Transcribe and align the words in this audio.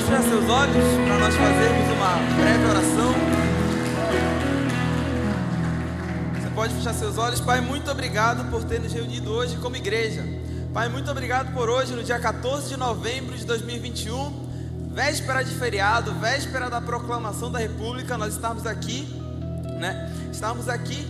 pode 0.00 0.04
fechar 0.04 0.22
seus 0.22 0.48
olhos 0.48 0.84
para 1.06 1.18
nós 1.18 1.34
fazermos 1.34 1.90
uma 1.96 2.14
breve 2.36 2.64
oração. 2.64 3.14
Você 6.34 6.50
pode 6.54 6.74
fechar 6.74 6.94
seus 6.94 7.18
olhos. 7.18 7.40
Pai, 7.40 7.60
muito 7.60 7.90
obrigado 7.90 8.50
por 8.50 8.64
ter 8.64 8.80
nos 8.80 8.92
reunido 8.92 9.30
hoje 9.30 9.56
como 9.56 9.76
igreja. 9.76 10.24
Pai, 10.72 10.88
muito 10.88 11.10
obrigado 11.10 11.52
por 11.52 11.68
hoje, 11.68 11.92
no 11.92 12.02
dia 12.02 12.18
14 12.18 12.68
de 12.68 12.76
novembro 12.76 13.36
de 13.36 13.44
2021, 13.44 14.90
véspera 14.92 15.42
de 15.42 15.54
feriado, 15.54 16.14
véspera 16.14 16.70
da 16.70 16.80
proclamação 16.80 17.50
da 17.50 17.58
República, 17.58 18.16
nós 18.16 18.34
estamos 18.34 18.66
aqui, 18.66 19.08
né? 19.78 20.10
Estamos 20.32 20.68
aqui 20.68 21.06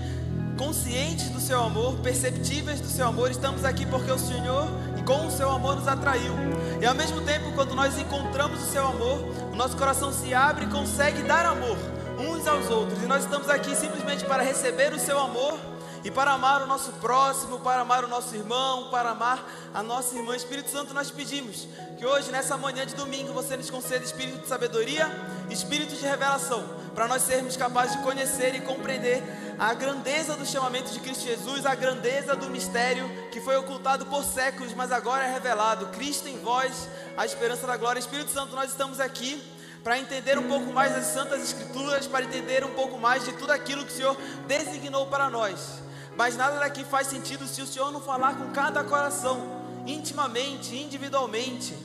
conscientes 0.56 1.28
do 1.28 1.40
seu 1.40 1.62
amor, 1.62 1.98
perceptíveis 1.98 2.80
do 2.80 2.88
seu 2.88 3.06
amor, 3.06 3.30
estamos 3.30 3.64
aqui 3.64 3.84
porque 3.86 4.10
o 4.10 4.18
Senhor 4.18 4.68
com 5.02 5.26
o 5.26 5.30
seu 5.30 5.50
amor 5.50 5.76
nos 5.76 5.88
atraiu. 5.88 6.34
E 6.80 6.86
ao 6.86 6.94
mesmo 6.94 7.20
tempo, 7.22 7.52
quando 7.52 7.74
nós 7.74 7.98
encontramos 7.98 8.62
o 8.62 8.66
seu 8.66 8.86
amor, 8.86 9.18
o 9.52 9.56
nosso 9.56 9.76
coração 9.76 10.12
se 10.12 10.32
abre 10.34 10.64
e 10.64 10.68
consegue 10.68 11.22
dar 11.22 11.46
amor 11.46 11.76
uns 12.18 12.46
aos 12.46 12.68
outros. 12.70 13.02
E 13.02 13.06
nós 13.06 13.24
estamos 13.24 13.48
aqui 13.48 13.74
simplesmente 13.74 14.24
para 14.24 14.42
receber 14.42 14.92
o 14.92 14.98
seu 14.98 15.18
amor 15.18 15.58
e 16.02 16.10
para 16.10 16.32
amar 16.32 16.62
o 16.62 16.66
nosso 16.66 16.92
próximo, 16.92 17.58
para 17.60 17.82
amar 17.82 18.04
o 18.04 18.08
nosso 18.08 18.34
irmão, 18.34 18.88
para 18.90 19.10
amar 19.10 19.44
a 19.74 19.82
nossa 19.82 20.16
irmã. 20.16 20.34
Espírito 20.34 20.70
Santo, 20.70 20.94
nós 20.94 21.10
pedimos 21.10 21.68
que 21.98 22.06
hoje, 22.06 22.30
nessa 22.30 22.56
manhã 22.56 22.86
de 22.86 22.94
domingo, 22.94 23.32
você 23.32 23.56
nos 23.56 23.70
conceda 23.70 24.04
espírito 24.04 24.38
de 24.38 24.48
sabedoria, 24.48 25.10
espírito 25.50 25.94
de 25.94 26.06
revelação, 26.06 26.64
para 26.94 27.06
nós 27.06 27.22
sermos 27.22 27.56
capazes 27.56 27.96
de 27.96 28.02
conhecer 28.02 28.54
e 28.54 28.60
compreender 28.60 29.22
a 29.60 29.74
grandeza 29.74 30.34
do 30.36 30.46
chamamento 30.46 30.90
de 30.90 30.98
Cristo 31.00 31.26
Jesus, 31.26 31.66
a 31.66 31.74
grandeza 31.74 32.34
do 32.34 32.48
mistério 32.48 33.06
que 33.30 33.42
foi 33.42 33.58
ocultado 33.58 34.06
por 34.06 34.24
séculos, 34.24 34.72
mas 34.72 34.90
agora 34.90 35.26
é 35.26 35.30
revelado. 35.30 35.88
Cristo 35.88 36.26
em 36.28 36.38
vós, 36.38 36.88
a 37.14 37.26
esperança 37.26 37.66
da 37.66 37.76
glória. 37.76 38.00
Espírito 38.00 38.30
Santo, 38.30 38.56
nós 38.56 38.70
estamos 38.70 38.98
aqui 38.98 39.38
para 39.84 39.98
entender 39.98 40.38
um 40.38 40.48
pouco 40.48 40.72
mais 40.72 40.94
das 40.94 41.08
Santas 41.08 41.42
Escrituras, 41.42 42.06
para 42.06 42.24
entender 42.24 42.64
um 42.64 42.70
pouco 42.70 42.98
mais 42.98 43.22
de 43.22 43.34
tudo 43.34 43.50
aquilo 43.50 43.84
que 43.84 43.92
o 43.92 43.94
Senhor 43.94 44.16
designou 44.46 45.08
para 45.08 45.28
nós. 45.28 45.82
Mas 46.16 46.38
nada 46.38 46.58
daqui 46.58 46.82
faz 46.82 47.08
sentido 47.08 47.46
se 47.46 47.60
o 47.60 47.66
Senhor 47.66 47.92
não 47.92 48.00
falar 48.00 48.36
com 48.36 48.50
cada 48.52 48.82
coração, 48.82 49.60
intimamente, 49.86 50.74
individualmente. 50.74 51.76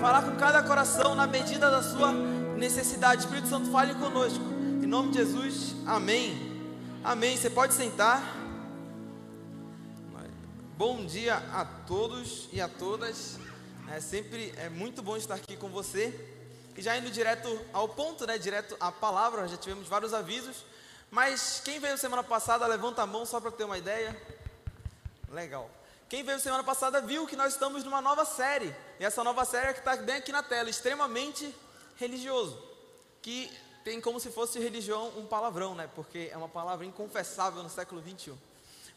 Falar 0.00 0.22
com 0.22 0.34
cada 0.36 0.62
coração 0.62 1.14
na 1.14 1.26
medida 1.26 1.70
da 1.70 1.82
sua 1.82 2.10
necessidade. 2.10 3.24
Espírito 3.24 3.48
Santo, 3.48 3.70
fale 3.70 3.94
conosco. 3.96 4.44
Em 4.82 4.86
nome 4.86 5.10
de 5.10 5.18
Jesus, 5.18 5.74
amém. 5.86 6.47
Amém. 7.08 7.38
Você 7.38 7.48
pode 7.48 7.72
sentar. 7.72 8.22
Bom 10.76 11.06
dia 11.06 11.36
a 11.54 11.64
todos 11.64 12.50
e 12.52 12.60
a 12.60 12.68
todas. 12.68 13.38
É 13.90 13.98
sempre 13.98 14.52
é 14.58 14.68
muito 14.68 15.02
bom 15.02 15.16
estar 15.16 15.36
aqui 15.36 15.56
com 15.56 15.70
você. 15.70 16.12
E 16.76 16.82
já 16.82 16.98
indo 16.98 17.10
direto 17.10 17.48
ao 17.72 17.88
ponto, 17.88 18.26
né? 18.26 18.36
Direto 18.36 18.76
à 18.78 18.92
palavra. 18.92 19.48
Já 19.48 19.56
tivemos 19.56 19.88
vários 19.88 20.12
avisos. 20.12 20.66
Mas 21.10 21.62
quem 21.64 21.80
veio 21.80 21.96
semana 21.96 22.22
passada, 22.22 22.66
levanta 22.66 23.00
a 23.00 23.06
mão 23.06 23.24
só 23.24 23.40
para 23.40 23.52
ter 23.52 23.64
uma 23.64 23.78
ideia. 23.78 24.14
Legal. 25.30 25.70
Quem 26.10 26.22
veio 26.22 26.38
semana 26.38 26.62
passada 26.62 27.00
viu 27.00 27.26
que 27.26 27.36
nós 27.36 27.54
estamos 27.54 27.84
numa 27.84 28.02
nova 28.02 28.26
série. 28.26 28.76
E 29.00 29.04
essa 29.06 29.24
nova 29.24 29.46
série 29.46 29.68
é 29.68 29.72
que 29.72 29.78
está 29.78 29.96
bem 29.96 30.16
aqui 30.16 30.30
na 30.30 30.42
tela, 30.42 30.68
extremamente 30.68 31.54
religioso. 31.96 32.62
Que 33.22 33.50
tem 33.88 34.02
como 34.02 34.20
se 34.20 34.30
fosse 34.30 34.58
religião 34.58 35.10
um 35.16 35.24
palavrão, 35.24 35.74
né? 35.74 35.88
Porque 35.94 36.28
é 36.30 36.36
uma 36.36 36.48
palavra 36.48 36.84
inconfessável 36.84 37.62
no 37.62 37.70
século 37.70 38.02
21. 38.02 38.36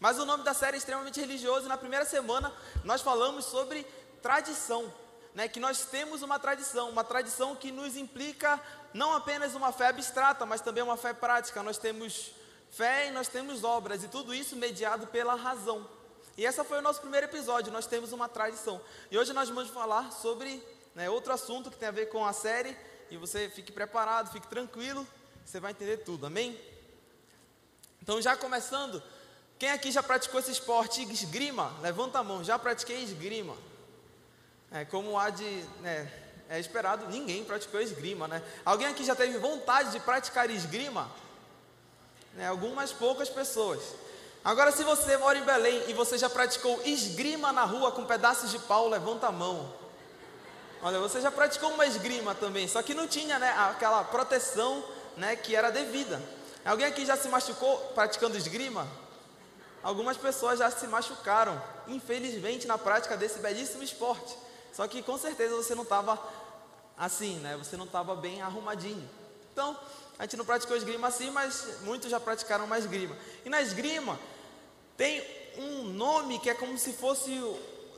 Mas 0.01 0.19
o 0.19 0.25
nome 0.25 0.43
da 0.43 0.53
série 0.53 0.75
é 0.75 0.79
extremamente 0.79 1.17
religioso. 1.17 1.65
E 1.65 1.69
na 1.69 1.77
primeira 1.77 2.03
semana 2.03 2.53
nós 2.83 3.01
falamos 3.01 3.45
sobre 3.45 3.85
tradição, 4.21 4.93
né? 5.33 5.47
Que 5.47 5.61
nós 5.61 5.85
temos 5.85 6.21
uma 6.23 6.37
tradição, 6.37 6.89
uma 6.89 7.05
tradição 7.05 7.55
que 7.55 7.71
nos 7.71 7.95
implica 7.95 8.61
não 8.93 9.13
apenas 9.13 9.55
uma 9.55 9.71
fé 9.71 9.87
abstrata, 9.87 10.45
mas 10.45 10.59
também 10.59 10.83
uma 10.83 10.97
fé 10.97 11.13
prática. 11.13 11.63
Nós 11.63 11.77
temos 11.77 12.33
fé 12.69 13.07
e 13.07 13.11
nós 13.11 13.29
temos 13.29 13.63
obras, 13.63 14.03
e 14.03 14.09
tudo 14.09 14.35
isso 14.35 14.57
mediado 14.57 15.07
pela 15.07 15.35
razão. 15.35 15.89
E 16.37 16.43
esse 16.43 16.61
foi 16.65 16.79
o 16.79 16.81
nosso 16.81 16.99
primeiro 16.99 17.27
episódio, 17.27 17.71
nós 17.71 17.85
temos 17.85 18.11
uma 18.11 18.27
tradição. 18.27 18.81
E 19.09 19.17
hoje 19.17 19.31
nós 19.31 19.47
vamos 19.47 19.69
falar 19.69 20.11
sobre 20.11 20.61
né, 20.93 21.09
outro 21.09 21.31
assunto 21.31 21.71
que 21.71 21.77
tem 21.77 21.87
a 21.87 21.91
ver 21.91 22.07
com 22.07 22.25
a 22.25 22.33
série, 22.33 22.75
e 23.11 23.17
você 23.17 23.49
fique 23.49 23.73
preparado, 23.73 24.31
fique 24.31 24.47
tranquilo, 24.47 25.05
você 25.45 25.59
vai 25.59 25.71
entender 25.71 25.97
tudo, 25.97 26.25
amém? 26.25 26.57
Então, 28.01 28.21
já 28.21 28.37
começando, 28.37 29.03
quem 29.59 29.69
aqui 29.69 29.91
já 29.91 30.01
praticou 30.01 30.39
esse 30.39 30.51
esporte 30.51 31.03
esgrima? 31.11 31.73
Levanta 31.81 32.19
a 32.19 32.23
mão, 32.23 32.41
já 32.41 32.57
pratiquei 32.57 33.03
esgrima. 33.03 33.55
É, 34.71 34.85
como 34.85 35.19
há 35.19 35.29
de, 35.29 35.43
né, 35.81 36.09
é 36.49 36.57
esperado, 36.57 37.09
ninguém 37.09 37.43
praticou 37.43 37.81
esgrima, 37.81 38.29
né? 38.29 38.41
Alguém 38.63 38.87
aqui 38.87 39.03
já 39.03 39.13
teve 39.13 39.37
vontade 39.37 39.91
de 39.91 39.99
praticar 39.99 40.49
esgrima? 40.49 41.11
Né, 42.33 42.47
algumas 42.47 42.93
poucas 42.93 43.29
pessoas. 43.29 43.81
Agora, 44.41 44.71
se 44.71 44.85
você 44.85 45.17
mora 45.17 45.37
em 45.37 45.43
Belém 45.43 45.83
e 45.89 45.93
você 45.93 46.17
já 46.17 46.29
praticou 46.29 46.81
esgrima 46.85 47.51
na 47.51 47.65
rua 47.65 47.91
com 47.91 48.05
pedaços 48.05 48.49
de 48.49 48.59
pau, 48.59 48.87
levanta 48.87 49.27
a 49.27 49.31
mão. 49.33 49.80
Olha, 50.83 50.99
você 50.99 51.21
já 51.21 51.29
praticou 51.29 51.69
uma 51.71 51.85
esgrima 51.85 52.33
também, 52.33 52.67
só 52.67 52.81
que 52.81 52.95
não 52.95 53.07
tinha 53.07 53.37
né, 53.37 53.51
aquela 53.69 54.03
proteção 54.03 54.83
né, 55.15 55.35
que 55.35 55.55
era 55.55 55.69
devida. 55.69 56.19
Alguém 56.65 56.87
aqui 56.87 57.05
já 57.05 57.15
se 57.15 57.27
machucou 57.27 57.77
praticando 57.93 58.35
esgrima? 58.35 58.87
Algumas 59.83 60.17
pessoas 60.17 60.57
já 60.59 60.71
se 60.71 60.87
machucaram, 60.87 61.61
infelizmente, 61.87 62.65
na 62.65 62.77
prática 62.77 63.15
desse 63.15 63.39
belíssimo 63.39 63.83
esporte. 63.83 64.35
Só 64.73 64.87
que 64.87 65.03
com 65.03 65.17
certeza 65.17 65.55
você 65.55 65.75
não 65.75 65.83
estava 65.83 66.19
assim, 66.97 67.37
né? 67.39 67.57
Você 67.57 67.77
não 67.77 67.85
estava 67.85 68.15
bem 68.15 68.41
arrumadinho. 68.41 69.07
Então, 69.53 69.77
a 70.17 70.23
gente 70.23 70.37
não 70.37 70.45
praticou 70.45 70.77
esgrima 70.77 71.07
assim, 71.07 71.29
mas 71.29 71.81
muitos 71.81 72.09
já 72.09 72.19
praticaram 72.19 72.65
uma 72.65 72.77
esgrima. 72.77 73.15
E 73.43 73.49
na 73.49 73.61
esgrima 73.61 74.19
tem 74.97 75.23
um 75.57 75.83
nome 75.83 76.39
que 76.39 76.49
é 76.49 76.53
como 76.53 76.77
se 76.77 76.93
fosse 76.93 77.31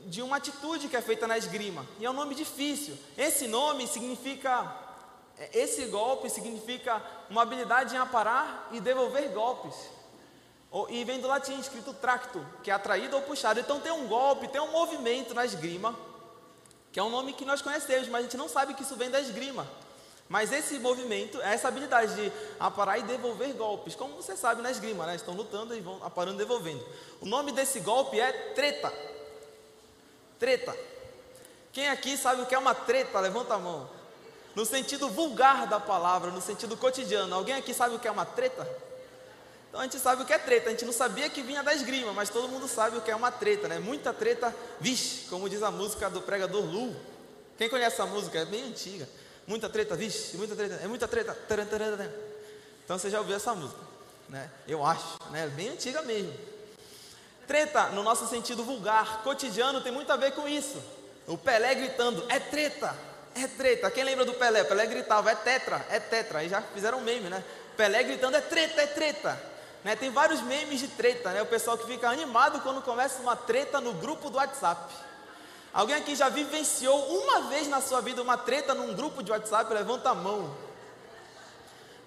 de 0.06 0.22
uma 0.22 0.36
atitude 0.36 0.88
que 0.88 0.96
é 0.96 1.02
feita 1.02 1.26
na 1.26 1.36
esgrima. 1.38 1.86
E 1.98 2.04
é 2.04 2.10
um 2.10 2.14
nome 2.14 2.34
difícil. 2.34 2.96
Esse 3.16 3.46
nome 3.46 3.86
significa 3.86 4.82
é, 5.38 5.58
esse 5.58 5.86
golpe 5.86 6.30
significa 6.30 7.02
uma 7.28 7.42
habilidade 7.42 7.94
em 7.94 7.98
aparar 7.98 8.68
e 8.72 8.80
devolver 8.80 9.28
golpes. 9.30 9.74
E 10.88 11.04
vem 11.04 11.20
do 11.20 11.28
latim 11.28 11.58
escrito 11.60 11.92
tracto, 11.94 12.44
que 12.62 12.70
é 12.70 12.74
atraído 12.74 13.14
ou 13.14 13.22
puxado. 13.22 13.60
Então 13.60 13.78
tem 13.78 13.92
um 13.92 14.08
golpe, 14.08 14.48
tem 14.48 14.60
um 14.60 14.72
movimento 14.72 15.32
na 15.32 15.44
esgrima 15.44 15.96
que 16.94 17.00
é 17.00 17.02
um 17.02 17.10
nome 17.10 17.32
que 17.32 17.44
nós 17.44 17.60
conhecemos, 17.60 18.06
mas 18.06 18.20
a 18.20 18.22
gente 18.22 18.36
não 18.36 18.48
sabe 18.48 18.72
que 18.72 18.84
isso 18.84 18.94
vem 18.94 19.10
da 19.10 19.20
esgrima. 19.20 19.66
Mas 20.28 20.52
esse 20.52 20.78
movimento, 20.78 21.40
essa 21.42 21.66
habilidade 21.66 22.14
de 22.14 22.32
aparar 22.58 22.98
e 22.98 23.02
devolver 23.02 23.52
golpes, 23.54 23.96
como 23.96 24.14
você 24.14 24.36
sabe 24.36 24.62
na 24.62 24.70
esgrima, 24.70 25.04
né? 25.04 25.16
Estão 25.16 25.34
lutando 25.34 25.74
e 25.74 25.80
vão 25.80 25.98
aparando 26.04 26.36
e 26.36 26.38
devolvendo. 26.38 26.86
O 27.20 27.26
nome 27.26 27.50
desse 27.50 27.80
golpe 27.80 28.20
é 28.20 28.30
treta. 28.54 28.92
Treta. 30.38 30.76
Quem 31.72 31.88
aqui 31.88 32.16
sabe 32.16 32.42
o 32.42 32.46
que 32.46 32.54
é 32.54 32.58
uma 32.58 32.74
treta? 32.74 33.18
Levanta 33.20 33.54
a 33.54 33.58
mão. 33.58 33.90
No 34.54 34.64
sentido 34.64 35.08
vulgar 35.08 35.66
da 35.66 35.80
palavra, 35.80 36.30
no 36.30 36.40
sentido 36.40 36.76
cotidiano. 36.76 37.34
Alguém 37.34 37.54
aqui 37.54 37.74
sabe 37.74 37.96
o 37.96 37.98
que 37.98 38.06
é 38.06 38.10
uma 38.10 38.24
treta? 38.24 38.68
Então 39.68 39.80
a 39.80 39.84
gente 39.84 39.98
sabe 39.98 40.22
o 40.22 40.24
que 40.24 40.32
é 40.32 40.38
treta, 40.38 40.68
a 40.68 40.70
gente 40.70 40.84
não 40.84 40.92
sabia 40.92 41.28
que 41.28 41.42
vinha 41.42 41.60
da 41.60 41.74
esgrima, 41.74 42.12
mas 42.12 42.30
todo 42.30 42.46
mundo 42.46 42.68
sabe 42.68 42.96
o 42.96 43.00
que 43.00 43.10
é 43.10 43.16
uma 43.16 43.32
treta, 43.32 43.66
né? 43.66 43.80
Muita 43.80 44.12
treta, 44.12 44.54
vixe, 44.78 45.28
como 45.28 45.48
diz 45.48 45.64
a 45.64 45.70
música 45.72 46.08
do 46.08 46.22
pregador 46.22 46.64
Lu. 46.64 46.94
Quem 47.58 47.68
conhece 47.68 47.96
essa 47.96 48.06
música? 48.06 48.38
É 48.38 48.44
bem 48.44 48.62
antiga. 48.68 49.08
Muita 49.48 49.68
treta, 49.68 49.96
vixe, 49.96 50.36
muita 50.36 50.54
treta, 50.54 50.76
é 50.76 50.86
muita 50.86 51.08
treta. 51.08 51.36
Então 52.84 52.96
você 52.96 53.10
já 53.10 53.18
ouviu 53.18 53.34
essa 53.34 53.52
música, 53.52 53.80
né? 54.28 54.48
Eu 54.68 54.86
acho, 54.86 55.18
né? 55.32 55.48
Bem 55.48 55.70
antiga 55.70 56.02
mesmo. 56.02 56.32
Treta, 57.46 57.86
no 57.88 58.02
nosso 58.02 58.26
sentido 58.26 58.64
vulgar, 58.64 59.22
cotidiano, 59.22 59.80
tem 59.80 59.92
muito 59.92 60.10
a 60.12 60.16
ver 60.16 60.32
com 60.32 60.48
isso. 60.48 60.82
O 61.26 61.36
Pelé 61.36 61.74
gritando, 61.74 62.24
é 62.28 62.38
treta, 62.38 62.94
é 63.34 63.46
treta. 63.46 63.90
Quem 63.90 64.04
lembra 64.04 64.24
do 64.24 64.34
Pelé? 64.34 64.64
Pelé 64.64 64.86
gritava, 64.86 65.30
é 65.30 65.34
tetra, 65.34 65.84
é 65.90 65.98
tetra. 65.98 66.40
Aí 66.40 66.48
já 66.48 66.60
fizeram 66.62 66.98
um 66.98 67.02
meme, 67.02 67.28
né? 67.28 67.42
Pelé 67.76 68.02
gritando, 68.02 68.36
é 68.36 68.40
treta, 68.40 68.80
é 68.80 68.86
treta. 68.86 69.40
Né? 69.82 69.94
Tem 69.96 70.10
vários 70.10 70.40
memes 70.40 70.80
de 70.80 70.88
treta, 70.88 71.30
né? 71.30 71.42
O 71.42 71.46
pessoal 71.46 71.76
que 71.76 71.86
fica 71.86 72.08
animado 72.08 72.60
quando 72.60 72.80
começa 72.82 73.20
uma 73.20 73.36
treta 73.36 73.80
no 73.80 73.92
grupo 73.92 74.30
do 74.30 74.38
WhatsApp. 74.38 74.94
Alguém 75.72 75.96
aqui 75.96 76.14
já 76.14 76.28
vivenciou 76.28 76.96
uma 77.20 77.42
vez 77.42 77.68
na 77.68 77.80
sua 77.80 78.00
vida 78.00 78.22
uma 78.22 78.38
treta 78.38 78.74
num 78.74 78.94
grupo 78.94 79.22
de 79.22 79.30
WhatsApp? 79.30 79.72
Levanta 79.74 80.10
a 80.10 80.14
mão. 80.14 80.56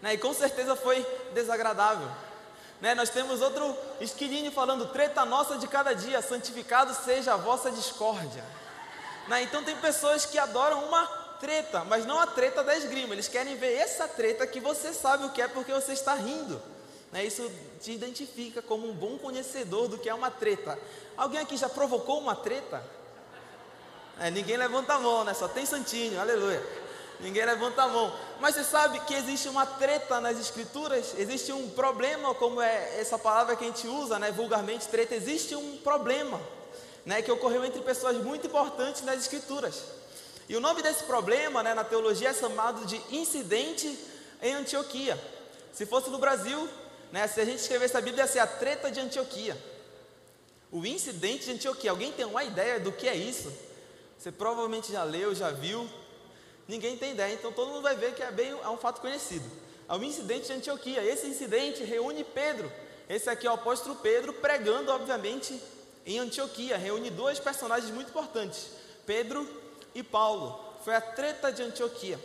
Né? 0.02 0.14
E 0.14 0.18
com 0.18 0.34
certeza 0.34 0.76
foi 0.76 1.06
desagradável. 1.34 2.10
Né? 2.82 2.94
Nós 2.96 3.10
temos 3.10 3.42
outro 3.42 3.76
esquilinho 4.00 4.52
falando: 4.52 4.88
treta 4.88 5.26
nossa 5.26 5.58
de 5.58 5.68
cada 5.68 5.94
dia, 5.94 6.22
santificado 6.22 6.94
seja 6.94 7.34
a 7.34 7.38
vossa 7.38 7.72
discórdia. 7.72 8.44
Né? 9.28 9.44
Então 9.44 9.64
tem 9.64 9.76
pessoas 9.78 10.26
que 10.26 10.38
adoram 10.38 10.86
uma 10.86 11.06
treta, 11.40 11.84
mas 11.84 12.06
não 12.06 12.20
a 12.20 12.28
treta 12.28 12.64
da 12.64 12.76
esgrima. 12.76 13.14
Eles 13.14 13.28
querem 13.28 13.56
ver 13.56 13.74
essa 13.74 14.08
treta 14.08 14.48
que 14.48 14.60
você 14.60 14.94
sabe 14.94 15.26
o 15.26 15.32
que 15.32 15.42
é 15.42 15.48
porque 15.48 15.74
você 15.74 15.94
está 15.94 16.14
rindo. 16.14 16.62
Né? 17.12 17.26
Isso 17.26 17.50
te 17.82 17.92
identifica 17.92 18.62
como 18.62 18.88
um 18.88 18.94
bom 18.94 19.18
conhecedor 19.18 19.88
do 19.88 19.98
que 19.98 20.10
é 20.10 20.14
uma 20.14 20.32
treta. 20.32 20.78
Alguém 21.16 21.42
aqui 21.42 21.58
já 21.58 21.70
provocou 21.70 22.20
uma 22.20 22.36
treta? 22.36 22.84
É, 24.20 24.32
ninguém 24.32 24.58
levanta 24.58 24.94
a 24.94 25.00
mão, 25.00 25.24
né? 25.24 25.34
Só 25.36 25.48
tem 25.48 25.66
santinho, 25.66 26.20
aleluia. 26.20 26.87
Ninguém 27.20 27.46
levanta 27.46 27.84
a 27.84 27.88
mão. 27.88 28.14
Mas 28.40 28.56
você 28.56 28.64
sabe 28.64 29.00
que 29.02 29.14
existe 29.14 29.50
uma 29.50 29.66
treta 29.66 30.22
nas 30.22 30.40
escrituras? 30.40 31.16
Existe 31.18 31.52
um 31.52 31.70
problema, 31.70 32.36
como 32.36 32.62
é 32.62 33.00
essa 33.00 33.18
palavra 33.18 33.56
que 33.56 33.64
a 33.64 33.68
gente 33.68 33.88
usa, 33.88 34.20
né? 34.20 34.32
Vulgarmente, 34.32 34.88
treta. 34.88 35.16
Existe 35.16 35.56
um 35.56 35.78
problema, 35.78 36.40
né? 37.06 37.22
Que 37.22 37.32
ocorreu 37.32 37.66
entre 37.66 37.82
pessoas 37.82 38.18
muito 38.18 38.46
importantes 38.46 39.02
nas 39.02 39.20
escrituras. 39.20 39.84
E 40.48 40.56
o 40.56 40.60
nome 40.60 40.82
desse 40.84 41.04
problema, 41.04 41.64
né? 41.64 41.74
Na 41.74 41.84
teologia 41.84 42.30
é 42.30 42.34
chamado 42.34 42.86
de 42.86 43.02
incidente 43.10 43.98
em 44.42 44.54
Antioquia. 44.54 45.20
Se 45.74 45.86
fosse 45.86 46.12
no 46.12 46.20
Brasil, 46.20 46.70
né? 47.12 47.28
Se 47.28 47.42
a 47.42 47.46
gente 47.46 47.60
escrevesse 47.60 47.98
a 47.98 48.02
Bíblia, 48.02 48.26
ia 48.26 48.28
ser 48.28 48.40
a 48.40 48.48
treta 48.48 48.92
de 48.92 49.00
Antioquia. 49.00 49.58
O 50.72 50.86
incidente 50.86 51.46
de 51.46 51.52
Antioquia. 51.54 51.90
Alguém 51.90 52.12
tem 52.12 52.26
uma 52.26 52.44
ideia 52.44 52.80
do 52.80 52.92
que 52.92 53.08
é 53.08 53.16
isso? 53.16 53.52
Você 54.20 54.32
provavelmente 54.32 54.92
já 54.92 55.04
leu, 55.04 55.34
já 55.34 55.50
viu, 55.50 55.90
ninguém 56.68 56.98
tem 56.98 57.12
ideia, 57.12 57.34
então 57.34 57.52
todo 57.52 57.70
mundo 57.70 57.82
vai 57.82 57.96
ver 57.96 58.14
que 58.14 58.24
é, 58.24 58.32
bem, 58.32 58.50
é 58.50 58.70
um 58.70 58.78
fato 58.78 59.02
conhecido. 59.02 59.46
É 59.88 59.94
o 59.94 60.04
incidente 60.04 60.48
de 60.48 60.54
Antioquia. 60.54 61.04
Esse 61.04 61.28
incidente 61.28 61.84
reúne 61.84 62.24
Pedro. 62.24 62.72
Esse 63.08 63.30
aqui 63.30 63.48
é 63.48 63.52
o 63.52 63.54
apóstolo 63.54 63.96
Pedro 63.96 64.34
pregando, 64.34 64.92
obviamente, 64.92 65.62
em 66.06 66.20
Antioquia. 66.20 66.78
Reúne 66.78 67.10
dois 67.10 67.40
personagens 67.40 67.90
muito 67.92 68.10
importantes: 68.10 68.68
Pedro 69.06 69.48
e 69.96 70.04
Paulo. 70.04 70.76
Foi 70.84 70.94
a 70.94 71.02
treta 71.02 71.52
de 71.52 71.64
Antioquia. 71.64 72.20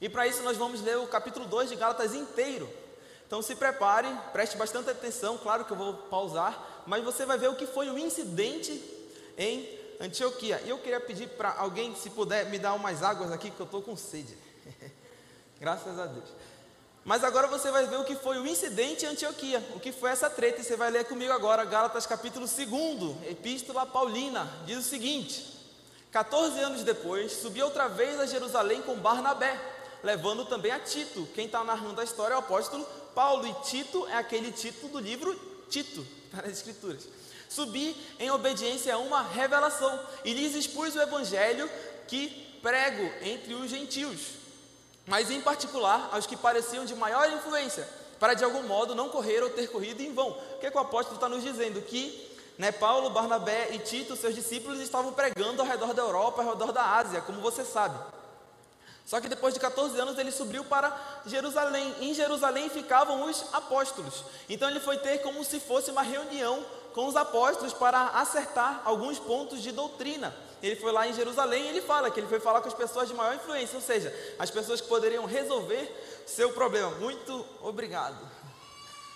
E 0.00 0.08
para 0.08 0.26
isso 0.26 0.42
nós 0.42 0.56
vamos 0.56 0.80
ler 0.80 0.96
o 0.98 1.06
capítulo 1.06 1.46
2 1.46 1.70
de 1.70 1.76
Gálatas 1.76 2.14
inteiro. 2.14 2.68
Então 3.26 3.42
se 3.42 3.54
prepare, 3.54 4.08
preste 4.32 4.56
bastante 4.56 4.90
atenção. 4.90 5.36
Claro 5.38 5.64
que 5.64 5.72
eu 5.72 5.76
vou 5.76 5.94
pausar, 5.94 6.82
mas 6.86 7.04
você 7.04 7.26
vai 7.26 7.36
ver 7.36 7.48
o 7.48 7.56
que 7.56 7.66
foi 7.66 7.90
o 7.90 7.98
incidente 7.98 8.82
em 9.36 9.77
Antioquia. 10.00 10.60
E 10.64 10.70
eu 10.70 10.78
queria 10.78 11.00
pedir 11.00 11.28
para 11.30 11.54
alguém, 11.54 11.94
se 11.94 12.10
puder, 12.10 12.46
me 12.46 12.58
dar 12.58 12.74
umas 12.74 13.02
águas 13.02 13.32
aqui, 13.32 13.50
que 13.50 13.60
eu 13.60 13.66
estou 13.66 13.82
com 13.82 13.96
sede. 13.96 14.36
Graças 15.60 15.98
a 15.98 16.06
Deus. 16.06 16.28
Mas 17.04 17.24
agora 17.24 17.46
você 17.46 17.70
vai 17.70 17.86
ver 17.86 17.98
o 17.98 18.04
que 18.04 18.14
foi 18.14 18.38
o 18.38 18.46
incidente 18.46 19.04
em 19.04 19.08
Antioquia, 19.08 19.64
o 19.74 19.80
que 19.80 19.92
foi 19.92 20.10
essa 20.10 20.28
treta, 20.28 20.60
e 20.60 20.64
você 20.64 20.76
vai 20.76 20.90
ler 20.90 21.06
comigo 21.06 21.32
agora, 21.32 21.64
Gálatas 21.64 22.06
capítulo 22.06 22.46
2, 22.46 23.30
Epístola 23.30 23.86
Paulina, 23.86 24.46
diz 24.66 24.78
o 24.78 24.82
seguinte: 24.82 25.58
14 26.12 26.60
anos 26.60 26.82
depois, 26.82 27.32
subi 27.32 27.62
outra 27.62 27.88
vez 27.88 28.20
a 28.20 28.26
Jerusalém 28.26 28.82
com 28.82 28.94
Barnabé, 28.96 29.58
levando 30.02 30.44
também 30.44 30.70
a 30.70 30.78
Tito. 30.78 31.26
Quem 31.34 31.46
está 31.46 31.64
narrando 31.64 32.00
a 32.00 32.04
história 32.04 32.34
é 32.34 32.36
o 32.36 32.40
apóstolo 32.40 32.86
Paulo, 33.14 33.46
e 33.46 33.54
Tito 33.64 34.06
é 34.08 34.14
aquele 34.14 34.52
título 34.52 34.92
do 34.92 34.98
livro 34.98 35.34
Tito, 35.70 36.06
para 36.30 36.46
as 36.46 36.52
Escrituras 36.52 37.08
subi 37.48 37.96
em 38.18 38.30
obediência 38.30 38.94
a 38.94 38.98
uma 38.98 39.22
revelação 39.22 39.98
e 40.24 40.32
lhes 40.32 40.54
expus 40.54 40.94
o 40.94 41.00
evangelho 41.00 41.68
que 42.06 42.28
prego 42.62 43.10
entre 43.22 43.54
os 43.54 43.70
gentios, 43.70 44.20
mas 45.06 45.30
em 45.30 45.40
particular 45.40 46.10
aos 46.12 46.26
que 46.26 46.36
pareciam 46.36 46.84
de 46.84 46.94
maior 46.94 47.30
influência, 47.32 47.88
para 48.18 48.34
de 48.34 48.44
algum 48.44 48.62
modo 48.64 48.94
não 48.94 49.08
correr 49.08 49.42
ou 49.42 49.50
ter 49.50 49.68
corrido 49.68 50.00
em 50.00 50.12
vão. 50.12 50.30
O 50.30 50.58
que, 50.58 50.66
é 50.66 50.70
que 50.70 50.76
o 50.76 50.80
apóstolo 50.80 51.16
está 51.16 51.28
nos 51.28 51.42
dizendo? 51.42 51.80
Que 51.82 52.28
né, 52.58 52.72
Paulo, 52.72 53.10
Barnabé 53.10 53.68
e 53.72 53.78
Tito, 53.78 54.16
seus 54.16 54.34
discípulos, 54.34 54.80
estavam 54.80 55.12
pregando 55.12 55.62
ao 55.62 55.68
redor 55.68 55.94
da 55.94 56.02
Europa, 56.02 56.42
ao 56.42 56.50
redor 56.50 56.72
da 56.72 56.96
Ásia, 56.96 57.20
como 57.20 57.40
você 57.40 57.64
sabe. 57.64 57.96
Só 59.06 59.20
que 59.20 59.28
depois 59.28 59.54
de 59.54 59.60
14 59.60 59.98
anos 59.98 60.18
ele 60.18 60.30
subiu 60.30 60.64
para 60.64 60.94
Jerusalém. 61.24 61.94
Em 62.00 62.12
Jerusalém 62.12 62.68
ficavam 62.68 63.24
os 63.24 63.42
apóstolos. 63.54 64.24
Então 64.50 64.68
ele 64.68 64.80
foi 64.80 64.98
ter 64.98 65.18
como 65.18 65.42
se 65.44 65.60
fosse 65.60 65.90
uma 65.90 66.02
reunião 66.02 66.62
com 66.94 67.06
os 67.06 67.16
apóstolos 67.16 67.72
para 67.72 68.08
acertar 68.08 68.82
alguns 68.84 69.18
pontos 69.18 69.62
de 69.62 69.72
doutrina. 69.72 70.34
Ele 70.62 70.76
foi 70.76 70.90
lá 70.90 71.06
em 71.06 71.12
Jerusalém 71.12 71.64
e 71.64 71.68
ele 71.68 71.80
fala 71.80 72.10
que 72.10 72.18
ele 72.18 72.26
foi 72.26 72.40
falar 72.40 72.60
com 72.60 72.68
as 72.68 72.74
pessoas 72.74 73.08
de 73.08 73.14
maior 73.14 73.34
influência, 73.34 73.76
ou 73.76 73.82
seja, 73.82 74.12
as 74.38 74.50
pessoas 74.50 74.80
que 74.80 74.88
poderiam 74.88 75.24
resolver 75.24 76.24
seu 76.26 76.52
problema. 76.52 76.90
Muito 76.96 77.44
obrigado. 77.62 78.18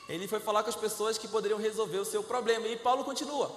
Ele 0.08 0.28
foi 0.28 0.40
falar 0.40 0.62
com 0.62 0.68
as 0.68 0.76
pessoas 0.76 1.18
que 1.18 1.26
poderiam 1.26 1.58
resolver 1.58 1.98
o 1.98 2.04
seu 2.04 2.22
problema. 2.22 2.66
E 2.68 2.76
Paulo 2.76 3.04
continua. 3.04 3.50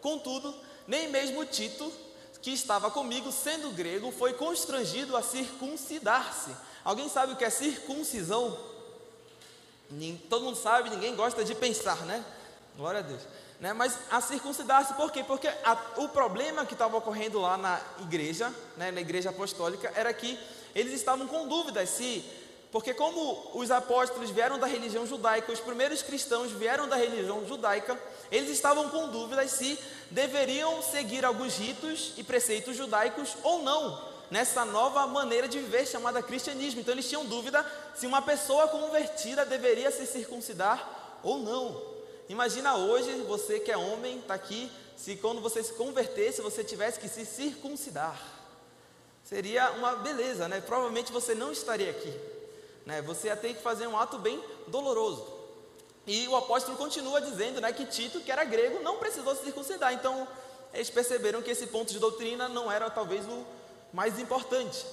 Contudo, 0.00 0.54
nem 0.86 1.08
mesmo 1.08 1.44
Tito, 1.44 1.92
que 2.40 2.52
estava 2.52 2.90
comigo, 2.90 3.32
sendo 3.32 3.70
grego, 3.70 4.12
foi 4.12 4.32
constrangido 4.32 5.16
a 5.16 5.22
circuncidar-se. 5.22 6.54
Alguém 6.84 7.08
sabe 7.08 7.32
o 7.32 7.36
que 7.36 7.44
é 7.44 7.50
circuncisão? 7.50 8.56
Todo 10.30 10.44
mundo 10.44 10.56
sabe, 10.56 10.90
ninguém 10.90 11.14
gosta 11.16 11.44
de 11.44 11.54
pensar, 11.54 11.96
né? 12.06 12.24
Glória 12.76 13.00
a 13.00 13.02
Deus. 13.02 13.22
Né? 13.60 13.72
Mas 13.72 13.98
a 14.10 14.20
circuncidar-se, 14.20 14.94
por 14.94 15.10
quê? 15.10 15.24
Porque 15.24 15.48
a, 15.48 15.76
o 15.96 16.08
problema 16.08 16.66
que 16.66 16.74
estava 16.74 16.96
ocorrendo 16.96 17.40
lá 17.40 17.56
na 17.56 17.80
igreja, 18.00 18.52
né, 18.76 18.90
na 18.90 19.00
igreja 19.00 19.30
apostólica, 19.30 19.90
era 19.96 20.12
que 20.12 20.38
eles 20.74 20.92
estavam 20.92 21.26
com 21.26 21.48
dúvidas 21.48 21.88
se, 21.88 22.22
porque 22.70 22.92
como 22.92 23.50
os 23.54 23.70
apóstolos 23.70 24.28
vieram 24.28 24.58
da 24.58 24.66
religião 24.66 25.06
judaica, 25.06 25.50
os 25.50 25.60
primeiros 25.60 26.02
cristãos 26.02 26.52
vieram 26.52 26.86
da 26.86 26.96
religião 26.96 27.46
judaica, 27.46 27.98
eles 28.30 28.50
estavam 28.50 28.90
com 28.90 29.08
dúvidas 29.08 29.52
se 29.52 29.78
deveriam 30.10 30.82
seguir 30.82 31.24
alguns 31.24 31.56
ritos 31.56 32.12
e 32.18 32.22
preceitos 32.22 32.76
judaicos 32.76 33.36
ou 33.42 33.62
não, 33.62 34.16
nessa 34.30 34.66
nova 34.66 35.06
maneira 35.06 35.48
de 35.48 35.58
viver 35.58 35.86
chamada 35.86 36.22
cristianismo. 36.22 36.80
Então 36.80 36.92
eles 36.92 37.08
tinham 37.08 37.24
dúvida 37.24 37.64
se 37.94 38.06
uma 38.06 38.20
pessoa 38.20 38.68
convertida 38.68 39.46
deveria 39.46 39.90
se 39.90 40.06
circuncidar 40.06 41.18
ou 41.22 41.38
não. 41.38 41.95
Imagina 42.28 42.76
hoje, 42.76 43.10
você 43.22 43.60
que 43.60 43.70
é 43.70 43.76
homem, 43.76 44.18
está 44.18 44.34
aqui, 44.34 44.70
se 44.96 45.16
quando 45.16 45.40
você 45.40 45.62
se 45.62 45.72
convertesse, 45.74 46.42
você 46.42 46.64
tivesse 46.64 46.98
que 46.98 47.08
se 47.08 47.24
circuncidar. 47.24 48.20
Seria 49.22 49.70
uma 49.72 49.96
beleza, 49.96 50.48
né? 50.48 50.60
Provavelmente 50.60 51.12
você 51.12 51.34
não 51.34 51.52
estaria 51.52 51.90
aqui. 51.90 52.12
Né? 52.84 53.02
Você 53.02 53.28
ia 53.28 53.36
ter 53.36 53.54
que 53.54 53.62
fazer 53.62 53.86
um 53.86 53.98
ato 53.98 54.18
bem 54.18 54.42
doloroso. 54.68 55.26
E 56.06 56.26
o 56.28 56.36
apóstolo 56.36 56.76
continua 56.76 57.20
dizendo 57.20 57.60
né, 57.60 57.72
que 57.72 57.84
Tito, 57.84 58.20
que 58.20 58.30
era 58.30 58.44
grego, 58.44 58.82
não 58.82 58.98
precisou 58.98 59.34
se 59.34 59.42
circuncidar. 59.42 59.92
Então, 59.92 60.26
eles 60.72 60.88
perceberam 60.90 61.42
que 61.42 61.50
esse 61.50 61.66
ponto 61.66 61.92
de 61.92 61.98
doutrina 61.98 62.48
não 62.48 62.70
era 62.70 62.88
talvez 62.88 63.26
o 63.26 63.44
mais 63.92 64.18
importante. 64.20 64.86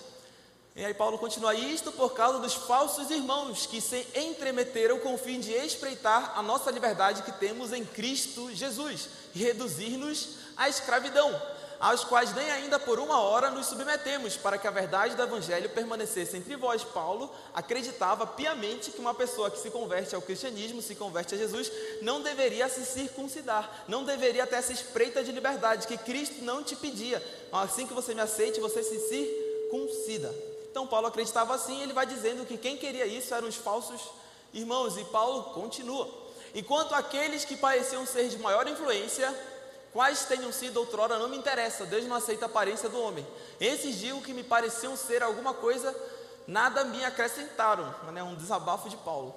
E 0.75 0.83
aí 0.83 0.93
Paulo 0.93 1.19
continua, 1.19 1.53
isto 1.53 1.91
por 1.91 2.13
causa 2.13 2.39
dos 2.39 2.55
falsos 2.55 3.11
irmãos 3.11 3.67
que 3.67 3.79
se 3.79 4.07
entremeteram 4.15 4.97
com 4.97 5.13
o 5.13 5.17
fim 5.19 5.39
de 5.39 5.51
espreitar 5.51 6.33
a 6.35 6.41
nossa 6.41 6.71
liberdade 6.71 7.21
que 7.21 7.31
temos 7.31 7.71
em 7.71 7.85
Cristo 7.85 8.49
Jesus 8.51 9.07
reduzir-nos 9.35 10.29
à 10.57 10.67
escravidão, 10.67 11.39
aos 11.79 12.03
quais 12.03 12.33
nem 12.33 12.49
ainda 12.49 12.79
por 12.79 12.97
uma 12.97 13.21
hora 13.21 13.51
nos 13.51 13.67
submetemos, 13.67 14.35
para 14.35 14.57
que 14.57 14.67
a 14.67 14.71
verdade 14.71 15.15
do 15.15 15.21
Evangelho 15.21 15.69
permanecesse 15.69 16.37
entre 16.37 16.55
vós. 16.55 16.83
Paulo 16.83 17.29
acreditava 17.53 18.25
piamente 18.25 18.89
que 18.89 18.99
uma 18.99 19.13
pessoa 19.13 19.51
que 19.51 19.59
se 19.59 19.69
converte 19.69 20.15
ao 20.15 20.23
cristianismo, 20.23 20.81
se 20.81 20.95
converte 20.95 21.35
a 21.35 21.37
Jesus, 21.37 21.71
não 22.01 22.19
deveria 22.23 22.67
se 22.67 22.83
circuncidar, 22.83 23.83
não 23.87 24.03
deveria 24.03 24.47
ter 24.47 24.55
essa 24.55 24.73
espreita 24.73 25.23
de 25.23 25.31
liberdade 25.31 25.85
que 25.85 25.99
Cristo 25.99 26.43
não 26.43 26.63
te 26.63 26.75
pedia. 26.75 27.21
Assim 27.51 27.85
que 27.85 27.93
você 27.93 28.15
me 28.15 28.21
aceite, 28.21 28.59
você 28.59 28.81
se 28.81 28.97
circuncida. 29.07 30.52
Então 30.73 30.87
Paulo 30.87 31.05
acreditava 31.05 31.53
assim, 31.53 31.83
ele 31.83 31.93
vai 31.93 32.03
dizendo 32.03 32.47
que 32.47 32.57
quem 32.57 32.75
queria 32.75 33.05
isso 33.05 33.31
eram 33.31 33.47
os 33.47 33.55
falsos 33.55 34.01
irmãos, 34.51 34.97
e 34.97 35.03
Paulo 35.05 35.53
continua. 35.53 36.09
Enquanto 36.55 36.95
aqueles 36.95 37.45
que 37.45 37.55
pareciam 37.55 38.07
ser 38.07 38.27
de 38.27 38.39
maior 38.39 38.67
influência, 38.67 39.31
quais 39.91 40.25
tenham 40.25 40.51
sido 40.51 40.77
outrora, 40.77 41.19
não 41.19 41.29
me 41.29 41.37
interessa, 41.37 41.85
Deus 41.85 42.05
não 42.05 42.15
aceita 42.15 42.45
a 42.45 42.47
aparência 42.47 42.89
do 42.89 42.99
homem. 42.99 43.23
Esses 43.59 43.99
digo 43.99 44.23
que 44.23 44.33
me 44.33 44.43
pareciam 44.43 44.97
ser 44.97 45.21
alguma 45.21 45.53
coisa, 45.53 45.95
nada 46.47 46.83
me 46.85 47.05
acrescentaram, 47.05 47.93
é 48.15 48.23
um 48.23 48.33
desabafo 48.33 48.89
de 48.89 48.97
Paulo. 48.97 49.35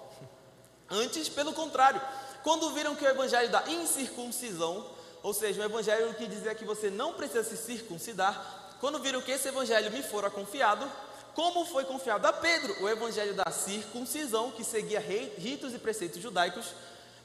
Antes, 0.88 1.28
pelo 1.28 1.52
contrário, 1.52 2.00
quando 2.42 2.70
viram 2.70 2.96
que 2.96 3.04
o 3.04 3.10
evangelho 3.10 3.50
da 3.50 3.62
incircuncisão, 3.68 4.86
ou 5.22 5.34
seja, 5.34 5.60
o 5.60 5.64
evangelho 5.66 6.14
que 6.14 6.26
dizia 6.26 6.54
que 6.54 6.64
você 6.64 6.88
não 6.88 7.12
precisa 7.12 7.44
se 7.44 7.58
circuncidar, 7.58 8.78
quando 8.80 8.98
viram 8.98 9.20
que 9.20 9.32
esse 9.32 9.48
evangelho 9.48 9.90
me 9.90 10.02
fora 10.02 10.30
confiado, 10.30 10.90
como 11.36 11.66
foi 11.66 11.84
confiado 11.84 12.26
a 12.26 12.32
Pedro 12.32 12.74
o 12.82 12.88
evangelho 12.88 13.34
da 13.34 13.50
circuncisão, 13.50 14.50
que 14.50 14.64
seguia 14.64 14.98
ritos 14.98 15.74
e 15.74 15.78
preceitos 15.78 16.22
judaicos, 16.22 16.72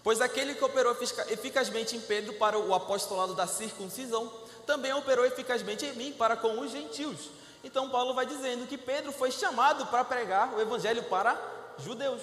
pois 0.03 0.19
aquele 0.19 0.53
que 0.53 0.65
operou 0.65 0.93
eficazmente 1.29 1.95
em 1.95 2.01
Pedro 2.01 2.33
para 2.33 2.59
o 2.59 2.75
apostolado 2.75 3.33
da 3.33 3.47
circuncisão, 3.47 4.29
também 4.67 4.91
operou 4.91 5.25
eficazmente 5.25 5.85
em 5.85 5.93
mim 5.93 6.11
para 6.11 6.35
com 6.35 6.59
os 6.59 6.71
gentios. 6.71 7.29
Então 7.63 7.89
Paulo 7.89 8.13
vai 8.13 8.25
dizendo 8.25 8.67
que 8.67 8.77
Pedro 8.77 9.13
foi 9.13 9.31
chamado 9.31 9.85
para 9.85 10.03
pregar 10.03 10.53
o 10.55 10.59
evangelho 10.59 11.03
para 11.03 11.39
judeus, 11.77 12.21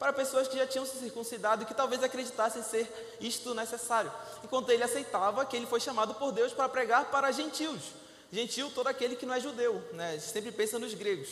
para 0.00 0.12
pessoas 0.12 0.48
que 0.48 0.58
já 0.58 0.66
tinham 0.66 0.84
se 0.84 0.98
circuncidado 0.98 1.62
e 1.62 1.66
que 1.66 1.74
talvez 1.74 2.02
acreditassem 2.02 2.64
ser 2.64 3.16
isto 3.20 3.54
necessário, 3.54 4.10
enquanto 4.42 4.70
ele 4.70 4.82
aceitava 4.82 5.44
que 5.44 5.56
ele 5.56 5.66
foi 5.66 5.78
chamado 5.78 6.12
por 6.14 6.32
Deus 6.32 6.52
para 6.52 6.68
pregar 6.68 7.04
para 7.04 7.30
gentios. 7.30 7.99
Gentil, 8.32 8.70
todo 8.70 8.86
aquele 8.86 9.16
que 9.16 9.26
não 9.26 9.34
é 9.34 9.40
judeu, 9.40 9.82
né? 9.92 10.18
sempre 10.18 10.52
pensa 10.52 10.78
nos 10.78 10.94
gregos. 10.94 11.28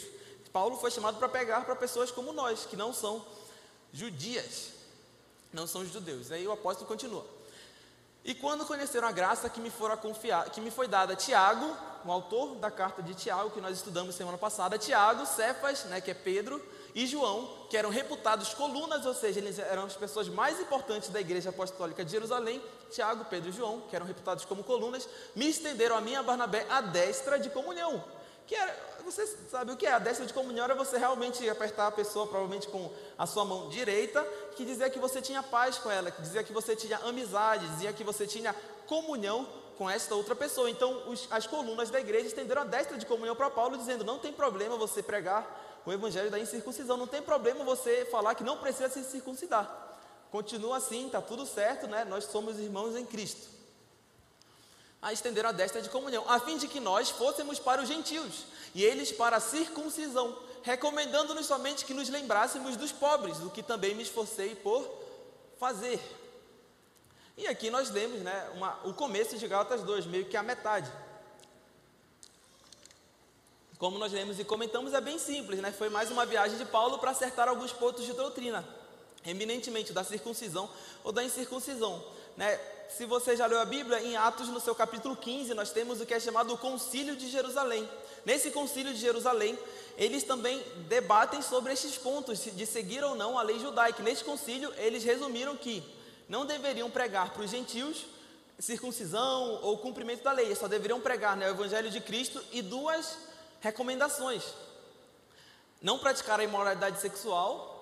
Paulo 0.53 0.77
foi 0.79 0.91
chamado 0.91 1.19
para 1.19 1.29
pegar 1.29 1.65
para 1.65 1.77
pessoas 1.77 2.11
como 2.11 2.33
nós, 2.33 2.67
que 2.67 2.77
não 2.77 2.93
são 2.93 3.25
judias, 3.93 4.71
não 5.53 5.67
são 5.67 5.85
judeus. 5.85 6.33
Aí 6.33 6.47
o 6.47 6.53
apóstolo 6.53 6.89
continua. 6.89 7.25
E 8.25 8.35
quando 8.35 8.67
conheceram 8.67 9.07
a 9.07 9.13
graça 9.13 9.49
que 9.49 9.61
me, 9.61 9.71
fora 9.71 9.97
confiar, 9.97 10.51
que 10.51 10.61
me 10.61 10.71
foi 10.71 10.89
dada, 10.89 11.15
Tiago, 11.15 11.77
o 12.05 12.11
autor 12.11 12.57
da 12.57 12.71
carta 12.71 13.03
de 13.03 13.15
Tiago, 13.15 13.51
que 13.51 13.61
nós 13.61 13.77
estudamos 13.77 14.15
semana 14.15 14.37
passada, 14.37 14.77
Tiago, 14.79 15.25
Cefas, 15.25 15.85
né, 15.85 16.01
que 16.01 16.11
é 16.11 16.15
Pedro, 16.15 16.61
e 16.95 17.07
João, 17.07 17.67
que 17.69 17.77
eram 17.77 17.91
reputados 17.91 18.55
colunas, 18.55 19.05
ou 19.05 19.15
seja, 19.15 19.41
eles 19.41 19.59
eram 19.59 19.85
as 19.85 19.97
pessoas 19.97 20.29
mais 20.29 20.59
importantes 20.61 21.11
da 21.11 21.21
igreja 21.21 21.51
apostólica 21.51 22.05
de 22.05 22.11
Jerusalém, 22.11 22.63
Tiago, 22.91 23.25
Pedro 23.27 23.51
e 23.51 23.53
João, 23.53 23.83
que 23.89 23.95
eram 23.95 24.07
reputados 24.07 24.45
como 24.45 24.65
colunas, 24.65 25.09
me 25.35 25.49
estenderam 25.49 25.97
a 25.97 26.01
minha 26.01 26.23
Barnabé 26.23 26.67
a 26.69 26.81
destra 26.81 27.39
de 27.39 27.51
comunhão. 27.51 28.03
Que 28.47 28.55
era, 28.55 28.75
você 29.05 29.27
sabe 29.51 29.73
o 29.73 29.77
que 29.77 29.87
é? 29.87 29.93
A 29.93 29.99
destra 29.99 30.25
de 30.25 30.33
comunhão 30.33 30.65
era 30.65 30.75
você 30.75 30.97
realmente 30.97 31.49
apertar 31.49 31.89
a 31.89 31.93
pessoa, 31.93 32.27
provavelmente 32.27 32.67
com 32.69 32.91
a 33.19 33.27
sua 33.27 33.45
mão 33.45 33.69
direita, 33.69 34.27
que 34.57 34.65
dizia 34.65 34.89
que 34.89 34.99
você 34.99 35.21
tinha 35.21 35.43
paz 35.43 35.77
com 35.77 35.91
ela, 35.91 36.11
que 36.11 36.23
dizia 36.23 36.43
que 36.43 36.53
você 36.53 36.75
tinha 36.75 36.97
amizade, 36.99 37.69
dizia 37.69 37.93
que 37.93 38.03
você 38.03 38.27
tinha 38.27 38.55
comunhão 38.87 39.47
com 39.77 39.89
esta 39.89 40.15
outra 40.15 40.35
pessoa. 40.35 40.71
Então, 40.71 41.09
os, 41.09 41.29
as 41.31 41.47
colunas 41.47 41.91
da 41.91 42.01
igreja 42.01 42.27
estenderam 42.27 42.63
a 42.63 42.65
destra 42.65 42.97
de 42.97 43.05
comunhão 43.05 43.37
para 43.37 43.51
Paulo, 43.51 43.77
dizendo: 43.77 44.03
não 44.03 44.19
tem 44.19 44.33
problema 44.33 44.77
você 44.77 45.03
pregar 45.03 45.68
o 45.89 45.93
evangelho 45.93 46.31
da 46.31 46.39
incircuncisão, 46.39 46.97
não 46.97 47.07
tem 47.07 47.23
problema 47.23 47.65
você 47.65 48.07
falar 48.11 48.35
que 48.35 48.45
não 48.45 48.59
precisa 48.59 48.89
se 48.89 49.03
circuncidar. 49.05 49.87
Continua 50.31 50.77
assim, 50.77 51.07
está 51.07 51.23
tudo 51.23 51.47
certo, 51.47 51.87
né? 51.87 52.05
Nós 52.05 52.25
somos 52.25 52.59
irmãos 52.59 52.95
em 52.95 53.07
Cristo 53.07 53.59
a 55.01 55.13
estender 55.13 55.47
a 55.47 55.53
destra 55.53 55.81
de 55.81 55.89
comunhão, 55.89 56.29
a 56.29 56.41
fim 56.41 56.59
de 56.59 56.67
que 56.67 56.81
nós 56.81 57.09
fôssemos 57.09 57.59
para 57.59 57.81
os 57.81 57.89
gentios 57.89 58.47
e 58.75 58.85
eles 58.85 59.13
para 59.13 59.37
a 59.37 59.41
circuncisão, 59.41 60.37
recomendando-nos 60.63 61.47
somente 61.47 61.85
que 61.85 61.95
nos 61.95 62.09
lembrássemos 62.09 62.77
dos 62.77 62.91
pobres, 62.91 63.39
o 63.39 63.49
que 63.49 63.63
também 63.63 63.95
me 63.95 64.03
esforcei 64.03 64.57
por 64.57 64.85
fazer. 65.59 66.01
E 67.37 67.47
aqui 67.47 67.71
nós 67.71 67.91
lemos 67.91 68.21
né, 68.21 68.51
uma, 68.55 68.79
o 68.85 68.93
começo 68.93 69.39
de 69.39 69.47
Gálatas 69.47 69.83
2, 69.83 70.07
meio 70.07 70.25
que 70.25 70.37
a 70.37 70.43
metade. 70.43 70.91
Como 73.79 73.99
nós 73.99 74.13
lemos 74.13 74.39
e 74.41 74.45
comentamos, 74.45 74.93
é 74.93 75.01
bem 75.01 75.19
simples, 75.19 75.61
né? 75.61 75.71
Foi 75.71 75.89
mais 75.89 76.11
uma 76.11 76.27
viagem 76.27 76.59
de 76.59 76.65
Paulo 76.65 76.99
para 76.99 77.13
acertar 77.13 77.49
alguns 77.49 77.73
pontos 77.73 78.05
de 78.05 78.13
doutrina, 78.13 78.67
eminentemente 79.25 79.93
da 79.93 80.03
circuncisão 80.03 80.69
ou 81.05 81.13
da 81.13 81.23
incircuncisão. 81.23 82.03
Né? 82.37 82.59
se 82.89 83.05
você 83.05 83.37
já 83.37 83.47
leu 83.47 83.61
a 83.61 83.65
Bíblia, 83.65 84.01
em 84.01 84.17
Atos, 84.17 84.49
no 84.49 84.61
seu 84.61 84.75
capítulo 84.75 85.15
15, 85.15 85.53
nós 85.55 85.71
temos 85.71 86.01
o 86.01 86.07
que 86.07 86.15
é 86.15 86.21
chamado 86.21 86.55
o 86.55 86.59
Concílio 86.59 87.15
de 87.15 87.29
Jerusalém. 87.29 87.89
Nesse 88.25 88.51
Concílio 88.51 88.93
de 88.95 88.99
Jerusalém, 88.99 89.59
eles 89.97 90.23
também 90.23 90.63
debatem 90.89 91.43
sobre 91.43 91.73
estes 91.73 91.97
pontos, 91.97 92.43
de 92.45 92.67
seguir 92.67 93.05
ou 93.05 93.15
não 93.15 93.39
a 93.39 93.43
lei 93.43 93.59
judaica. 93.59 94.03
Neste 94.03 94.25
concílio, 94.25 94.73
eles 94.79 95.05
resumiram 95.05 95.57
que 95.57 95.83
não 96.29 96.47
deveriam 96.47 96.91
pregar 96.91 97.33
para 97.33 97.43
os 97.43 97.51
gentios 97.51 98.07
circuncisão 98.59 99.61
ou 99.63 99.79
cumprimento 99.79 100.25
da 100.25 100.33
lei, 100.33 100.53
só 100.57 100.67
deveriam 100.67 101.01
pregar 101.01 101.37
né, 101.37 101.47
o 101.47 101.51
Evangelho 101.51 101.91
de 101.91 102.01
Cristo 102.01 102.43
e 102.51 102.61
duas 102.61 103.17
recomendações: 103.61 104.45
não 105.81 105.99
praticar 105.99 106.41
a 106.41 106.45
imoralidade 106.45 107.01
sexual 107.01 107.79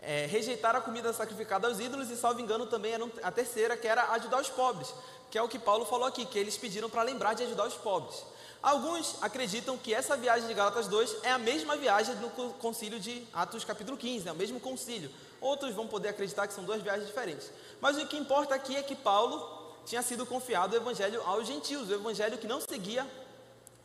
é, 0.00 0.26
rejeitar 0.26 0.76
a 0.76 0.80
comida 0.80 1.12
sacrificada 1.12 1.66
aos 1.66 1.80
ídolos 1.80 2.10
e, 2.10 2.16
salvo 2.16 2.40
engano, 2.40 2.66
também 2.66 2.92
era 2.92 3.08
a 3.22 3.30
terceira, 3.30 3.76
que 3.76 3.86
era 3.86 4.12
ajudar 4.12 4.40
os 4.40 4.48
pobres, 4.48 4.92
que 5.30 5.36
é 5.36 5.42
o 5.42 5.48
que 5.48 5.58
Paulo 5.58 5.84
falou 5.84 6.06
aqui, 6.06 6.24
que 6.24 6.38
eles 6.38 6.56
pediram 6.56 6.88
para 6.88 7.02
lembrar 7.02 7.34
de 7.34 7.42
ajudar 7.42 7.66
os 7.66 7.74
pobres. 7.74 8.24
Alguns 8.62 9.16
acreditam 9.22 9.76
que 9.76 9.94
essa 9.94 10.16
viagem 10.16 10.48
de 10.48 10.54
Gálatas 10.54 10.88
2 10.88 11.18
é 11.22 11.30
a 11.30 11.38
mesma 11.38 11.76
viagem 11.76 12.14
do 12.16 12.28
concílio 12.54 12.98
de 12.98 13.24
Atos 13.32 13.64
capítulo 13.64 13.96
15, 13.96 14.28
é 14.28 14.32
o 14.32 14.36
mesmo 14.36 14.58
concílio. 14.58 15.10
Outros 15.40 15.74
vão 15.74 15.86
poder 15.86 16.08
acreditar 16.08 16.46
que 16.48 16.54
são 16.54 16.64
duas 16.64 16.82
viagens 16.82 17.06
diferentes. 17.06 17.52
Mas 17.80 17.96
o 17.96 18.06
que 18.06 18.16
importa 18.16 18.56
aqui 18.56 18.74
é 18.74 18.82
que 18.82 18.96
Paulo 18.96 19.76
tinha 19.86 20.02
sido 20.02 20.26
confiado 20.26 20.72
o 20.72 20.76
evangelho 20.76 21.22
aos 21.24 21.46
gentios, 21.46 21.88
o 21.88 21.94
evangelho 21.94 22.36
que 22.36 22.48
não 22.48 22.60
seguia 22.60 23.06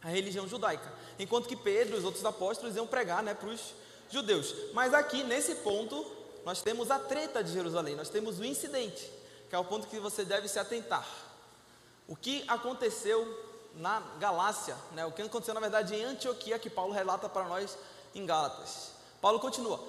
a 0.03 0.09
religião 0.09 0.47
judaica. 0.47 0.91
Enquanto 1.17 1.47
que 1.47 1.55
Pedro 1.55 1.95
e 1.95 1.99
os 1.99 2.05
outros 2.05 2.25
apóstolos 2.25 2.75
iam 2.75 2.85
pregar 2.85 3.23
né, 3.23 3.33
para 3.33 3.49
os 3.49 3.73
judeus. 4.09 4.53
Mas 4.73 4.93
aqui, 4.93 5.23
nesse 5.23 5.55
ponto, 5.55 6.05
nós 6.45 6.61
temos 6.61 6.91
a 6.91 6.99
treta 6.99 7.43
de 7.43 7.51
Jerusalém, 7.51 7.95
nós 7.95 8.09
temos 8.09 8.39
o 8.39 8.45
incidente, 8.45 9.09
que 9.49 9.55
é 9.55 9.57
o 9.57 9.63
ponto 9.63 9.87
que 9.87 9.99
você 9.99 10.25
deve 10.25 10.47
se 10.47 10.59
atentar. 10.59 11.07
O 12.07 12.15
que 12.15 12.43
aconteceu 12.47 13.51
na 13.75 14.01
Galácia, 14.19 14.75
né? 14.91 15.05
o 15.05 15.11
que 15.11 15.21
aconteceu 15.21 15.53
na 15.53 15.59
verdade 15.59 15.95
em 15.95 16.03
Antioquia, 16.03 16.59
que 16.59 16.69
Paulo 16.69 16.93
relata 16.93 17.29
para 17.29 17.45
nós 17.45 17.77
em 18.13 18.25
Gálatas. 18.25 18.91
Paulo 19.21 19.39
continua: 19.39 19.79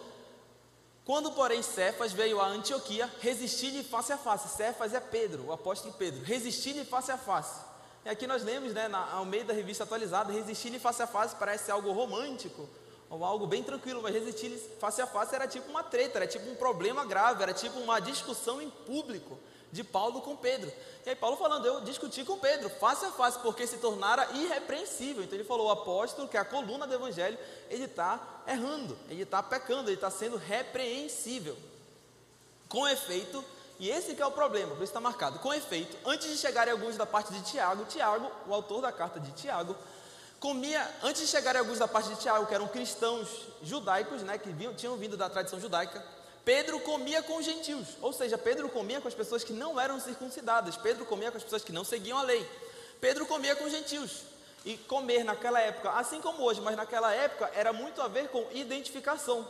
Quando, 1.05 1.33
porém, 1.33 1.61
Cefas 1.61 2.13
veio 2.13 2.41
a 2.41 2.47
Antioquia, 2.47 3.13
resisti-lhe 3.21 3.83
face 3.83 4.13
a 4.13 4.17
face. 4.17 4.57
Cefas 4.57 4.95
é 4.95 5.01
Pedro, 5.01 5.47
o 5.47 5.53
apóstolo 5.53 5.93
Pedro, 5.95 6.23
resisti-lhe 6.23 6.85
face 6.85 7.11
a 7.11 7.19
face. 7.19 7.74
E 8.05 8.09
aqui 8.09 8.27
nós 8.27 8.45
lemos, 8.45 8.75
né, 8.75 8.87
na, 8.87 9.13
ao 9.13 9.25
meio 9.25 9.45
da 9.45 9.55
revista 9.55 9.85
atualizada, 9.85 10.33
resistir-lhe 10.33 10.79
face 10.79 11.03
a 11.03 11.07
face 11.07 11.35
parece 11.37 11.71
algo 11.71 11.91
romântico, 11.93 12.69
ou 13.09 13.25
algo 13.25 13.47
bem 13.47 13.63
tranquilo, 13.63 14.03
mas 14.03 14.15
resistir 14.15 14.51
face 14.79 15.01
a 15.01 15.07
face 15.07 15.35
era 15.35 15.47
tipo 15.47 15.71
uma 15.71 15.83
treta, 15.83 16.19
era 16.19 16.27
tipo 16.27 16.49
um 16.51 16.55
problema 16.55 17.05
grave, 17.05 17.43
era 17.43 17.55
tipo 17.55 17.79
uma 17.79 18.01
discussão 18.01 18.61
em 18.61 18.69
público 18.69 19.39
de 19.75 19.83
Paulo 19.83 20.21
com 20.21 20.37
Pedro. 20.37 20.73
E 21.05 21.11
aí 21.11 21.17
Paulo 21.17 21.37
falando, 21.37 21.67
eu 21.67 21.81
discuti 21.81 22.25
com 22.25 22.39
Pedro, 22.39 22.71
face 22.71 23.05
a 23.05 23.11
face, 23.11 23.39
porque 23.41 23.67
se 23.67 23.79
tornara 23.79 24.29
irrepreensível. 24.33 25.25
Então 25.25 25.37
ele 25.37 25.45
falou, 25.45 25.67
o 25.67 25.71
apóstolo, 25.71 26.29
que 26.29 26.37
é 26.37 26.41
a 26.41 26.45
coluna 26.45 26.87
do 26.87 26.95
evangelho, 26.95 27.37
ele 27.69 27.85
está 27.85 28.43
errando, 28.47 28.97
ele 29.09 29.23
está 29.23 29.43
pecando, 29.43 29.89
ele 29.89 29.97
está 29.97 30.11
sendo 30.11 30.37
repreensível. 30.37 31.57
Com 32.69 32.87
efeito, 32.87 33.45
e 33.79 33.91
esse 33.91 34.15
que 34.15 34.23
é 34.23 34.27
o 34.27 34.31
problema, 34.31 34.69
por 34.69 34.77
isso 34.77 34.85
está 34.85 35.01
marcado, 35.01 35.39
com 35.41 35.53
efeito, 35.53 35.97
antes 36.07 36.29
de 36.29 36.37
chegarem 36.37 36.73
alguns 36.73 36.97
da 36.97 37.05
parte 37.05 37.33
de 37.33 37.43
Tiago, 37.43 37.85
Tiago, 37.87 38.31
o 38.47 38.55
autor 38.55 38.81
da 38.81 38.93
carta 38.93 39.19
de 39.19 39.33
Tiago, 39.33 39.77
comia, 40.39 40.89
antes 41.03 41.23
de 41.23 41.29
chegarem 41.29 41.59
alguns 41.59 41.79
da 41.79 41.89
parte 41.89 42.11
de 42.11 42.17
Tiago, 42.17 42.47
que 42.47 42.55
eram 42.55 42.69
cristãos 42.69 43.29
judaicos, 43.63 44.23
né, 44.23 44.39
que 44.39 44.51
vinham, 44.51 44.75
tinham 44.75 44.97
vindo 44.97 45.17
da 45.17 45.29
tradição 45.29 45.59
judaica, 45.59 46.05
Pedro 46.45 46.79
comia 46.81 47.23
com 47.23 47.39
os 47.39 47.45
gentios, 47.45 47.97
ou 48.01 48.13
seja, 48.13 48.37
Pedro 48.37 48.69
comia 48.69 49.01
com 49.01 49.09
as 49.09 49.15
pessoas 49.15 49.43
que 49.43 49.53
não 49.53 49.81
eram 49.81 49.99
circuncidadas, 49.99 50.77
Pedro 50.77 51.05
comia 51.07 51.31
com 51.31 51.39
as 51.39 51.43
pessoas 51.43 51.65
que 51.65 51.73
não 51.73 51.85
seguiam 51.85 52.19
a 52.19 52.23
lei, 52.23 52.49
Pedro 53.01 53.27
comia 53.27 53.57
com 53.57 53.65
os 53.65 53.73
gentios, 53.73 54.23
e 54.65 54.77
comer 54.77 55.25
naquela 55.25 55.61
época, 55.61 55.91
assim 55.91 56.21
como 56.21 56.43
hoje, 56.43 56.61
mas 56.61 56.77
naquela 56.77 57.13
época 57.13 57.51
era 57.55 57.73
muito 57.73 58.01
a 58.01 58.09
ver 58.09 58.29
com 58.29 58.47
identificação, 58.53 59.47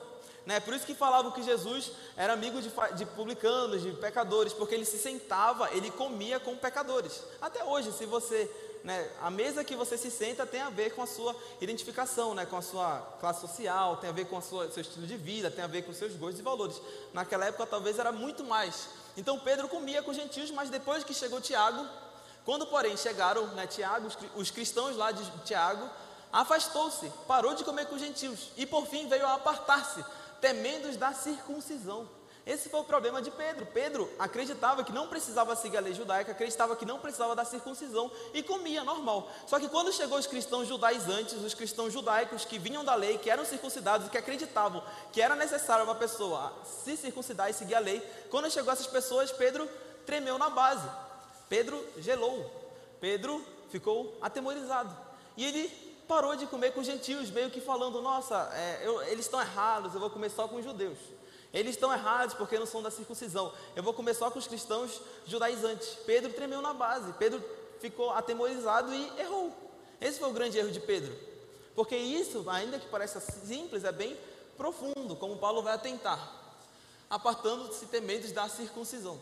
né? 0.47 0.61
Por 0.61 0.75
isso 0.75 0.87
que 0.87 0.95
falavam 0.95 1.33
que 1.33 1.43
Jesus 1.43 1.93
era 2.17 2.33
amigo 2.33 2.61
de, 2.61 2.71
de 2.97 3.07
publicanos, 3.07 3.83
de 3.83 3.93
pecadores, 3.93 4.53
porque 4.53 4.75
ele 4.75 4.85
se 4.85 4.99
sentava, 4.99 5.71
ele 5.73 5.91
comia 5.91 6.39
com 6.39 6.57
pecadores. 6.57 7.23
Até 7.41 7.65
hoje, 7.65 7.93
se 7.93 8.05
você 8.05 8.51
né, 8.85 9.11
a 9.23 9.31
mesa 9.31 9.65
que 9.65 9.75
você 9.75 9.97
se 9.97 10.11
senta 10.11 10.45
tem 10.45 10.61
a 10.61 10.69
ver 10.69 10.95
com 10.95 11.03
a 11.03 11.07
sua 11.07 11.35
identificação, 11.59 12.35
né, 12.35 12.45
com 12.45 12.59
a 12.59 12.61
sua 12.61 13.01
classe 13.19 13.41
social, 13.41 13.97
tem 13.97 14.11
a 14.11 14.13
ver 14.13 14.27
com 14.27 14.37
o 14.37 14.43
seu 14.43 14.83
estilo 14.83 15.07
de 15.07 15.17
vida, 15.17 15.51
tem 15.51 15.65
a 15.65 15.67
ver 15.67 15.83
com 15.83 15.91
os 15.91 15.97
seus 15.97 16.15
gostos 16.15 16.41
e 16.41 16.43
valores. 16.43 16.81
Naquela 17.15 17.47
época 17.47 17.65
talvez 17.65 17.99
era 17.99 18.13
muito 18.13 18.45
mais. 18.45 18.91
Então 19.17 19.39
Pedro 19.39 19.69
comia 19.69 20.03
com 20.03 20.11
os 20.11 20.17
gentios, 20.17 20.51
mas 20.51 20.69
depois 20.69 21.03
que 21.03 21.15
chegou 21.15 21.41
Tiago, 21.41 21.89
quando 22.45 22.67
porém 22.67 22.95
chegaram 22.95 23.47
né, 23.55 23.67
Tiago, 23.67 24.09
os 24.37 24.51
cristãos 24.51 24.99
lá 24.99 25.11
de 25.13 25.25
Tiago, 25.47 25.89
afastou-se, 26.31 27.11
parou 27.27 27.55
de 27.55 27.65
comer 27.65 27.87
com 27.87 27.95
os 27.95 28.03
gentios 28.03 28.51
e 28.55 28.67
por 28.67 28.87
fim 28.87 29.09
veio 29.09 29.25
a 29.25 29.35
apartar-se, 29.35 30.05
temendo 30.45 30.95
da 30.99 31.15
circuncisão. 31.15 32.07
Esse 32.47 32.69
foi 32.69 32.81
o 32.81 32.85
problema 32.85 33.23
de 33.23 33.31
Pedro. 33.31 33.65
Pedro 33.65 34.11
acreditava 34.19 34.85
que 34.85 34.93
não 34.93 35.09
precisava 35.09 35.57
seguir 35.57 35.79
a 35.79 35.81
lei 35.81 35.95
judaica, 35.95 36.33
acreditava 36.33 36.77
que 36.77 36.85
não 36.85 36.99
precisava 36.99 37.35
da 37.35 37.47
circuncisão 37.47 38.13
e 38.35 38.43
comia 38.43 38.85
normal. 38.85 39.31
Só 39.47 39.59
que 39.59 39.71
quando 39.71 39.91
chegou 39.91 40.19
os 40.19 40.27
cristãos 40.27 40.69
judaizantes, 40.69 41.33
os 41.33 41.55
cristãos 41.55 41.95
judaicos 41.95 42.45
que 42.45 42.59
vinham 42.59 42.85
da 42.85 42.95
lei, 42.95 43.17
que 43.17 43.31
eram 43.31 43.43
circuncidados 43.47 44.07
e 44.07 44.11
que 44.11 44.19
acreditavam 44.19 44.85
que 45.11 45.23
era 45.23 45.35
necessário 45.35 45.85
uma 45.85 45.95
pessoa 45.95 46.53
se 46.63 46.95
circuncidar 46.95 47.49
e 47.49 47.55
seguir 47.55 47.77
a 47.77 47.81
lei, 47.81 48.07
quando 48.29 48.51
chegou 48.51 48.71
essas 48.71 48.87
pessoas, 48.87 49.33
Pedro 49.33 49.67
tremeu 50.05 50.37
na 50.37 50.51
base. 50.51 50.87
Pedro 51.49 51.83
gelou. 51.97 52.45
Pedro 53.01 53.43
ficou 53.71 54.19
atemorizado. 54.21 54.95
E 55.39 55.47
ele 55.47 55.94
parou 56.07 56.37
de 56.37 56.47
comer 56.47 56.73
com 56.73 56.81
os 56.81 56.87
gentios, 56.87 57.31
meio 57.31 57.51
que 57.51 57.61
falando: 57.61 58.01
Nossa, 58.01 58.51
é, 58.55 58.83
eu, 58.85 59.03
eles 59.03 59.27
estão 59.27 59.41
errados, 59.41 59.95
eu 59.95 60.01
vou 60.01 60.11
comer 60.11 60.31
só 60.31 60.47
com 60.47 60.57
os 60.57 60.65
judeus. 60.65 60.99
Eles 61.53 61.77
estão 61.77 61.93
errados 61.93 62.35
porque 62.35 62.59
não 62.59 62.67
são 62.67 62.83
da 62.83 62.91
circuncisão. 62.91 63.53
Eu 63.77 63.83
vou 63.83 63.95
começar 63.95 64.29
com 64.31 64.39
os 64.39 64.47
cristãos 64.49 65.01
judaizantes. 65.25 65.89
Pedro 66.05 66.33
tremeu 66.33 66.61
na 66.61 66.75
base. 66.75 67.13
Pedro 67.13 67.43
ficou 67.79 68.11
atemorizado 68.11 68.93
e 68.93 69.21
errou. 69.21 69.53
Esse 70.01 70.19
foi 70.19 70.29
o 70.29 70.33
grande 70.33 70.59
erro 70.59 70.73
de 70.73 70.81
Pedro. 70.81 71.17
Porque 71.77 71.97
isso, 71.97 72.45
ainda 72.51 72.79
que 72.81 72.89
pareça 72.89 73.21
simples, 73.21 73.85
é 73.85 73.93
bem 73.93 74.19
profundo, 74.57 75.15
como 75.15 75.37
Paulo 75.37 75.63
vai 75.63 75.75
atentar. 75.75 76.43
Apartando-se 77.09 77.87
tementes 77.87 78.33
da 78.33 78.49
circuncisão. 78.49 79.21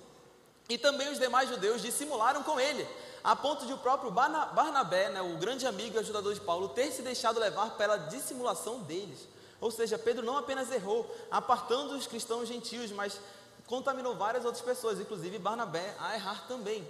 E 0.73 0.79
também 0.79 1.11
os 1.11 1.19
demais 1.19 1.50
judeus 1.50 1.83
dissimularam 1.83 2.43
com 2.43 2.59
ele, 2.59 2.88
a 3.23 3.37
ponto 3.37 3.67
de 3.67 3.75
o 3.75 3.76
próprio 3.76 4.11
Barnabé, 4.11 5.11
né, 5.11 5.21
o 5.21 5.37
grande 5.37 5.67
amigo 5.67 5.97
e 5.97 5.99
ajudador 5.99 6.33
de 6.33 6.41
Paulo, 6.41 6.71
ter 6.71 6.91
se 6.91 7.02
deixado 7.02 7.38
levar 7.38 7.76
pela 7.76 7.99
dissimulação 7.99 8.79
deles. 8.81 9.29
Ou 9.61 9.71
seja, 9.71 9.99
Pedro 9.99 10.25
não 10.25 10.38
apenas 10.38 10.73
errou, 10.73 11.14
apartando 11.31 11.95
os 11.95 12.07
cristãos 12.07 12.49
gentios, 12.49 12.91
mas 12.91 13.21
contaminou 13.67 14.17
várias 14.17 14.47
outras 14.47 14.64
pessoas, 14.64 14.99
inclusive 14.99 15.38
Barnabé, 15.38 15.95
a 15.99 16.14
errar 16.14 16.47
também. 16.49 16.88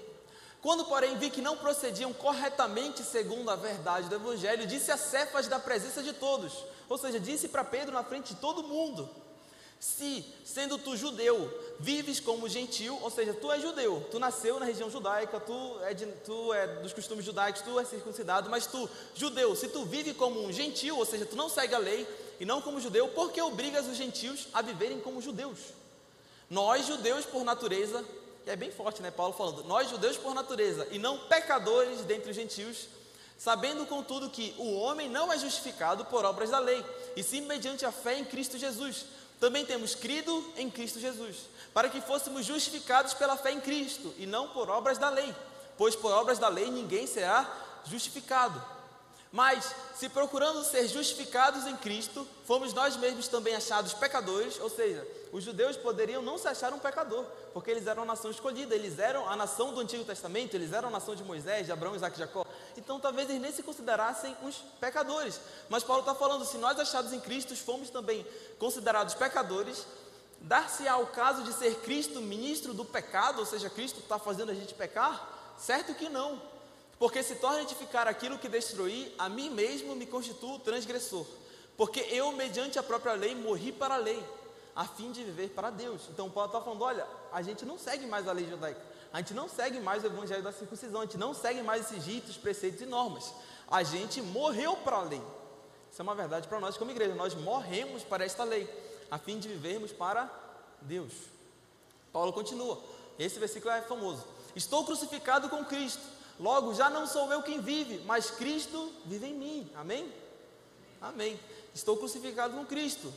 Quando, 0.61 0.85
porém, 0.85 1.19
vi 1.19 1.29
que 1.29 1.43
não 1.43 1.57
procediam 1.57 2.12
corretamente 2.12 3.03
segundo 3.03 3.51
a 3.51 3.57
verdade 3.57 4.09
do 4.09 4.15
Evangelho, 4.15 4.65
disse 4.65 4.93
a 4.93 4.97
Cefas 4.97 5.49
da 5.49 5.59
presença 5.59 6.05
de 6.05 6.12
todos, 6.12 6.53
ou 6.89 6.97
seja, 6.97 7.19
disse 7.19 7.49
para 7.49 7.65
Pedro 7.65 7.93
na 7.93 8.05
frente 8.05 8.33
de 8.33 8.41
todo 8.41 8.62
mundo: 8.62 9.11
Se, 9.83 10.25
sendo 10.45 10.79
tu 10.79 10.97
judeu, 10.97 11.53
vives 11.81 12.21
como 12.21 12.49
gentil, 12.49 12.97
ou 13.03 13.11
seja, 13.11 13.35
tu 13.35 13.51
és 13.51 13.61
judeu, 13.61 14.07
tu 14.12 14.21
nasceu 14.21 14.61
na 14.61 14.65
região 14.65 14.89
judaica, 14.89 15.41
tu 15.41 15.77
é, 15.83 15.93
de, 15.93 16.07
tu 16.25 16.55
é 16.55 16.69
dos 16.77 16.93
costumes 16.93 17.25
judaicos, 17.25 17.62
tu 17.62 17.81
é 17.81 17.85
circuncidado, 17.85 18.49
mas 18.49 18.65
tu, 18.65 18.89
judeu, 19.12 19.57
se 19.57 19.67
tu 19.67 19.85
vive 19.85 20.15
como 20.15 20.41
um 20.41 20.53
gentil, 20.53 20.97
ou 20.97 21.05
seja, 21.05 21.27
tu 21.27 21.35
não 21.35 21.49
segue 21.49 21.75
a 21.75 21.79
lei 21.79 22.07
e 22.39 22.45
não 22.45 22.62
como 22.62 22.81
judeu, 22.81 23.09
por 23.09 23.33
que 23.33 23.43
obrigas 23.43 23.89
os 23.89 23.97
gentios 23.97 24.47
a 24.55 24.62
viverem 24.62 25.01
como 25.01 25.21
judeus? 25.21 25.59
Nós, 26.49 26.87
judeus 26.87 27.25
por 27.25 27.43
natureza, 27.43 28.05
e 28.47 28.51
é 28.51 28.55
bem 28.55 28.71
forte, 28.71 29.03
né? 29.03 29.11
Paulo 29.11 29.35
falando, 29.35 29.65
nós 29.65 29.91
judeus 29.91 30.17
por 30.17 30.33
natureza 30.33 30.87
e 30.93 30.99
não 31.01 31.19
pecadores 31.19 32.03
dentre 32.03 32.31
os 32.31 32.37
gentios, 32.37 32.87
sabendo 33.37 33.85
contudo 33.87 34.31
que 34.31 34.55
o 34.59 34.75
homem 34.75 35.09
não 35.09 35.33
é 35.33 35.37
justificado 35.41 36.05
por 36.05 36.25
obras 36.25 36.51
da 36.51 36.61
lei, 36.61 36.85
e 37.17 37.23
sim 37.25 37.41
mediante 37.41 37.85
a 37.85 37.91
fé 37.91 38.17
em 38.17 38.25
Cristo 38.25 38.57
Jesus. 38.57 39.07
Também 39.43 39.67
temos 39.67 39.97
crido 39.97 40.53
em 40.57 40.71
Cristo 40.71 41.01
Jesus, 41.01 41.49
para 41.75 41.89
que 41.89 42.01
fôssemos 42.01 42.47
justificados 42.47 43.13
pela 43.13 43.37
fé 43.37 43.51
em 43.51 43.61
Cristo 43.61 44.15
e 44.17 44.25
não 44.25 44.47
por 44.47 44.71
obras 44.71 44.99
da 44.99 45.09
lei, 45.09 45.35
pois 45.77 45.97
por 45.97 46.13
obras 46.13 46.39
da 46.39 46.47
lei 46.47 46.71
ninguém 46.71 47.09
será 47.09 47.53
justificado. 47.85 48.65
Mas, 49.33 49.75
se 49.97 50.09
procurando 50.09 50.63
ser 50.63 50.87
justificados 50.87 51.67
em 51.67 51.77
Cristo, 51.77 52.25
fomos 52.47 52.73
nós 52.73 52.97
mesmos 52.97 53.27
também 53.27 53.57
achados 53.57 53.93
pecadores, 53.93 54.61
ou 54.61 54.71
seja, 54.71 55.05
os 55.33 55.43
judeus 55.43 55.79
poderiam 55.79 56.21
não 56.21 56.37
se 56.37 56.47
achar 56.47 56.75
um 56.75 56.79
pecador, 56.79 57.25
porque 57.55 57.71
eles 57.71 57.87
eram 57.87 58.03
a 58.03 58.07
nação 58.07 58.31
escolhida, 58.31 58.75
eles 58.75 58.99
eram 58.99 59.27
a 59.27 59.35
nação 59.35 59.73
do 59.73 59.81
Antigo 59.81 60.05
Testamento, 60.05 60.55
eles 60.55 60.75
eram 60.75 60.89
a 60.89 60.91
nação 60.91 61.17
de 61.17 61.25
Moisés, 61.25 61.65
de 61.65 61.73
Abraão, 61.73 61.97
Isaac 61.97 62.15
e 62.15 62.19
Jacó. 62.19 62.45
Então 62.77 63.01
talvez 63.01 63.31
eles 63.31 63.41
nem 63.41 63.51
se 63.51 63.62
considerassem 63.62 64.37
uns 64.43 64.62
pecadores. 64.79 65.41
Mas 65.71 65.83
Paulo 65.83 66.01
está 66.01 66.15
falando: 66.15 66.45
se 66.45 66.59
nós 66.59 66.79
achados 66.79 67.15
em 67.15 67.21
Cristo 67.21 67.57
fomos 67.57 67.89
também 67.89 68.27
considerados 68.59 69.15
pecadores, 69.15 69.87
dar-se-á 70.43 70.99
o 70.99 71.07
caso 71.07 71.43
de 71.45 71.55
ser 71.55 71.77
Cristo 71.77 72.21
ministro 72.21 72.75
do 72.75 72.85
pecado, 72.85 73.39
ou 73.39 73.47
seja, 73.47 73.71
Cristo 73.71 74.01
está 74.01 74.19
fazendo 74.19 74.51
a 74.51 74.55
gente 74.55 74.75
pecar? 74.75 75.55
Certo 75.57 75.95
que 75.95 76.11
não. 76.11 76.43
Porque 76.99 77.23
se 77.23 77.37
torna 77.37 77.62
edificar 77.62 78.07
aquilo 78.07 78.39
que 78.39 78.51
destruí, 78.51 79.15
a 79.19 79.31
mim 79.31 79.49
mesmo 79.49 79.97
me 79.97 80.05
constituo 80.05 80.59
transgressor. 80.59 81.25
Porque 81.75 82.01
eu, 82.11 82.31
mediante 82.33 82.79
a 82.79 82.83
própria 82.83 83.15
lei, 83.15 83.35
morri 83.35 83.73
para 83.73 83.95
a 83.95 83.99
lei 83.99 84.23
a 84.75 84.85
fim 84.87 85.12
de 85.12 85.23
viver 85.23 85.50
para 85.50 85.71
Deus. 85.71 86.02
Então 86.11 86.31
Paulo 86.31 86.49
está 86.49 86.61
falando: 86.61 86.83
olha, 86.83 87.07
a 87.31 87.43
gente 87.43 87.64
não 87.64 87.79
segue 87.79 88.07
mais 88.07 88.26
a 88.26 88.33
lei 88.33 88.49
judaica, 88.49 88.81
a 89.12 89.19
gente 89.19 89.35
não 89.35 89.49
segue 89.49 89.81
mais 89.81 90.02
o 90.02 90.07
evangelho 90.07 90.43
da 90.43 90.52
circuncisão, 90.52 91.00
a 91.00 91.05
gente 91.05 91.19
não 91.19 91.35
segue 91.35 91.62
mais 91.62 91.91
esses 91.91 92.05
ritos, 92.05 92.37
preceitos 92.37 92.81
e 92.81 92.87
normas. 92.87 93.33
A 93.71 93.83
gente 93.83 94.21
morreu 94.21 94.76
para 94.76 94.97
a 94.97 95.02
lei. 95.02 95.23
Isso 95.91 96.00
é 96.00 96.02
uma 96.02 96.14
verdade 96.14 96.49
para 96.49 96.61
nós 96.61 96.76
como 96.76 96.91
igreja. 96.91 97.14
Nós 97.14 97.35
morremos 97.35 98.02
para 98.02 98.25
esta 98.25 98.45
lei, 98.45 98.69
a 99.11 99.19
fim 99.19 99.38
de 99.38 99.49
vivermos 99.49 99.93
para 99.93 100.31
Deus. 100.81 101.12
Paulo 102.12 102.33
continua. 102.33 102.79
Esse 103.19 103.38
versículo 103.38 103.73
é 103.73 103.83
famoso. 103.83 104.25
Estou 104.55 104.85
crucificado 104.85 105.49
com 105.49 105.64
Cristo. 105.64 106.02
Logo, 106.38 106.75
já 106.75 106.91
não 106.91 107.07
sou 107.07 107.31
eu 107.33 107.43
quem 107.43 107.61
vive, 107.61 107.99
mas 108.05 108.31
Cristo 108.31 108.93
vive 109.05 109.26
em 109.26 109.35
mim. 109.35 109.71
Amém? 109.75 110.12
Amém. 111.00 111.38
Estou 111.75 111.97
crucificado 111.97 112.55
com 112.55 112.64
Cristo. 112.64 113.12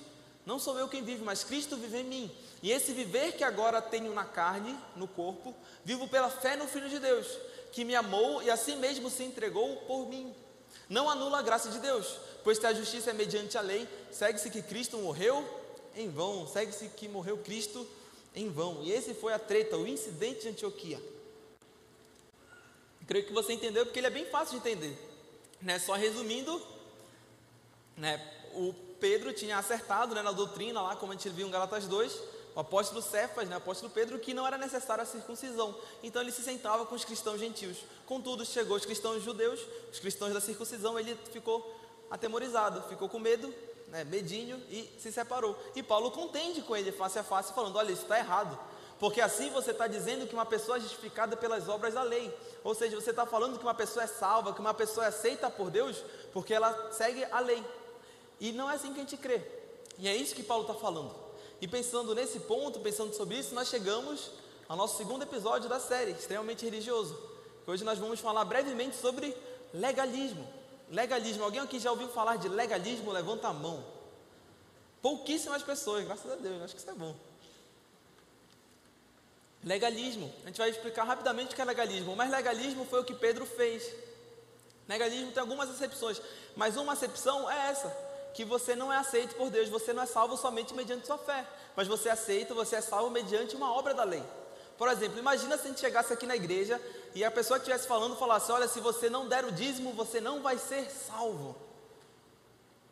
Não 0.46 0.60
sou 0.60 0.78
eu 0.78 0.88
quem 0.88 1.04
vive, 1.04 1.24
mas 1.24 1.44
Cristo 1.44 1.76
vive 1.76 1.98
em 1.98 2.04
mim. 2.04 2.32
E 2.62 2.72
esse 2.72 2.94
viver 2.94 3.34
que 3.34 3.44
agora 3.44 3.82
tenho 3.82 4.14
na 4.14 4.26
carne, 4.26 4.78
no 4.96 5.08
corpo, 5.08 5.56
vivo 5.84 6.08
pela 6.08 6.30
fé 6.30 6.56
no 6.56 6.68
Filho 6.68 6.90
de 6.90 7.00
Deus, 7.00 7.28
que 7.72 7.84
me 7.84 7.96
amou 7.96 8.44
e 8.44 8.52
assim 8.52 8.76
mesmo 8.76 9.10
se 9.10 9.24
entregou 9.24 9.78
por 9.88 10.08
mim. 10.08 10.34
Não 10.88 11.10
anula 11.10 11.40
a 11.40 11.42
graça 11.42 11.70
de 11.70 11.80
Deus, 11.80 12.20
pois 12.44 12.60
se 12.60 12.68
a 12.68 12.74
justiça 12.74 13.10
é 13.10 13.14
mediante 13.14 13.58
a 13.58 13.62
lei, 13.62 13.88
segue-se 14.12 14.52
que 14.52 14.62
Cristo 14.62 14.98
morreu 14.98 15.44
em 15.96 16.10
vão, 16.10 16.48
segue-se 16.48 16.90
que 16.90 17.08
morreu 17.08 17.38
Cristo 17.40 17.88
em 18.36 18.50
vão. 18.50 18.84
E 18.84 18.92
esse 18.92 19.16
foi 19.16 19.34
a 19.34 19.40
treta, 19.40 19.78
o 19.78 19.88
incidente 19.88 20.42
de 20.42 20.50
Antioquia. 20.50 21.02
Creio 23.08 23.26
que 23.26 23.34
você 23.34 23.54
entendeu, 23.54 23.86
porque 23.86 24.00
ele 24.00 24.08
é 24.08 24.12
bem 24.12 24.26
fácil 24.26 24.60
de 24.60 24.68
entender. 24.68 24.98
Né? 25.62 25.80
Só 25.80 25.94
resumindo, 25.94 26.62
né? 27.98 28.20
o 28.54 28.74
Pedro 29.00 29.34
tinha 29.34 29.58
acertado 29.58 30.16
né, 30.16 30.22
na 30.22 30.32
doutrina, 30.32 30.82
lá 30.82 30.96
como 30.96 31.12
a 31.12 31.16
gente 31.16 31.30
viu 31.30 31.48
em 31.48 31.52
Galatas 31.52 31.88
2, 31.88 32.22
o 32.56 32.60
apóstolo 32.60 33.02
Cefas, 33.02 33.50
né, 33.50 33.56
o 33.56 33.58
apóstolo 33.58 33.92
Pedro, 33.92 34.18
que 34.18 34.34
não 34.34 34.48
era 34.48 34.58
necessária 34.58 35.04
a 35.04 35.06
circuncisão. 35.06 35.76
Então 36.02 36.22
ele 36.22 36.32
se 36.32 36.42
sentava 36.42 36.86
com 36.86 36.96
os 36.96 37.04
cristãos 37.04 37.40
gentios. 37.40 37.78
Contudo, 38.06 38.46
chegou 38.46 38.78
os 38.78 38.86
cristãos 38.86 39.22
judeus, 39.22 39.60
os 39.92 40.00
cristãos 40.00 40.34
da 40.34 40.40
circuncisão, 40.40 40.98
ele 41.00 41.18
ficou 41.32 41.76
atemorizado, 42.10 42.82
ficou 42.88 43.10
com 43.10 43.20
medo, 43.20 43.54
né, 43.88 44.04
medinho 44.04 44.62
e 44.70 44.90
se 44.98 45.12
separou. 45.12 45.58
E 45.76 45.84
Paulo 45.84 46.12
contende 46.12 46.62
com 46.62 46.76
ele 46.76 46.92
face 46.92 47.20
a 47.20 47.24
face, 47.24 47.54
falando: 47.54 47.76
olha, 47.78 47.92
isso 47.92 48.04
está 48.04 48.18
errado. 48.18 48.58
Porque 49.00 49.20
assim 49.20 49.50
você 49.50 49.72
está 49.72 49.88
dizendo 49.88 50.26
que 50.26 50.34
uma 50.34 50.46
pessoa 50.46 50.78
é 50.78 50.80
justificada 50.80 51.36
pelas 51.36 51.68
obras 51.68 51.94
da 51.94 52.02
lei. 52.02 52.34
Ou 52.64 52.74
seja, 52.74 52.96
você 52.96 53.10
está 53.10 53.26
falando 53.26 53.58
que 53.58 53.64
uma 53.64 53.74
pessoa 53.74 54.04
é 54.04 54.08
salva, 54.08 54.54
que 54.54 54.62
uma 54.62 54.74
pessoa 54.74 55.06
é 55.06 55.10
aceita 55.10 55.50
por 55.50 55.70
Deus, 55.70 56.02
porque 56.32 56.54
ela 56.54 56.92
segue 56.92 57.26
a 57.26 57.40
lei. 57.40 57.64
E 58.40 58.52
não 58.52 58.70
é 58.70 58.76
assim 58.76 58.94
que 58.94 59.00
a 59.00 59.04
gente 59.04 59.18
crê. 59.18 59.42
E 59.98 60.08
é 60.08 60.16
isso 60.16 60.36
que 60.36 60.44
Paulo 60.44 60.64
está 60.64 60.74
falando. 60.74 61.16
E 61.62 61.68
pensando 61.68 62.14
nesse 62.14 62.40
ponto, 62.42 62.80
pensando 62.80 63.14
sobre 63.14 63.38
isso, 63.38 63.56
nós 63.56 63.70
chegamos 63.70 64.32
ao 64.68 64.76
nosso 64.76 64.98
segundo 64.98 65.24
episódio 65.24 65.70
da 65.70 65.80
série, 65.80 66.12
extremamente 66.12 66.66
religioso. 66.66 67.18
Hoje 67.66 67.84
nós 67.84 67.98
vamos 67.98 68.20
falar 68.20 68.44
brevemente 68.46 68.96
sobre 68.96 69.36
legalismo. 69.74 70.48
Legalismo. 70.92 71.44
Alguém 71.44 71.62
aqui 71.62 71.80
já 71.80 71.92
ouviu 71.92 72.10
falar 72.10 72.38
de 72.38 72.50
legalismo? 72.50 73.12
Levanta 73.12 73.48
a 73.48 73.54
mão. 73.54 73.84
Pouquíssimas 75.02 75.64
pessoas, 75.64 76.06
graças 76.06 76.30
a 76.32 76.36
Deus, 76.36 76.62
acho 76.64 76.76
que 76.76 76.82
isso 76.82 76.90
é 76.90 76.94
bom. 76.94 77.16
Legalismo. 79.64 80.32
A 80.44 80.48
gente 80.48 80.58
vai 80.58 80.70
explicar 80.70 81.06
rapidamente 81.06 81.54
o 81.54 81.56
que 81.56 81.62
é 81.62 81.66
legalismo. 81.66 82.16
Mas 82.16 82.30
legalismo 82.30 82.86
foi 82.86 83.00
o 83.00 83.04
que 83.04 83.14
Pedro 83.14 83.46
fez. 83.46 83.96
Legalismo 84.88 85.32
tem 85.32 85.42
algumas 85.42 85.70
exceções, 85.70 86.22
mas 86.56 86.78
uma 86.78 86.94
exceção 86.94 87.50
é 87.50 87.70
essa 87.70 88.15
que 88.36 88.44
você 88.44 88.76
não 88.76 88.92
é 88.92 88.98
aceito 88.98 89.34
por 89.36 89.50
Deus, 89.50 89.70
você 89.70 89.94
não 89.94 90.04
é 90.04 90.06
salvo 90.06 90.36
somente 90.36 90.74
mediante 90.74 91.08
sua 91.08 91.18
fé, 91.18 91.48
mas 91.74 91.88
você 91.88 92.10
é 92.10 92.12
aceito, 92.12 92.54
você 92.54 92.76
é 92.76 92.82
salvo 92.82 93.10
mediante 93.10 93.56
uma 93.56 93.72
obra 93.72 93.94
da 93.94 94.04
lei. 94.04 94.22
Por 94.78 94.90
exemplo, 94.90 95.18
imagina 95.18 95.58
se 95.58 95.64
a 95.64 95.68
gente 95.70 95.80
chegasse 95.80 96.12
aqui 96.12 96.26
na 96.28 96.36
igreja 96.36 96.82
e 97.16 97.24
a 97.24 97.32
pessoa 97.32 97.58
que 97.58 97.64
estivesse 97.64 97.88
falando 97.88 98.18
falasse: 98.18 98.52
Olha, 98.52 98.68
se 98.68 98.82
você 98.82 99.10
não 99.10 99.26
der 99.26 99.46
o 99.46 99.54
dízimo, 99.54 99.94
você 99.94 100.20
não 100.20 100.42
vai 100.42 100.58
ser 100.58 100.92
salvo. 100.92 101.56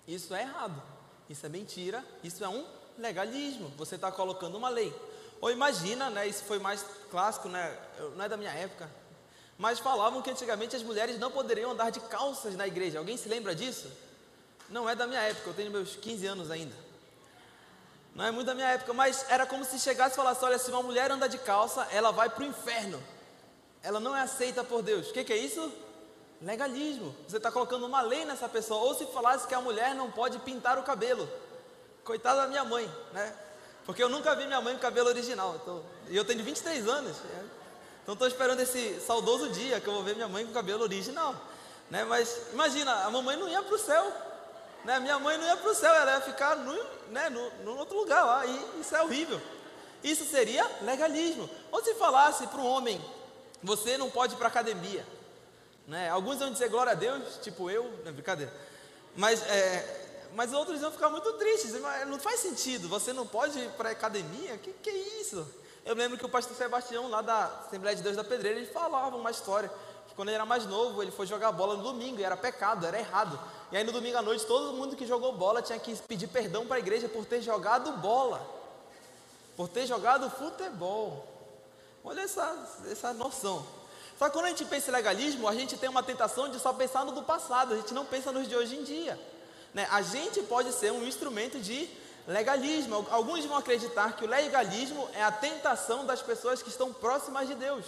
Isso 0.08 0.34
é 0.34 0.43
errado, 0.43 0.82
isso 1.29 1.45
é 1.45 1.49
mentira, 1.49 2.01
isso 2.23 2.41
é 2.41 2.47
um 2.47 2.65
legalismo. 2.97 3.67
Você 3.77 3.95
está 3.95 4.10
colocando 4.10 4.56
uma 4.58 4.69
lei. 4.69 4.95
Ou 5.41 5.51
imagina, 5.51 6.10
né? 6.10 6.25
Isso 6.25 6.45
foi 6.45 6.58
mais 6.58 6.86
clássico, 7.12 7.49
né? 7.49 7.77
Não 8.15 8.23
é 8.23 8.29
da 8.29 8.38
minha 8.38 8.51
época, 8.51 8.89
mas 9.58 9.77
falavam 9.77 10.21
que 10.21 10.32
antigamente 10.32 10.73
as 10.73 10.84
mulheres 10.84 11.19
não 11.19 11.29
poderiam 11.29 11.71
andar 11.71 11.89
de 11.89 11.99
calças 11.99 12.56
na 12.56 12.65
igreja. 12.65 12.99
Alguém 12.99 13.17
se 13.17 13.27
lembra 13.27 13.53
disso? 13.53 13.91
Não 14.69 14.89
é 14.89 14.95
da 14.95 15.06
minha 15.06 15.21
época, 15.21 15.49
eu 15.49 15.54
tenho 15.54 15.71
meus 15.71 15.95
15 15.95 16.26
anos 16.26 16.52
ainda. 16.52 16.76
Não 18.15 18.26
é 18.26 18.32
muito 18.32 18.47
da 18.47 18.54
minha 18.54 18.69
época, 18.69 18.93
mas 18.93 19.26
era 19.30 19.45
como 19.45 19.65
se 19.65 19.80
chegasse 19.80 20.13
e 20.13 20.15
falasse: 20.15 20.43
olha, 20.45 20.58
se 20.58 20.69
uma 20.69 20.84
mulher 20.84 21.12
anda 21.12 21.28
de 21.28 21.38
calça, 21.38 21.88
ela 21.91 22.12
vai 22.12 22.30
para 22.30 22.43
o 22.43 22.47
inferno. 22.47 23.02
Ela 23.82 23.99
não 23.99 24.15
é 24.15 24.21
aceita 24.21 24.63
por 24.63 24.82
Deus. 24.82 25.10
O 25.10 25.13
que, 25.13 25.23
que 25.23 25.34
é 25.34 25.38
isso? 25.38 25.71
Legalismo. 26.41 27.15
Você 27.28 27.38
está 27.38 27.52
colocando 27.52 27.86
uma 27.86 28.02
lei 28.02 28.23
nessa 28.23 28.47
pessoa. 28.47 28.82
Ou 28.82 28.93
se 28.93 29.06
falasse 29.08 29.47
que 29.47 29.54
a 29.54 29.62
mulher 29.62 29.95
não 29.95 30.12
pode 30.12 30.39
pintar 30.39 30.78
o 30.78 30.84
cabelo. 30.84 31.28
Coitada 32.04 32.41
da 32.41 32.47
minha 32.47 32.63
mãe, 32.63 32.89
né? 33.12 33.36
Porque 33.86 34.02
eu 34.02 34.10
nunca 34.10 34.36
vi 34.36 34.45
minha 34.45 34.62
mãe 34.62 34.73
com 34.76 34.80
cabelo 34.80 35.10
original. 35.10 35.60
Então, 35.62 35.84
e 36.10 36.15
eu 36.15 36.23
tenho 36.23 36.43
23 36.43 36.88
anos. 36.88 37.17
Né? 37.17 37.49
Então 38.04 38.13
estou 38.13 38.28
esperando 38.28 38.60
esse 38.60 38.99
saudoso 39.02 39.49
dia 39.49 39.80
que 39.82 39.88
eu 39.88 39.93
vou 39.93 40.04
ver 40.04 40.15
minha 40.15 40.28
mãe 40.28 40.45
com 40.45 40.54
cabelo 40.54 40.84
original. 40.84 41.36
Né? 41.89 42.06
Mas 42.06 42.41
imagina, 42.54 42.93
a 43.06 43.10
mamãe 43.10 43.36
não 43.36 43.49
ia 43.49 43.62
para 43.62 43.76
o 43.76 43.80
céu. 43.80 44.13
Né? 44.84 45.00
Minha 45.00 45.19
mãe 45.19 45.38
não 45.38 45.46
ia 45.46 45.58
para 45.58 45.72
o 45.72 45.76
céu, 45.76 45.93
ela 45.93 46.15
ia 46.15 46.22
ficar 46.22 46.56
no, 46.56 46.74
né, 47.10 47.30
no, 47.30 47.50
no 47.63 47.78
outro 47.78 47.98
lugar 47.98 48.24
lá, 48.26 48.46
e 48.46 48.82
isso 48.82 48.96
é 48.96 49.02
horrível. 49.02 49.41
Isso 50.04 50.26
seria 50.26 50.69
legalismo. 50.82 51.50
Ou 51.72 51.84
se 51.84 51.93
falasse 51.96 52.46
para 52.48 52.60
um 52.60 52.65
homem, 52.65 53.04
você 53.62 53.98
não 53.98 54.10
pode 54.10 54.34
ir 54.34 54.38
para 54.38 54.48
a 54.48 54.50
academia. 54.50 55.06
Né? 55.88 56.10
Alguns 56.10 56.39
vão 56.39 56.52
dizer 56.52 56.69
glória 56.69 56.91
a 56.91 56.96
Deus, 56.96 57.38
tipo 57.41 57.69
eu, 57.69 57.84
não 58.04 58.10
é 58.10 58.12
brincadeira. 58.12 58.54
Mas, 59.15 59.41
é, 59.43 60.30
mas 60.34 60.52
outros 60.52 60.82
vão 60.82 60.91
ficar 60.91 61.10
muito 61.10 61.32
tristes, 61.34 61.74
não 62.08 62.19
faz 62.19 62.41
sentido, 62.41 62.89
você 62.89 63.13
não 63.13 63.26
pode 63.26 63.60
ir 63.60 63.69
para 63.72 63.89
a 63.89 63.91
academia? 63.91 64.58
Que 64.58 64.74
que 64.74 64.89
é 64.89 65.22
isso? 65.22 65.48
Eu 65.86 65.96
lembro 65.96 66.17
que 66.17 66.26
o 66.26 66.30
pastor 66.30 66.56
Sebastião, 66.56 67.10
lá 67.10 67.22
da 67.22 67.46
Assembleia 67.67 67.96
de 67.96 68.02
Deus 68.02 68.15
da 68.15 68.24
Pedreira, 68.24 68.60
ele 68.60 68.67
falava 68.67 69.15
uma 69.15 69.32
história 69.32 69.69
que 70.13 70.15
quando 70.15 70.30
ele 70.30 70.36
era 70.36 70.45
mais 70.45 70.65
novo, 70.65 71.02
ele 71.02 71.12
foi 71.12 71.26
jogar 71.26 71.52
bola 71.52 71.76
no 71.76 71.84
domingo, 71.84 72.19
e 72.19 72.23
era 72.23 72.38
pecado, 72.38 72.86
era 72.86 72.99
errado. 72.99 73.39
E 73.71 73.78
aí 73.78 73.84
no 73.84 73.91
domingo 73.91 74.17
à 74.17 74.21
noite, 74.21 74.45
todo 74.45 74.73
mundo 74.73 74.95
que 74.95 75.06
jogou 75.06 75.34
bola 75.34 75.62
tinha 75.62 75.80
que 75.80 75.95
pedir 76.04 76.28
perdão 76.28 76.65
para 76.65 76.76
a 76.76 76.80
igreja 76.80 77.10
por 77.10 77.26
ter 77.26 77.41
jogado 77.41 77.91
bola, 77.93 78.39
por 79.58 79.67
ter 79.67 79.88
jogado 79.88 80.30
futebol. 80.30 81.28
Olha 82.04 82.21
essa, 82.21 82.56
essa 82.91 83.13
noção. 83.13 83.65
Só 84.17 84.28
que 84.28 84.34
quando 84.34 84.45
a 84.45 84.49
gente 84.49 84.65
pensa 84.65 84.91
em 84.91 84.93
legalismo, 84.93 85.47
a 85.47 85.56
gente 85.56 85.76
tem 85.78 85.89
uma 85.89 86.04
tentação 86.04 86.49
de 86.49 86.60
só 86.60 86.71
pensar 86.71 87.04
no 87.04 87.12
do 87.12 87.23
passado, 87.23 87.73
a 87.73 87.78
gente 87.78 87.93
não 87.93 88.06
pensa 88.06 88.32
nos 88.32 88.47
de 88.47 88.56
hoje 88.56 88.76
em 88.76 88.84
dia. 88.84 89.19
Né? 89.73 89.88
A 89.89 90.02
gente 90.04 90.43
pode 90.43 90.71
ser 90.71 90.91
um 90.91 91.04
instrumento 91.04 91.60
de 91.60 91.89
legalismo. 92.28 93.08
Alguns 93.10 93.43
vão 93.45 93.58
acreditar 93.58 94.15
que 94.15 94.23
o 94.23 94.28
legalismo 94.28 95.10
é 95.13 95.23
a 95.23 95.32
tentação 95.32 96.06
das 96.06 96.21
pessoas 96.21 96.62
que 96.62 96.69
estão 96.69 96.93
próximas 96.93 97.47
de 97.47 97.56
Deus. 97.56 97.86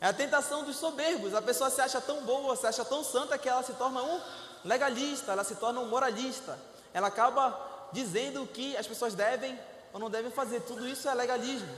É 0.00 0.06
a 0.06 0.12
tentação 0.12 0.64
dos 0.64 0.76
soberbos. 0.76 1.34
A 1.34 1.42
pessoa 1.42 1.70
se 1.70 1.80
acha 1.80 2.00
tão 2.00 2.22
boa, 2.22 2.54
se 2.56 2.66
acha 2.66 2.84
tão 2.84 3.02
santa 3.02 3.38
que 3.38 3.48
ela 3.48 3.62
se 3.62 3.72
torna 3.74 4.02
um 4.02 4.20
legalista, 4.64 5.32
ela 5.32 5.44
se 5.44 5.54
torna 5.56 5.80
um 5.80 5.86
moralista. 5.86 6.58
Ela 6.92 7.08
acaba 7.08 7.88
dizendo 7.92 8.42
o 8.42 8.46
que 8.46 8.76
as 8.76 8.86
pessoas 8.86 9.14
devem 9.14 9.58
ou 9.92 10.00
não 10.00 10.10
devem 10.10 10.30
fazer. 10.30 10.60
Tudo 10.60 10.86
isso 10.86 11.08
é 11.08 11.14
legalismo. 11.14 11.68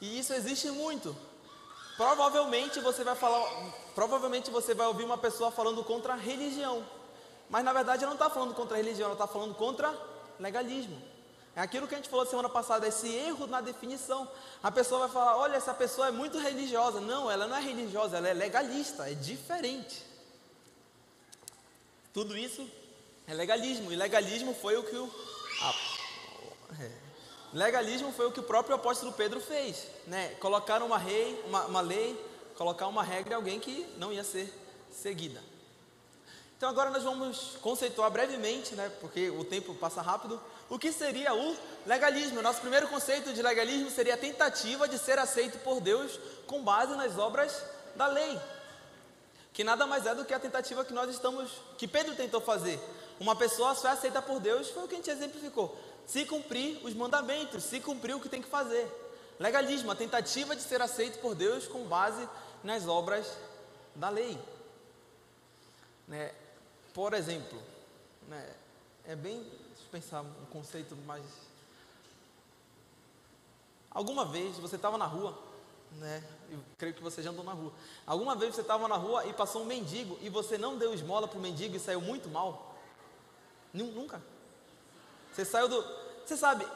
E 0.00 0.18
isso 0.18 0.32
existe 0.32 0.70
muito. 0.70 1.14
Provavelmente 1.96 2.78
você 2.78 3.02
vai 3.02 3.16
falar, 3.16 3.44
provavelmente 3.94 4.50
você 4.50 4.72
vai 4.72 4.86
ouvir 4.86 5.04
uma 5.04 5.18
pessoa 5.18 5.50
falando 5.50 5.82
contra 5.82 6.12
a 6.12 6.16
religião. 6.16 6.84
Mas 7.50 7.64
na 7.64 7.72
verdade 7.72 8.04
ela 8.04 8.14
não 8.14 8.20
está 8.20 8.30
falando 8.30 8.54
contra 8.54 8.76
a 8.76 8.78
religião, 8.78 9.06
ela 9.06 9.14
está 9.14 9.26
falando 9.26 9.54
contra 9.54 9.92
legalismo. 10.38 10.96
É 11.58 11.60
aquilo 11.60 11.88
que 11.88 11.94
a 11.96 11.98
gente 11.98 12.08
falou 12.08 12.24
semana 12.24 12.48
passada, 12.48 12.86
esse 12.86 13.08
erro 13.08 13.48
na 13.48 13.60
definição. 13.60 14.30
A 14.62 14.70
pessoa 14.70 15.00
vai 15.00 15.08
falar: 15.08 15.38
olha, 15.38 15.56
essa 15.56 15.74
pessoa 15.74 16.06
é 16.06 16.12
muito 16.12 16.38
religiosa. 16.38 17.00
Não, 17.00 17.28
ela 17.28 17.48
não 17.48 17.56
é 17.56 17.60
religiosa, 17.60 18.16
ela 18.16 18.28
é 18.28 18.32
legalista, 18.32 19.10
é 19.10 19.14
diferente. 19.14 20.04
Tudo 22.14 22.38
isso 22.38 22.64
é 23.26 23.34
legalismo. 23.34 23.92
E 23.92 23.96
legalismo 23.96 24.54
foi 24.54 24.76
o 24.76 24.84
que 24.84 24.94
o. 24.94 25.10
Ah, 25.60 25.74
é. 26.80 26.92
Legalismo 27.52 28.12
foi 28.12 28.28
o 28.28 28.30
que 28.30 28.38
o 28.38 28.44
próprio 28.44 28.76
apóstolo 28.76 29.12
Pedro 29.12 29.40
fez. 29.40 29.84
Né? 30.06 30.36
Colocar 30.38 30.80
uma, 30.80 30.96
rei, 30.96 31.42
uma, 31.44 31.64
uma 31.66 31.80
lei, 31.80 32.16
colocar 32.56 32.86
uma 32.86 33.02
regra 33.02 33.32
em 33.32 33.36
alguém 33.36 33.58
que 33.58 33.84
não 33.96 34.12
ia 34.12 34.22
ser 34.22 34.54
seguida. 34.92 35.42
Então 36.58 36.68
agora 36.68 36.90
nós 36.90 37.04
vamos 37.04 37.56
conceituar 37.62 38.10
brevemente, 38.10 38.74
né, 38.74 38.90
porque 39.00 39.30
o 39.30 39.44
tempo 39.44 39.76
passa 39.76 40.02
rápido, 40.02 40.42
o 40.68 40.76
que 40.76 40.90
seria 40.90 41.32
o 41.32 41.56
legalismo. 41.86 42.42
Nosso 42.42 42.60
primeiro 42.60 42.88
conceito 42.88 43.32
de 43.32 43.40
legalismo 43.40 43.88
seria 43.92 44.14
a 44.14 44.18
tentativa 44.18 44.88
de 44.88 44.98
ser 44.98 45.20
aceito 45.20 45.56
por 45.60 45.80
Deus 45.80 46.18
com 46.48 46.64
base 46.64 46.96
nas 46.96 47.16
obras 47.16 47.64
da 47.94 48.08
lei. 48.08 48.40
Que 49.52 49.62
nada 49.62 49.86
mais 49.86 50.04
é 50.04 50.16
do 50.16 50.24
que 50.24 50.34
a 50.34 50.40
tentativa 50.40 50.84
que 50.84 50.92
nós 50.92 51.08
estamos, 51.08 51.48
que 51.78 51.86
Pedro 51.86 52.16
tentou 52.16 52.40
fazer. 52.40 52.80
Uma 53.20 53.36
pessoa 53.36 53.76
só 53.76 53.90
é 53.90 53.92
aceita 53.92 54.20
por 54.20 54.40
Deus, 54.40 54.68
foi 54.70 54.82
o 54.82 54.88
que 54.88 54.94
a 54.94 54.98
gente 54.98 55.10
exemplificou. 55.10 55.78
Se 56.08 56.24
cumprir 56.24 56.84
os 56.84 56.92
mandamentos, 56.92 57.62
se 57.62 57.78
cumprir 57.78 58.16
o 58.16 58.20
que 58.20 58.28
tem 58.28 58.42
que 58.42 58.48
fazer. 58.48 58.84
Legalismo, 59.38 59.92
a 59.92 59.94
tentativa 59.94 60.56
de 60.56 60.62
ser 60.62 60.82
aceito 60.82 61.20
por 61.20 61.36
Deus 61.36 61.68
com 61.68 61.84
base 61.84 62.28
nas 62.64 62.88
obras 62.88 63.32
da 63.94 64.08
lei. 64.08 64.36
Né? 66.08 66.32
Por 66.94 67.14
exemplo, 67.14 67.60
né, 68.26 68.54
é 69.06 69.14
bem. 69.14 69.40
Deixa 69.42 69.84
eu 69.84 69.90
pensar 69.90 70.22
um 70.22 70.46
conceito 70.46 70.96
mais. 71.06 71.24
Alguma 73.90 74.24
vez 74.24 74.56
você 74.58 74.76
estava 74.76 74.98
na 74.98 75.06
rua, 75.06 75.36
né? 75.92 76.22
Eu 76.50 76.58
creio 76.76 76.94
que 76.94 77.02
você 77.02 77.22
já 77.22 77.30
andou 77.30 77.44
na 77.44 77.52
rua. 77.52 77.72
Alguma 78.06 78.34
vez 78.34 78.54
você 78.54 78.60
estava 78.60 78.86
na 78.88 78.96
rua 78.96 79.26
e 79.26 79.32
passou 79.32 79.62
um 79.62 79.66
mendigo 79.66 80.18
e 80.20 80.28
você 80.28 80.58
não 80.58 80.76
deu 80.76 80.94
esmola 80.94 81.26
para 81.26 81.38
o 81.38 81.42
mendigo 81.42 81.76
e 81.76 81.80
saiu 81.80 82.00
muito 82.00 82.28
mal? 82.28 82.76
Nunca. 83.72 84.22
Você 85.32 85.44
saiu 85.44 85.68
do. 85.68 85.84
Você 86.24 86.36
sabe, 86.36 86.66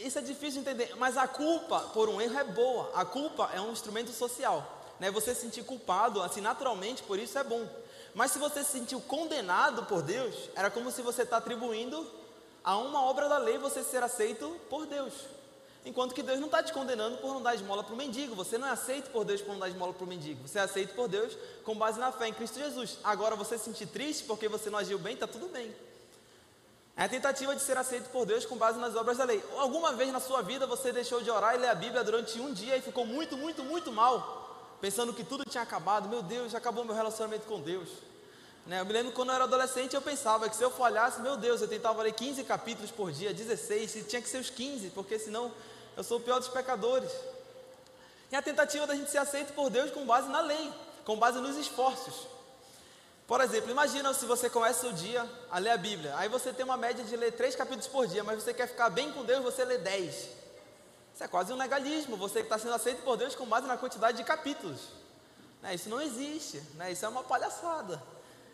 isso 0.00 0.18
é 0.18 0.22
difícil 0.22 0.62
de 0.62 0.70
entender, 0.70 0.96
mas 0.96 1.16
a 1.16 1.28
culpa 1.28 1.80
por 1.92 2.08
um 2.08 2.20
erro 2.20 2.38
é 2.38 2.44
boa. 2.44 2.90
A 2.94 3.04
culpa 3.04 3.50
é 3.52 3.60
um 3.60 3.72
instrumento 3.72 4.10
social. 4.12 4.82
Né? 4.98 5.10
Você 5.10 5.34
se 5.34 5.42
sentir 5.42 5.64
culpado, 5.64 6.22
assim, 6.22 6.40
naturalmente, 6.40 7.02
por 7.02 7.18
isso 7.18 7.38
é 7.38 7.44
bom. 7.44 7.68
Mas 8.14 8.30
se 8.30 8.38
você 8.38 8.62
se 8.62 8.70
sentiu 8.70 9.00
condenado 9.00 9.84
por 9.86 10.00
Deus, 10.00 10.34
era 10.54 10.70
como 10.70 10.90
se 10.90 11.02
você 11.02 11.22
está 11.22 11.38
atribuindo 11.38 12.06
a 12.62 12.78
uma 12.78 13.02
obra 13.02 13.28
da 13.28 13.38
lei 13.38 13.58
você 13.58 13.82
ser 13.82 14.02
aceito 14.02 14.48
por 14.70 14.86
Deus. 14.86 15.12
Enquanto 15.84 16.14
que 16.14 16.22
Deus 16.22 16.38
não 16.38 16.46
está 16.46 16.62
te 16.62 16.72
condenando 16.72 17.18
por 17.18 17.34
não 17.34 17.42
dar 17.42 17.54
esmola 17.54 17.84
para 17.84 17.92
o 17.92 17.96
mendigo. 17.96 18.34
Você 18.36 18.56
não 18.56 18.66
é 18.66 18.70
aceito 18.70 19.10
por 19.10 19.24
Deus 19.24 19.42
por 19.42 19.52
não 19.52 19.58
dar 19.58 19.68
esmola 19.68 19.92
para 19.92 20.04
o 20.04 20.06
mendigo. 20.06 20.46
Você 20.48 20.58
é 20.58 20.62
aceito 20.62 20.94
por 20.94 21.08
Deus 21.08 21.36
com 21.62 21.74
base 21.74 21.98
na 21.98 22.10
fé 22.10 22.28
em 22.28 22.32
Cristo 22.32 22.58
Jesus. 22.58 22.98
Agora, 23.04 23.36
você 23.36 23.58
se 23.58 23.64
sentir 23.64 23.86
triste 23.86 24.24
porque 24.24 24.48
você 24.48 24.70
não 24.70 24.78
agiu 24.78 24.98
bem, 24.98 25.12
está 25.12 25.26
tudo 25.26 25.48
bem. 25.48 25.74
É 26.96 27.04
a 27.04 27.08
tentativa 27.08 27.54
de 27.54 27.60
ser 27.60 27.76
aceito 27.76 28.08
por 28.10 28.24
Deus 28.24 28.46
com 28.46 28.56
base 28.56 28.78
nas 28.78 28.94
obras 28.94 29.18
da 29.18 29.24
lei. 29.24 29.44
Alguma 29.58 29.92
vez 29.92 30.10
na 30.12 30.20
sua 30.20 30.40
vida 30.40 30.66
você 30.66 30.92
deixou 30.92 31.20
de 31.20 31.30
orar 31.30 31.56
e 31.56 31.58
ler 31.58 31.68
a 31.68 31.74
Bíblia 31.74 32.04
durante 32.04 32.40
um 32.40 32.52
dia 32.52 32.76
e 32.76 32.80
ficou 32.80 33.04
muito, 33.04 33.36
muito, 33.36 33.62
muito 33.64 33.92
mal 33.92 34.43
pensando 34.84 35.14
que 35.14 35.24
tudo 35.24 35.46
tinha 35.46 35.62
acabado. 35.62 36.10
Meu 36.10 36.20
Deus, 36.20 36.52
já 36.52 36.58
acabou 36.58 36.84
meu 36.84 36.94
relacionamento 36.94 37.46
com 37.46 37.58
Deus. 37.58 37.88
Né? 38.66 38.80
Eu 38.80 38.84
me 38.84 38.92
lembro 38.92 39.12
quando 39.12 39.30
eu 39.30 39.34
era 39.34 39.44
adolescente, 39.44 39.94
eu 39.94 40.02
pensava 40.02 40.46
que 40.46 40.54
se 40.54 40.62
eu 40.62 40.70
falhasse, 40.70 41.22
meu 41.22 41.38
Deus, 41.38 41.62
eu 41.62 41.68
tentava 41.68 42.02
ler 42.02 42.12
15 42.12 42.44
capítulos 42.44 42.90
por 42.90 43.10
dia, 43.10 43.32
16, 43.32 43.96
e 43.96 44.02
tinha 44.02 44.20
que 44.20 44.28
ser 44.28 44.36
os 44.36 44.50
15, 44.50 44.90
porque 44.90 45.18
senão 45.18 45.50
eu 45.96 46.04
sou 46.04 46.18
o 46.18 46.20
pior 46.20 46.38
dos 46.38 46.48
pecadores. 46.48 47.10
E 48.30 48.36
a 48.36 48.42
tentativa 48.42 48.86
da 48.86 48.94
gente 48.94 49.10
ser 49.10 49.16
aceito 49.16 49.54
por 49.54 49.70
Deus 49.70 49.90
com 49.90 50.04
base 50.04 50.28
na 50.28 50.42
lei, 50.42 50.70
com 51.06 51.16
base 51.16 51.40
nos 51.40 51.56
esforços. 51.56 52.26
Por 53.26 53.40
exemplo, 53.40 53.70
imagina 53.70 54.12
se 54.12 54.26
você 54.26 54.50
começa 54.50 54.86
o 54.86 54.92
dia 54.92 55.26
a 55.50 55.58
ler 55.58 55.70
a 55.70 55.78
Bíblia, 55.78 56.12
aí 56.18 56.28
você 56.28 56.52
tem 56.52 56.62
uma 56.62 56.76
média 56.76 57.02
de 57.02 57.16
ler 57.16 57.32
3 57.32 57.56
capítulos 57.56 57.86
por 57.86 58.06
dia, 58.06 58.22
mas 58.22 58.42
você 58.42 58.52
quer 58.52 58.68
ficar 58.68 58.90
bem 58.90 59.10
com 59.12 59.24
Deus, 59.24 59.42
você 59.42 59.64
lê 59.64 59.78
10. 59.78 60.43
Isso 61.14 61.22
é 61.22 61.28
quase 61.28 61.52
um 61.52 61.56
legalismo. 61.56 62.16
Você 62.16 62.40
está 62.40 62.58
sendo 62.58 62.74
aceito 62.74 63.02
por 63.02 63.16
Deus 63.16 63.36
com 63.36 63.46
base 63.46 63.68
na 63.68 63.76
quantidade 63.76 64.16
de 64.18 64.24
capítulos. 64.24 64.80
Né? 65.62 65.76
Isso 65.76 65.88
não 65.88 66.00
existe. 66.00 66.60
Né? 66.74 66.90
Isso 66.90 67.04
é 67.04 67.08
uma 67.08 67.22
palhaçada. 67.22 68.02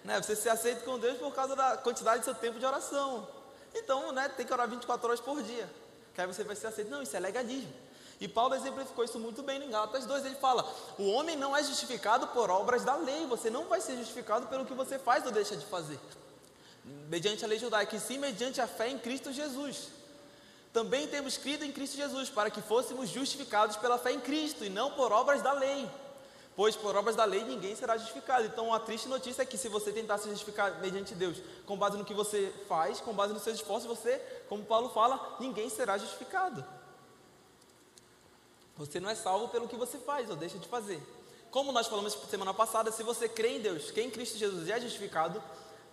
Né? 0.05 0.20
Você 0.20 0.37
ser 0.37 0.51
aceito 0.51 0.85
com 0.85 0.99
Deus 0.99 1.16
por 1.16 1.35
causa 1.35 1.57
da 1.57 1.79
quantidade 1.79 2.20
do 2.20 2.25
seu 2.25 2.35
tempo 2.35 2.59
de 2.59 2.66
oração. 2.66 3.27
Então, 3.75 4.12
né, 4.12 4.29
tem 4.29 4.44
que 4.44 4.53
orar 4.53 4.68
24 4.68 5.07
horas 5.07 5.20
por 5.20 5.42
dia. 5.42 5.68
Que 6.14 6.20
aí 6.20 6.27
você 6.27 6.44
vai 6.44 6.55
ser 6.55 6.66
aceito. 6.66 6.90
Não, 6.90 7.03
isso 7.03 7.16
é 7.16 7.20
legalismo. 7.20 7.73
E 8.20 8.29
Paulo 8.29 8.55
exemplificou 8.55 9.05
isso 9.05 9.18
muito 9.18 9.42
bem 9.42 9.64
em 9.64 9.70
Gálatas 9.70 10.05
2. 10.05 10.27
Ele 10.27 10.35
fala: 10.35 10.70
o 10.99 11.09
homem 11.12 11.37
não 11.37 11.57
é 11.57 11.62
justificado 11.62 12.27
por 12.29 12.51
obras 12.51 12.85
da 12.85 12.96
lei. 12.96 13.27
Você 13.27 13.49
não 13.49 13.66
vai 13.66 13.81
ser 13.81 13.96
justificado 13.96 14.46
pelo 14.49 14.66
que 14.66 14.75
você 14.75 14.99
faz 14.99 15.25
ou 15.25 15.33
deixa 15.33 15.57
de 15.57 15.64
fazer. 15.64 15.99
Mediante 17.09 17.44
a 17.44 17.49
lei 17.49 17.59
judaica, 17.59 17.96
e 17.96 18.01
sim 18.01 18.18
mediante 18.18 18.61
a 18.61 18.66
fé 18.66 18.88
em 18.88 18.99
Cristo 18.99 19.33
Jesus 19.33 19.99
também 20.72 21.06
temos 21.09 21.37
crido 21.37 21.64
em 21.64 21.72
Cristo 21.72 21.96
Jesus, 21.96 22.30
para 22.30 22.50
que 22.50 22.62
fôssemos 22.62 23.09
justificados 23.09 23.76
pela 23.76 23.98
fé 23.98 24.12
em 24.12 24.20
Cristo 24.20 24.64
e 24.64 24.70
não 24.70 24.92
por 24.92 25.11
obras 25.12 25.42
da 25.42 25.52
lei. 25.52 25.88
Pois 26.54 26.76
por 26.76 26.94
obras 26.94 27.16
da 27.16 27.24
lei 27.24 27.44
ninguém 27.44 27.74
será 27.74 27.96
justificado. 27.96 28.44
Então 28.46 28.72
a 28.72 28.78
triste 28.78 29.09
notícia 29.09 29.42
é 29.42 29.46
que 29.46 29.59
se 29.59 29.68
você 29.68 29.92
tentar 29.92 30.18
se 30.18 30.28
justificar 30.28 30.80
mediante 30.80 31.14
Deus, 31.14 31.38
com 31.66 31.76
base 31.76 31.96
no 31.96 32.04
que 32.04 32.14
você 32.14 32.52
faz, 32.68 33.00
com 33.00 33.12
base 33.12 33.33
nos 33.33 33.42
seus 33.42 33.56
esforços, 33.56 33.88
você, 33.88 34.18
como 34.48 34.64
Paulo 34.64 34.90
fala, 34.90 35.37
ninguém 35.40 35.68
será 35.68 35.98
justificado. 35.98 36.64
Você 38.76 39.00
não 39.00 39.11
é 39.11 39.14
salvo 39.14 39.48
pelo 39.48 39.68
que 39.68 39.76
você 39.76 39.98
faz 39.98 40.30
ou 40.30 40.37
deixa 40.37 40.59
de 40.59 40.68
fazer. 40.68 41.02
Como 41.50 41.72
nós 41.72 41.88
falamos 41.88 42.16
semana 42.30 42.54
passada, 42.54 42.92
se 42.92 43.02
você 43.02 43.28
crê 43.28 43.56
em 43.56 43.61
Deus, 43.61 43.90
quem 43.90 44.06
em 44.06 44.11
Cristo 44.11 44.38
Jesus 44.38 44.68
é 44.68 44.80
justificado, 44.80 45.42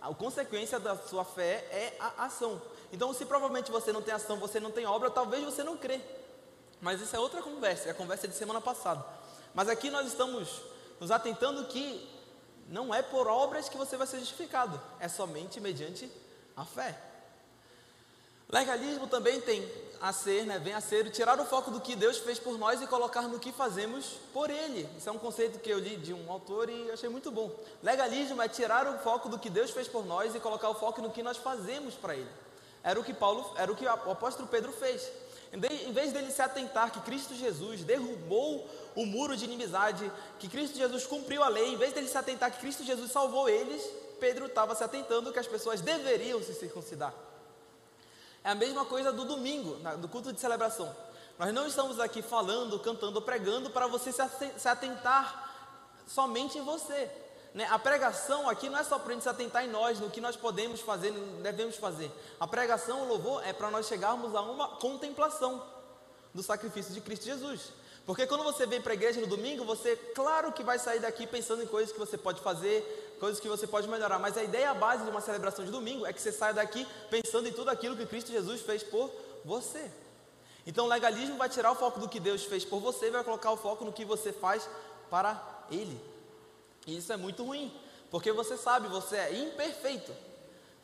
a 0.00 0.14
consequência 0.14 0.78
da 0.78 0.96
sua 0.96 1.24
fé 1.24 1.66
é 1.70 1.96
a 1.98 2.24
ação. 2.24 2.60
Então, 2.92 3.12
se 3.12 3.24
provavelmente 3.26 3.70
você 3.70 3.92
não 3.92 4.00
tem 4.00 4.14
ação, 4.14 4.36
você 4.38 4.60
não 4.60 4.70
tem 4.70 4.86
obra, 4.86 5.10
talvez 5.10 5.44
você 5.44 5.62
não 5.62 5.76
crê. 5.76 6.00
Mas 6.80 7.00
isso 7.00 7.14
é 7.14 7.18
outra 7.18 7.42
conversa, 7.42 7.88
é 7.88 7.90
a 7.90 7.94
conversa 7.94 8.28
de 8.28 8.34
semana 8.34 8.60
passada. 8.60 9.04
Mas 9.54 9.68
aqui 9.68 9.90
nós 9.90 10.06
estamos 10.06 10.62
nos 11.00 11.10
atentando 11.10 11.64
que 11.66 12.08
não 12.68 12.94
é 12.94 13.02
por 13.02 13.26
obras 13.26 13.68
que 13.68 13.76
você 13.76 13.96
vai 13.96 14.06
ser 14.06 14.20
justificado, 14.20 14.80
é 15.00 15.08
somente 15.08 15.60
mediante 15.60 16.10
a 16.56 16.64
fé. 16.64 17.00
Legalismo 18.50 19.06
também 19.06 19.40
tem 19.42 19.70
a 20.00 20.12
ser, 20.12 20.46
né, 20.46 20.58
vem 20.58 20.72
a 20.72 20.80
ser 20.80 21.10
tirar 21.10 21.38
o 21.38 21.44
foco 21.44 21.70
do 21.70 21.80
que 21.80 21.94
Deus 21.94 22.18
fez 22.18 22.38
por 22.38 22.56
nós 22.56 22.80
e 22.80 22.86
colocar 22.86 23.22
no 23.22 23.38
que 23.38 23.52
fazemos 23.52 24.14
por 24.32 24.48
Ele. 24.48 24.88
Isso 24.96 25.08
é 25.08 25.12
um 25.12 25.18
conceito 25.18 25.58
que 25.58 25.68
eu 25.68 25.78
li 25.78 25.96
de 25.96 26.14
um 26.14 26.30
autor 26.32 26.70
e 26.70 26.90
achei 26.90 27.08
muito 27.08 27.30
bom. 27.30 27.50
Legalismo 27.82 28.40
é 28.40 28.48
tirar 28.48 28.86
o 28.86 28.98
foco 29.00 29.28
do 29.28 29.38
que 29.38 29.50
Deus 29.50 29.70
fez 29.70 29.86
por 29.86 30.06
nós 30.06 30.34
e 30.34 30.40
colocar 30.40 30.70
o 30.70 30.74
foco 30.74 31.02
no 31.02 31.10
que 31.10 31.22
nós 31.22 31.36
fazemos 31.36 31.94
para 31.94 32.14
Ele. 32.14 32.30
Era 32.82 32.98
o 32.98 33.04
que 33.04 33.12
Paulo, 33.12 33.52
era 33.56 33.70
o 33.70 33.76
que 33.76 33.84
o 33.84 33.90
apóstolo 33.90 34.48
Pedro 34.48 34.72
fez. 34.72 35.10
Em 35.52 35.92
vez 35.92 36.12
dele 36.12 36.30
se 36.30 36.40
atentar 36.40 36.90
que 36.90 37.00
Cristo 37.00 37.34
Jesus 37.34 37.82
derrubou 37.82 38.66
o 38.94 39.04
muro 39.04 39.36
de 39.36 39.44
inimizade, 39.44 40.10
que 40.38 40.48
Cristo 40.48 40.78
Jesus 40.78 41.06
cumpriu 41.06 41.42
a 41.42 41.48
lei, 41.48 41.72
em 41.72 41.76
vez 41.76 41.92
dele 41.92 42.08
se 42.08 42.16
atentar 42.16 42.50
que 42.50 42.60
Cristo 42.60 42.84
Jesus 42.84 43.10
salvou 43.10 43.48
eles, 43.48 43.82
Pedro 44.20 44.46
estava 44.46 44.74
se 44.74 44.84
atentando 44.84 45.32
que 45.32 45.38
as 45.38 45.46
pessoas 45.46 45.80
deveriam 45.80 46.42
se 46.42 46.54
circuncidar. 46.54 47.27
É 48.48 48.52
a 48.52 48.54
mesma 48.54 48.82
coisa 48.86 49.12
do 49.12 49.26
domingo, 49.26 49.76
do 49.98 50.08
culto 50.08 50.32
de 50.32 50.40
celebração. 50.40 50.90
Nós 51.38 51.52
não 51.52 51.66
estamos 51.66 52.00
aqui 52.00 52.22
falando, 52.22 52.78
cantando, 52.78 53.20
pregando 53.20 53.68
para 53.68 53.86
você 53.86 54.10
se 54.10 54.66
atentar 54.66 55.52
somente 56.06 56.56
em 56.56 56.62
você. 56.62 57.10
Né? 57.52 57.68
A 57.70 57.78
pregação 57.78 58.48
aqui 58.48 58.70
não 58.70 58.78
é 58.78 58.84
só 58.84 58.98
para 58.98 59.10
a 59.10 59.12
gente 59.12 59.24
se 59.24 59.28
atentar 59.28 59.66
em 59.66 59.68
nós, 59.68 60.00
no 60.00 60.08
que 60.08 60.18
nós 60.18 60.34
podemos 60.34 60.80
fazer, 60.80 61.12
devemos 61.42 61.76
fazer. 61.76 62.10
A 62.40 62.46
pregação, 62.46 63.02
o 63.02 63.08
louvor, 63.08 63.46
é 63.46 63.52
para 63.52 63.70
nós 63.70 63.86
chegarmos 63.86 64.34
a 64.34 64.40
uma 64.40 64.76
contemplação 64.76 65.62
do 66.32 66.42
sacrifício 66.42 66.94
de 66.94 67.02
Cristo 67.02 67.26
Jesus. 67.26 67.70
Porque 68.06 68.26
quando 68.26 68.44
você 68.44 68.66
vem 68.66 68.80
para 68.80 68.92
a 68.92 68.94
igreja 68.94 69.20
no 69.20 69.26
domingo, 69.26 69.62
você, 69.66 69.94
claro 70.14 70.52
que 70.52 70.62
vai 70.62 70.78
sair 70.78 71.00
daqui 71.00 71.26
pensando 71.26 71.62
em 71.62 71.66
coisas 71.66 71.92
que 71.92 71.98
você 71.98 72.16
pode 72.16 72.40
fazer, 72.40 73.07
coisas 73.18 73.40
que 73.40 73.48
você 73.48 73.66
pode 73.66 73.88
melhorar. 73.88 74.18
Mas 74.18 74.36
a 74.36 74.42
ideia 74.42 74.72
base 74.74 75.04
de 75.04 75.10
uma 75.10 75.20
celebração 75.20 75.64
de 75.64 75.70
domingo 75.70 76.06
é 76.06 76.12
que 76.12 76.20
você 76.20 76.32
saia 76.32 76.54
daqui 76.54 76.86
pensando 77.10 77.48
em 77.48 77.52
tudo 77.52 77.68
aquilo 77.68 77.96
que 77.96 78.06
Cristo 78.06 78.30
Jesus 78.30 78.60
fez 78.62 78.82
por 78.82 79.10
você. 79.44 79.90
Então 80.66 80.84
o 80.84 80.88
legalismo 80.88 81.36
vai 81.36 81.48
tirar 81.48 81.72
o 81.72 81.74
foco 81.74 81.98
do 81.98 82.08
que 82.08 82.20
Deus 82.20 82.44
fez 82.44 82.64
por 82.64 82.80
você 82.80 83.06
e 83.06 83.10
vai 83.10 83.24
colocar 83.24 83.50
o 83.50 83.56
foco 83.56 83.84
no 83.84 83.92
que 83.92 84.04
você 84.04 84.32
faz 84.32 84.68
para 85.10 85.40
Ele. 85.70 85.98
E 86.86 86.96
isso 86.96 87.12
é 87.12 87.16
muito 87.16 87.44
ruim, 87.44 87.72
porque 88.10 88.32
você 88.32 88.56
sabe, 88.56 88.88
você 88.88 89.16
é 89.16 89.34
imperfeito. 89.34 90.12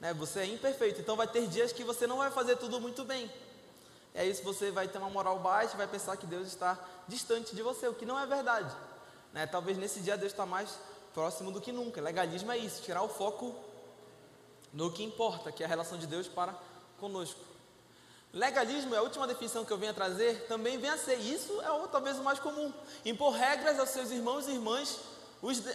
Né? 0.00 0.12
Você 0.14 0.40
é 0.40 0.46
imperfeito, 0.46 1.00
então 1.00 1.16
vai 1.16 1.26
ter 1.26 1.46
dias 1.46 1.72
que 1.72 1.84
você 1.84 2.06
não 2.06 2.18
vai 2.18 2.30
fazer 2.30 2.56
tudo 2.56 2.80
muito 2.80 3.04
bem. 3.04 3.30
É 4.14 4.24
isso, 4.24 4.42
você 4.42 4.70
vai 4.70 4.86
ter 4.86 4.98
uma 4.98 5.10
moral 5.10 5.38
baixa, 5.38 5.76
vai 5.76 5.86
pensar 5.86 6.16
que 6.16 6.26
Deus 6.26 6.46
está 6.48 6.78
distante 7.08 7.54
de 7.54 7.62
você, 7.62 7.88
o 7.88 7.94
que 7.94 8.06
não 8.06 8.18
é 8.18 8.24
verdade. 8.26 8.74
Né? 9.32 9.46
Talvez 9.46 9.76
nesse 9.76 10.00
dia 10.00 10.16
Deus 10.16 10.32
está 10.32 10.46
mais 10.46 10.78
próximo 11.14 11.52
do 11.52 11.60
que 11.60 11.72
nunca. 11.72 12.00
Legalismo 12.00 12.50
é 12.52 12.58
isso, 12.58 12.82
tirar 12.82 13.02
o 13.02 13.08
foco 13.08 13.54
no 14.72 14.90
que 14.90 15.04
importa, 15.04 15.52
que 15.52 15.62
é 15.62 15.66
a 15.66 15.68
relação 15.68 15.96
de 15.96 16.06
Deus 16.06 16.26
para 16.26 16.54
conosco. 16.98 17.40
Legalismo 18.32 18.92
é 18.96 18.98
a 18.98 19.02
última 19.02 19.28
definição 19.28 19.64
que 19.64 19.72
eu 19.72 19.78
venho 19.78 19.92
a 19.92 19.94
trazer, 19.94 20.46
também 20.48 20.76
vem 20.76 20.90
a 20.90 20.98
ser 20.98 21.14
isso, 21.14 21.62
é 21.62 21.70
o, 21.70 21.86
talvez 21.86 22.18
o 22.18 22.24
mais 22.24 22.40
comum. 22.40 22.72
Impor 23.04 23.32
regras 23.32 23.78
aos 23.78 23.90
seus 23.90 24.10
irmãos 24.10 24.48
e 24.48 24.50
irmãs, 24.50 24.98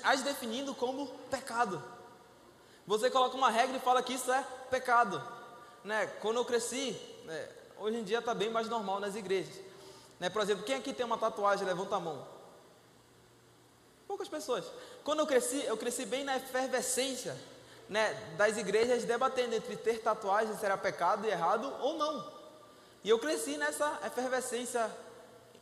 as 0.03 0.21
definindo 0.21 0.75
como 0.75 1.07
pecado. 1.31 1.81
Você 2.85 3.09
coloca 3.09 3.37
uma 3.37 3.49
regra 3.49 3.77
e 3.77 3.79
fala 3.79 4.03
que 4.03 4.13
isso 4.13 4.29
é 4.29 4.43
pecado. 4.69 5.23
Né? 5.85 6.07
Quando 6.21 6.37
eu 6.37 6.43
cresci, 6.43 6.99
né, 7.23 7.49
hoje 7.77 7.97
em 7.97 8.03
dia 8.03 8.19
está 8.19 8.33
bem 8.33 8.49
mais 8.49 8.67
normal 8.67 8.99
nas 8.99 9.15
igrejas. 9.15 9.55
Né? 10.19 10.29
Por 10.29 10.41
exemplo, 10.41 10.65
quem 10.65 10.75
aqui 10.75 10.91
tem 10.91 11.05
uma 11.05 11.17
tatuagem, 11.17 11.65
levanta 11.65 11.95
a 11.95 11.99
mão. 11.99 12.27
Poucas 14.19 14.27
pessoas. 14.27 14.65
Quando 15.01 15.19
eu 15.19 15.25
cresci, 15.25 15.63
eu 15.63 15.77
cresci 15.77 16.03
bem 16.03 16.25
na 16.25 16.35
efervescência 16.35 17.37
né, 17.87 18.13
das 18.35 18.57
igrejas 18.57 19.05
debatendo 19.05 19.55
entre 19.55 19.77
ter 19.77 20.01
tatuagem 20.01 20.57
se 20.57 20.65
era 20.65 20.77
pecado 20.77 21.25
e 21.25 21.29
errado 21.29 21.73
ou 21.79 21.97
não. 21.97 22.29
E 23.01 23.09
eu 23.09 23.17
cresci 23.17 23.55
nessa 23.55 23.97
efervescência 24.05 24.91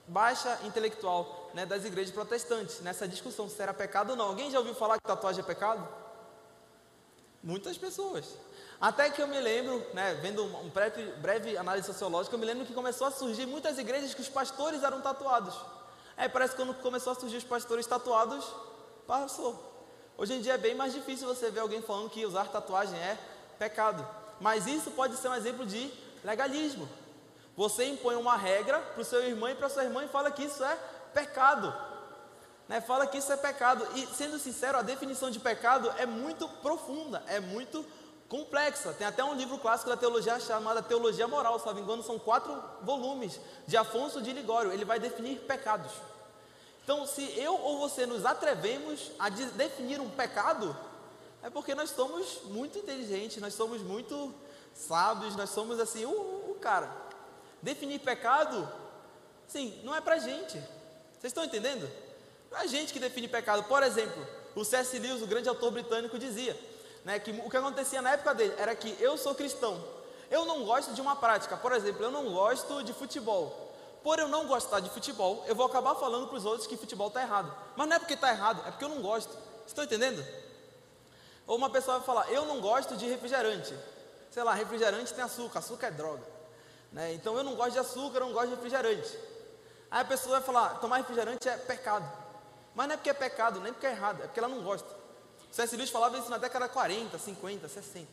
baixa 0.08 0.58
intelectual 0.64 1.52
né, 1.54 1.68
das 1.68 1.86
igrejas 1.86 2.12
protestantes, 2.12 2.80
nessa 2.82 3.08
discussão 3.08 3.48
se 3.48 3.62
era 3.62 3.76
pecado 3.76 4.10
ou 4.10 4.16
não. 4.16 4.26
Alguém 4.30 4.50
já 4.50 4.58
ouviu 4.58 4.74
falar 4.74 4.98
que 4.98 5.04
tatuagem 5.04 5.44
é 5.44 5.46
pecado? 5.46 5.88
Muitas 7.44 7.78
pessoas. 7.78 8.26
Até 8.82 9.12
que 9.12 9.22
eu 9.22 9.28
me 9.28 9.40
lembro, 9.40 9.86
né, 9.94 10.16
vendo 10.20 10.44
um 10.44 10.70
breve, 10.70 11.04
breve 11.18 11.58
análise 11.58 11.86
sociológica, 11.86 12.34
eu 12.34 12.40
me 12.40 12.46
lembro 12.46 12.66
que 12.66 12.74
começou 12.74 13.06
a 13.06 13.12
surgir 13.12 13.46
muitas 13.46 13.78
igrejas 13.78 14.16
que 14.16 14.22
os 14.22 14.30
pastores 14.30 14.82
eram 14.82 15.00
tatuados. 15.00 15.77
Aí 16.18 16.28
parece 16.28 16.56
que 16.56 16.62
quando 16.62 16.74
começou 16.82 17.14
a 17.14 17.16
surgir 17.16 17.38
os 17.38 17.44
pastores 17.44 17.86
tatuados, 17.86 18.44
passou. 19.06 19.76
Hoje 20.18 20.34
em 20.34 20.42
dia 20.42 20.56
é 20.56 20.58
bem 20.58 20.74
mais 20.74 20.92
difícil 20.92 21.28
você 21.28 21.52
ver 21.52 21.60
alguém 21.60 21.82
falando 21.82 22.10
que 22.10 22.26
usar 22.26 22.46
tatuagem 22.46 22.98
é 22.98 23.18
pecado. 23.60 24.06
Mas 24.42 24.66
isso 24.66 24.90
pode 24.92 25.16
ser 25.16 25.30
um 25.30 25.36
exemplo 25.36 25.64
de 25.64 25.94
legalismo. 26.24 26.90
Você 27.56 27.86
impõe 27.86 28.16
uma 28.16 28.36
regra 28.36 28.80
para 28.80 29.02
o 29.02 29.06
seu 29.06 29.24
irmão 29.24 29.50
e 29.50 29.56
para 29.56 29.70
sua 29.70 29.84
irmã 29.84 30.04
e 30.04 30.08
fala 30.08 30.32
que 30.32 30.44
isso 30.44 30.64
é 30.64 30.76
pecado. 31.14 31.74
Né? 32.68 32.82
Fala 32.82 33.06
que 33.06 33.20
isso 33.20 33.32
é 33.32 33.38
pecado. 33.38 33.88
E 33.96 34.08
sendo 34.08 34.40
sincero, 34.40 34.78
a 34.78 34.82
definição 34.82 35.30
de 35.30 35.40
pecado 35.40 35.92
é 35.98 36.06
muito 36.06 36.48
profunda, 36.48 37.24
é 37.28 37.40
muito 37.40 37.86
complexa. 38.28 38.94
Tem 38.94 39.08
até 39.08 39.24
um 39.24 39.36
livro 39.36 39.58
clássico 39.58 39.90
da 39.90 39.98
teologia 39.98 40.40
chamado 40.40 40.82
Teologia 40.84 41.28
Moral, 41.28 41.62
me 41.74 41.82
engano, 41.82 42.04
são 42.04 42.20
quatro 42.20 42.62
volumes 42.82 43.40
de 43.66 43.78
Afonso 43.78 44.22
de 44.22 44.34
Ligório. 44.34 44.72
Ele 44.72 44.86
vai 44.86 45.00
definir 45.00 45.40
pecados. 45.40 45.92
Então, 46.84 47.06
se 47.06 47.38
eu 47.38 47.54
ou 47.54 47.80
você 47.80 48.06
nos 48.06 48.26
atrevemos 48.26 49.12
a 49.20 49.30
de 49.30 49.46
definir 49.48 50.00
um 50.00 50.10
pecado, 50.10 50.76
é 51.44 51.50
porque 51.50 51.76
nós 51.76 51.90
somos 51.90 52.42
muito 52.46 52.78
inteligentes, 52.78 53.42
nós 53.42 53.54
somos 53.54 53.82
muito 53.82 54.34
sábios, 54.74 55.36
nós 55.36 55.50
somos 55.50 55.80
assim, 55.80 56.06
o, 56.06 56.58
cara. 56.62 56.90
Definir 57.62 58.00
pecado, 58.00 58.72
sim, 59.48 59.82
não 59.84 59.94
é 59.94 60.02
para 60.02 60.18
gente. 60.18 60.58
Vocês 61.20 61.32
estão 61.32 61.44
entendendo? 61.44 61.90
Não 62.50 62.58
é 62.58 62.62
a 62.62 62.68
gente 62.68 62.94
que 62.94 63.00
define 63.00 63.28
pecado. 63.28 63.64
Por 63.64 63.84
exemplo, 63.84 64.26
o 64.56 64.64
C.S. 64.64 64.98
Lewis, 64.98 65.22
o 65.22 65.28
grande 65.28 65.50
autor 65.50 65.72
britânico, 65.72 66.18
dizia 66.18 66.58
né, 67.08 67.20
que 67.20 67.32
o 67.32 67.50
que 67.50 67.56
acontecia 67.56 68.02
na 68.02 68.12
época 68.12 68.36
dele 68.36 68.54
era 68.58 68.76
que 68.76 69.02
eu 69.02 69.18
sou 69.18 69.34
cristão, 69.34 69.82
eu 70.30 70.44
não 70.44 70.66
gosto 70.66 70.94
de 70.94 71.00
uma 71.00 71.16
prática. 71.16 71.56
Por 71.56 71.72
exemplo, 71.72 72.04
eu 72.04 72.12
não 72.12 72.34
gosto 72.34 72.84
de 72.84 72.92
futebol. 72.92 73.72
Por 74.04 74.20
eu 74.20 74.28
não 74.28 74.46
gostar 74.46 74.82
de 74.82 74.90
futebol, 74.90 75.42
eu 75.48 75.56
vou 75.56 75.66
acabar 75.66 75.96
falando 75.96 76.28
para 76.28 76.36
os 76.36 76.44
outros 76.44 76.68
que 76.68 76.76
futebol 76.76 77.08
está 77.08 77.22
errado. 77.22 77.50
Mas 77.78 77.88
não 77.88 77.96
é 77.96 78.00
porque 78.00 78.14
está 78.14 78.30
errado, 78.30 78.62
é 78.68 78.72
porque 78.72 78.84
eu 78.84 78.90
não 78.90 79.02
gosto. 79.02 79.34
Estão 79.66 79.86
entendendo? 79.86 80.22
Ou 81.48 81.56
uma 81.56 81.70
pessoa 81.70 82.00
vai 82.00 82.06
falar, 82.06 82.30
eu 82.30 82.46
não 82.46 82.60
gosto 82.60 82.98
de 82.98 83.08
refrigerante. 83.08 83.74
Sei 84.30 84.44
lá, 84.44 84.54
refrigerante 84.54 85.14
tem 85.14 85.24
açúcar, 85.24 85.60
açúcar 85.60 85.88
é 85.88 85.92
droga. 85.92 86.24
Né? 86.92 87.14
Então 87.14 87.38
eu 87.38 87.44
não 87.44 87.56
gosto 87.56 87.72
de 87.72 87.80
açúcar, 87.80 88.18
eu 88.18 88.26
não 88.26 88.34
gosto 88.34 88.50
de 88.50 88.56
refrigerante. 88.56 89.18
Aí 89.90 90.02
a 90.02 90.06
pessoa 90.06 90.40
vai 90.40 90.46
falar, 90.46 90.80
tomar 90.82 90.98
refrigerante 90.98 91.48
é 91.48 91.56
pecado. 91.56 92.06
Mas 92.76 92.88
não 92.88 92.96
é 92.96 92.98
porque 92.98 93.10
é 93.10 93.14
pecado, 93.14 93.62
nem 93.62 93.72
porque 93.72 93.88
é 93.88 93.92
errado, 93.92 94.24
é 94.24 94.28
porque 94.28 94.40
ela 94.40 94.50
não 94.50 94.62
gosta. 94.62 95.07
C.S. 95.52 95.76
Lewis 95.76 95.90
falava 95.90 96.18
isso 96.18 96.30
na 96.30 96.38
década 96.38 96.68
40, 96.68 97.18
50, 97.18 97.68
60. 97.68 98.08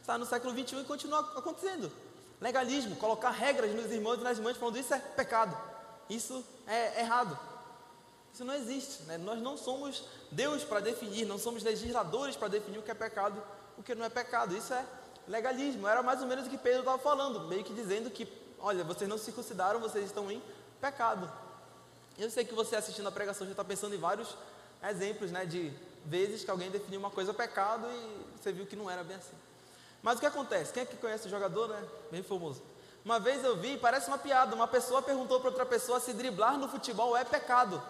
Está 0.00 0.16
no 0.16 0.24
século 0.24 0.54
21 0.54 0.80
e 0.80 0.84
continua 0.84 1.20
acontecendo. 1.36 1.90
Legalismo, 2.40 2.96
colocar 2.96 3.30
regras 3.30 3.74
nos 3.74 3.90
irmãos 3.90 4.18
e 4.18 4.22
nas 4.22 4.38
irmãs 4.38 4.56
falando 4.56 4.78
isso 4.78 4.94
é 4.94 4.98
pecado. 4.98 5.56
Isso 6.08 6.44
é 6.66 7.00
errado. 7.00 7.38
Isso 8.32 8.44
não 8.44 8.54
existe. 8.54 9.02
Né? 9.02 9.18
Nós 9.18 9.40
não 9.40 9.56
somos 9.56 10.04
Deus 10.30 10.62
para 10.64 10.80
definir, 10.80 11.26
não 11.26 11.38
somos 11.38 11.62
legisladores 11.62 12.36
para 12.36 12.48
definir 12.48 12.78
o 12.78 12.82
que 12.82 12.90
é 12.90 12.94
pecado, 12.94 13.42
o 13.76 13.82
que 13.82 13.94
não 13.94 14.04
é 14.04 14.08
pecado. 14.08 14.56
Isso 14.56 14.72
é 14.72 14.86
legalismo. 15.26 15.86
Era 15.86 16.02
mais 16.02 16.20
ou 16.20 16.26
menos 16.26 16.46
o 16.46 16.50
que 16.50 16.56
Pedro 16.56 16.80
estava 16.80 16.98
falando, 16.98 17.40
meio 17.48 17.64
que 17.64 17.74
dizendo 17.74 18.10
que, 18.10 18.26
olha, 18.60 18.84
vocês 18.84 19.10
não 19.10 19.18
se 19.18 19.32
consideram, 19.32 19.80
vocês 19.80 20.04
estão 20.06 20.30
em 20.30 20.42
pecado. 20.80 21.30
Eu 22.16 22.30
sei 22.30 22.44
que 22.44 22.54
você 22.54 22.76
assistindo 22.76 23.08
a 23.08 23.12
pregação 23.12 23.46
já 23.46 23.52
está 23.52 23.64
pensando 23.64 23.94
em 23.94 23.98
vários 23.98 24.36
exemplos, 24.82 25.30
né, 25.30 25.44
de 25.44 25.72
vezes 26.04 26.44
que 26.44 26.50
alguém 26.50 26.70
definiu 26.70 27.00
uma 27.00 27.10
coisa 27.10 27.32
pecado 27.34 27.86
e 27.86 28.38
você 28.38 28.52
viu 28.52 28.66
que 28.66 28.76
não 28.76 28.90
era 28.90 29.04
bem 29.04 29.16
assim. 29.16 29.36
Mas 30.02 30.16
o 30.16 30.20
que 30.20 30.26
acontece? 30.26 30.72
Quem 30.72 30.82
é 30.82 30.86
que 30.86 30.96
conhece 30.96 31.26
o 31.26 31.30
jogador, 31.30 31.68
né? 31.68 31.82
Bem 32.10 32.22
famoso. 32.22 32.62
Uma 33.04 33.18
vez 33.18 33.42
eu 33.42 33.56
vi, 33.56 33.76
parece 33.76 34.08
uma 34.08 34.18
piada, 34.18 34.54
uma 34.54 34.68
pessoa 34.68 35.02
perguntou 35.02 35.40
para 35.40 35.50
outra 35.50 35.66
pessoa 35.66 36.00
se 36.00 36.12
driblar 36.12 36.58
no 36.58 36.68
futebol 36.68 37.16
é 37.16 37.24
pecado. 37.24 37.82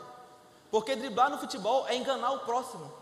Porque 0.71 0.95
driblar 0.95 1.31
no 1.31 1.39
futebol 1.39 1.87
é 1.89 1.97
enganar 1.97 2.33
o 2.33 2.41
próximo. 2.41 2.93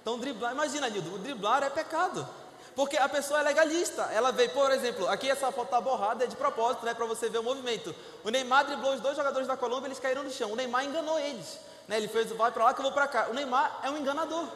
Então 0.00 0.18
driblar, 0.18 0.52
imagina, 0.52 0.88
Nildo, 0.88 1.18
driblar 1.18 1.62
é 1.62 1.70
pecado. 1.70 2.26
Porque 2.74 2.96
a 2.96 3.08
pessoa 3.08 3.40
é 3.40 3.42
legalista. 3.42 4.02
Ela 4.12 4.32
veio, 4.32 4.50
por 4.50 4.70
exemplo, 4.72 5.08
aqui 5.08 5.30
essa 5.30 5.52
foto 5.52 5.66
está 5.66 5.80
borrada, 5.80 6.24
é 6.24 6.26
de 6.26 6.36
propósito, 6.36 6.84
né? 6.84 6.92
Para 6.92 7.06
você 7.06 7.28
ver 7.28 7.38
o 7.38 7.42
movimento. 7.42 7.94
O 8.24 8.30
Neymar 8.30 8.66
driblou 8.66 8.94
os 8.94 9.00
dois 9.00 9.16
jogadores 9.16 9.46
da 9.46 9.56
Colômbia, 9.56 9.88
eles 9.88 10.00
caíram 10.00 10.24
no 10.24 10.30
chão. 10.30 10.52
O 10.52 10.56
Neymar 10.56 10.84
enganou 10.84 11.18
eles. 11.18 11.58
Né? 11.88 11.96
Ele 11.96 12.08
fez, 12.08 12.30
vai 12.32 12.50
para 12.50 12.64
lá 12.64 12.74
que 12.74 12.80
eu 12.80 12.84
vou 12.84 12.92
para 12.92 13.06
cá. 13.08 13.28
O 13.30 13.34
Neymar 13.34 13.80
é 13.82 13.90
um 13.90 13.96
enganador. 13.96 14.48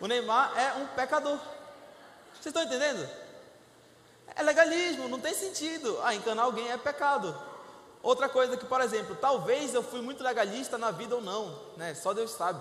O 0.00 0.06
Neymar 0.06 0.52
é 0.58 0.74
um 0.74 0.86
pecador. 0.88 1.38
Vocês 2.34 2.46
estão 2.46 2.62
entendendo? 2.62 3.08
É 4.34 4.42
legalismo, 4.42 5.08
não 5.08 5.20
tem 5.20 5.34
sentido. 5.34 5.98
Ah, 6.02 6.14
enganar 6.14 6.42
alguém 6.42 6.70
é 6.70 6.76
pecado. 6.76 7.36
Outra 8.02 8.28
coisa 8.28 8.56
que, 8.56 8.64
por 8.64 8.80
exemplo, 8.80 9.16
talvez 9.20 9.74
eu 9.74 9.82
fui 9.82 10.00
muito 10.00 10.22
legalista 10.22 10.76
na 10.78 10.90
vida 10.90 11.16
ou 11.16 11.22
não, 11.22 11.58
né? 11.76 11.94
Só 11.94 12.12
Deus 12.12 12.30
sabe. 12.32 12.60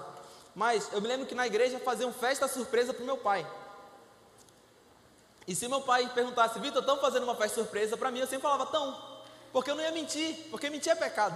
Mas 0.56 0.92
eu 0.94 1.02
me 1.02 1.08
lembro 1.08 1.28
que 1.28 1.36
na 1.36 1.46
igreja 1.46 1.80
faziam 1.80 2.12
festa 2.14 2.48
surpresa 2.48 2.94
para 2.94 3.04
meu 3.04 3.18
pai. 3.18 3.46
E 5.48 5.54
se 5.54 5.68
meu 5.68 5.82
pai 5.82 6.10
perguntasse, 6.14 6.58
Vitor, 6.60 6.82
estão 6.82 6.98
fazendo 6.98 7.24
uma 7.24 7.36
festa 7.36 7.62
surpresa 7.62 7.96
para 7.96 8.10
mim, 8.10 8.20
eu 8.20 8.26
sempre 8.26 8.42
falava, 8.42 8.66
tão, 8.68 9.00
porque 9.52 9.70
eu 9.70 9.76
não 9.76 9.84
ia 9.84 9.92
mentir, 9.92 10.48
porque 10.50 10.70
mentir 10.70 10.92
é 10.92 10.96
pecado. 10.96 11.36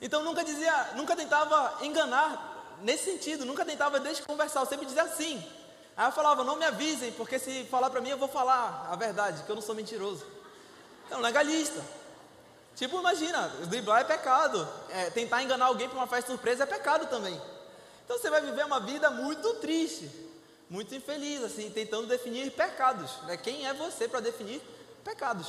Então 0.00 0.22
nunca 0.24 0.44
dizia, 0.44 0.92
nunca 0.94 1.14
tentava 1.14 1.84
enganar 1.84 2.78
nesse 2.82 3.04
sentido, 3.04 3.44
nunca 3.44 3.64
tentava 3.64 4.00
desconversar, 4.00 4.62
eu 4.62 4.66
sempre 4.66 4.86
dizia 4.86 5.06
sim. 5.08 5.44
Aí 5.96 6.06
eu 6.06 6.12
falava, 6.12 6.42
não 6.42 6.56
me 6.56 6.64
avisem, 6.64 7.12
porque 7.12 7.38
se 7.38 7.64
falar 7.64 7.90
para 7.90 8.00
mim 8.00 8.10
eu 8.10 8.16
vou 8.16 8.28
falar 8.28 8.88
a 8.90 8.96
verdade, 8.96 9.42
que 9.42 9.50
eu 9.50 9.54
não 9.54 9.62
sou 9.62 9.74
mentiroso. 9.74 10.24
Então, 11.06 11.20
legalista. 11.20 11.82
Tipo, 12.76 12.98
imagina, 13.00 13.48
driblar 13.66 14.00
é 14.00 14.04
pecado. 14.04 14.66
É, 14.88 15.10
tentar 15.10 15.42
enganar 15.42 15.66
alguém 15.66 15.88
para 15.88 15.98
uma 15.98 16.06
festa 16.06 16.30
surpresa 16.30 16.62
é 16.62 16.66
pecado 16.66 17.06
também. 17.08 17.38
Então 18.04 18.18
você 18.18 18.30
vai 18.30 18.40
viver 18.40 18.64
uma 18.64 18.80
vida 18.80 19.10
muito 19.10 19.54
triste 19.54 20.30
muito 20.70 20.94
infeliz, 20.94 21.42
assim, 21.42 21.68
tentando 21.68 22.06
definir 22.06 22.52
pecados. 22.52 23.20
Né? 23.22 23.36
Quem 23.36 23.66
é 23.66 23.74
você 23.74 24.06
para 24.06 24.20
definir 24.20 24.62
pecados? 25.02 25.48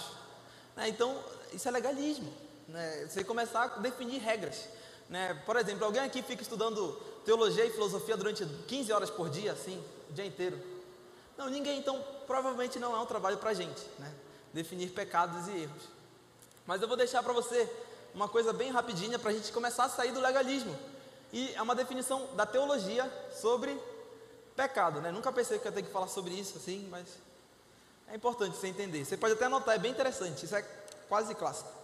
Né? 0.76 0.90
Então, 0.90 1.16
isso 1.54 1.68
é 1.68 1.72
legalismo. 1.72 2.34
Né? 2.68 3.08
Você 3.08 3.24
começar 3.24 3.64
a 3.64 3.68
definir 3.80 4.20
regras. 4.20 4.68
Né? 5.10 5.34
Por 5.46 5.56
exemplo, 5.58 5.86
alguém 5.86 6.02
aqui 6.02 6.22
fica 6.22 6.42
estudando 6.42 6.94
teologia 7.26 7.66
e 7.66 7.72
filosofia 7.72 8.16
durante 8.16 8.46
15 8.46 8.92
horas 8.92 9.10
por 9.10 9.30
dia, 9.30 9.52
assim, 9.52 9.84
o 10.10 10.14
dia 10.14 10.26
inteiro? 10.26 10.58
Não, 11.38 11.50
ninguém. 11.50 11.80
Então, 11.80 12.04
provavelmente 12.28 12.80
não 12.80 12.96
é 12.96 13.00
um 13.00 13.06
trabalho 13.06 13.38
para 13.38 13.50
a 13.50 13.54
gente, 13.54 13.82
né? 14.00 14.14
definir 14.54 14.90
pecados 14.92 15.48
e 15.48 15.64
erros. 15.64 15.84
Mas 16.66 16.82
eu 16.82 16.88
vou 16.88 16.98
deixar 16.98 17.24
para 17.24 17.34
você 17.34 17.70
uma 18.14 18.28
coisa 18.28 18.54
bem 18.54 18.72
rapidinha 18.72 19.18
para 19.18 19.32
a 19.32 19.34
gente 19.34 19.52
começar 19.52 19.86
a 19.86 19.90
sair 19.90 20.12
do 20.12 20.20
legalismo. 20.20 20.78
E 21.34 21.54
é 21.56 21.62
uma 21.62 21.76
definição 21.76 22.28
da 22.36 22.46
teologia 22.46 23.10
sobre 23.34 23.80
pecado, 24.56 25.02
né? 25.02 25.12
Nunca 25.12 25.32
pensei 25.32 25.58
que 25.58 25.68
eu 25.68 25.72
ia 25.72 25.76
ter 25.76 25.84
que 25.84 25.92
falar 25.92 26.08
sobre 26.08 26.34
isso 26.34 26.58
assim, 26.58 26.88
mas 26.90 27.08
é 28.10 28.16
importante 28.16 28.58
você 28.58 28.68
entender. 28.68 29.06
Você 29.06 29.16
pode 29.16 29.34
até 29.34 29.46
anotar, 29.46 29.76
é 29.76 29.80
bem 29.80 29.92
interessante, 29.92 30.46
isso 30.46 30.56
é 30.56 30.62
quase 31.08 31.34
clássico. 31.34 31.81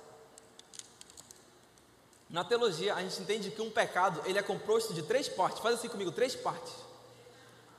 Na 2.29 2.43
teologia, 2.43 2.93
a 2.93 3.01
gente 3.01 3.21
entende 3.21 3.51
que 3.51 3.61
um 3.61 3.71
pecado, 3.71 4.21
ele 4.25 4.37
é 4.37 4.43
composto 4.43 4.93
de 4.93 5.01
três 5.01 5.29
partes. 5.29 5.59
Faz 5.59 5.75
assim 5.75 5.87
comigo, 5.87 6.11
três 6.11 6.35
partes. 6.35 6.73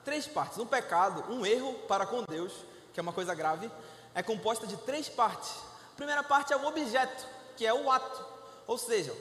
Três 0.04 0.26
partes. 0.26 0.58
Um 0.58 0.66
pecado, 0.66 1.30
um 1.32 1.44
erro 1.44 1.74
para 1.86 2.06
com 2.06 2.22
Deus, 2.28 2.52
que 2.94 3.00
é 3.00 3.02
uma 3.02 3.12
coisa 3.12 3.34
grave, 3.34 3.70
é 4.14 4.22
composta 4.22 4.66
de 4.66 4.76
três 4.78 5.08
partes. 5.08 5.50
A 5.92 5.96
primeira 5.96 6.22
parte 6.22 6.52
é 6.52 6.56
o 6.56 6.66
objeto, 6.66 7.26
que 7.56 7.66
é 7.66 7.74
o 7.74 7.90
ato. 7.90 8.24
Ou 8.66 8.78
seja, 8.78 9.14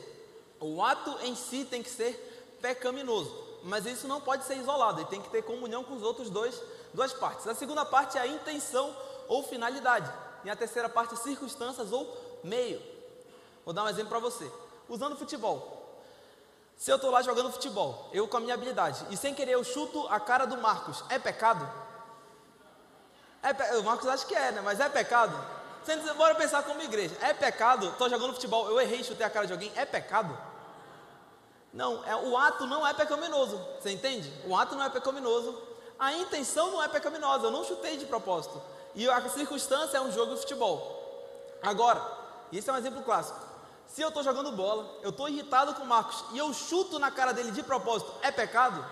o 0.59 0.81
ato 0.81 1.17
em 1.23 1.35
si 1.35 1.65
tem 1.65 1.83
que 1.83 1.89
ser 1.89 2.57
pecaminoso 2.61 3.47
mas 3.63 3.85
isso 3.85 4.07
não 4.07 4.21
pode 4.21 4.45
ser 4.45 4.55
isolado, 4.55 5.01
ele 5.01 5.09
tem 5.09 5.21
que 5.21 5.29
ter 5.29 5.41
comunhão 5.41 5.83
com 5.83 5.95
os 5.95 6.01
outros 6.03 6.29
dois, 6.29 6.61
duas 6.93 7.11
partes. 7.13 7.47
A 7.47 7.53
segunda 7.53 7.83
parte 7.85 8.17
é 8.17 8.21
a 8.21 8.27
intenção 8.27 8.95
ou 9.27 9.43
finalidade, 9.43 10.11
e 10.45 10.49
a 10.49 10.55
terceira 10.55 10.87
parte, 10.87 11.17
circunstâncias 11.17 11.91
ou 11.91 12.39
meio. 12.43 12.81
Vou 13.65 13.73
dar 13.73 13.83
um 13.83 13.89
exemplo 13.89 14.09
para 14.09 14.19
você. 14.19 14.49
Usando 14.89 15.17
futebol. 15.17 15.77
Se 16.77 16.91
eu 16.91 16.97
estou 16.97 17.09
lá 17.09 17.21
jogando 17.21 17.51
futebol, 17.51 18.09
eu 18.13 18.27
com 18.27 18.37
a 18.37 18.39
minha 18.39 18.53
habilidade, 18.53 19.03
e 19.09 19.17
sem 19.17 19.33
querer 19.33 19.53
eu 19.53 19.63
chuto 19.63 20.07
a 20.09 20.19
cara 20.19 20.45
do 20.45 20.57
Marcos, 20.57 21.03
é 21.09 21.17
pecado? 21.17 21.67
É 23.41 23.51
pe... 23.53 23.63
O 23.77 23.83
Marcos 23.83 24.07
acha 24.07 24.25
que 24.25 24.35
é, 24.35 24.51
né? 24.51 24.61
Mas 24.61 24.79
é 24.79 24.87
pecado? 24.87 25.35
Bora 26.17 26.35
pensar 26.35 26.63
como 26.63 26.81
igreja. 26.81 27.15
É 27.21 27.33
pecado? 27.33 27.87
Estou 27.87 28.09
jogando 28.09 28.33
futebol, 28.33 28.69
eu 28.69 28.79
errei, 28.79 29.03
chutei 29.03 29.25
a 29.25 29.29
cara 29.29 29.47
de 29.47 29.53
alguém, 29.53 29.71
é 29.75 29.85
pecado? 29.85 30.37
Não, 31.73 32.03
é, 32.05 32.15
o 32.15 32.37
ato 32.37 32.65
não 32.65 32.85
é 32.85 32.93
pecaminoso. 32.93 33.59
Você 33.79 33.91
entende? 33.91 34.31
O 34.45 34.55
ato 34.55 34.75
não 34.75 34.83
é 34.83 34.89
pecaminoso. 34.89 35.57
A 35.97 36.13
intenção 36.13 36.71
não 36.71 36.83
é 36.83 36.87
pecaminosa. 36.87 37.45
Eu 37.45 37.51
não 37.51 37.63
chutei 37.63 37.97
de 37.97 38.05
propósito. 38.05 38.61
E 38.95 39.07
a 39.09 39.29
circunstância 39.29 39.97
é 39.97 40.01
um 40.01 40.11
jogo 40.11 40.33
de 40.33 40.41
futebol. 40.41 40.95
Agora, 41.61 42.01
isso 42.51 42.69
é 42.69 42.73
um 42.73 42.77
exemplo 42.77 43.03
clássico. 43.03 43.46
Se 43.87 44.01
eu 44.01 44.09
estou 44.09 44.23
jogando 44.23 44.51
bola, 44.51 44.99
eu 45.01 45.09
estou 45.09 45.27
irritado 45.29 45.73
com 45.73 45.83
o 45.83 45.87
Marcos 45.87 46.25
e 46.31 46.37
eu 46.37 46.53
chuto 46.53 46.99
na 46.99 47.09
cara 47.09 47.31
dele 47.31 47.51
de 47.51 47.63
propósito, 47.63 48.11
é 48.21 48.31
pecado? 48.31 48.85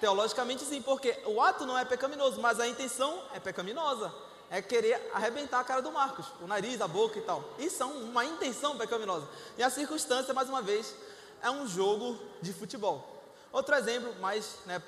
Teologicamente 0.00 0.62
sim, 0.64 0.82
porque 0.82 1.22
o 1.24 1.40
ato 1.40 1.64
não 1.64 1.78
é 1.78 1.84
pecaminoso, 1.84 2.40
mas 2.40 2.60
a 2.60 2.66
intenção 2.66 3.22
é 3.32 3.40
pecaminosa. 3.40 4.12
É 4.48 4.62
querer 4.62 5.10
arrebentar 5.12 5.58
a 5.58 5.64
cara 5.64 5.82
do 5.82 5.90
Marcos, 5.90 6.26
o 6.40 6.46
nariz, 6.46 6.80
a 6.80 6.86
boca 6.86 7.18
e 7.18 7.22
tal. 7.22 7.42
Isso 7.58 7.82
é 7.82 7.86
uma 7.86 8.24
intenção 8.24 8.76
pecaminosa. 8.76 9.26
E 9.58 9.62
a 9.62 9.70
circunstância, 9.70 10.32
mais 10.32 10.48
uma 10.48 10.62
vez, 10.62 10.94
é 11.42 11.50
um 11.50 11.66
jogo 11.66 12.18
de 12.40 12.52
futebol. 12.52 13.04
Outro 13.50 13.74
exemplo, 13.74 14.14
mais, 14.20 14.58
né, 14.66 14.80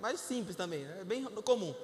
mais 0.00 0.18
simples 0.18 0.56
também, 0.56 0.84
é 1.00 1.04
bem 1.04 1.24
comum. 1.24 1.74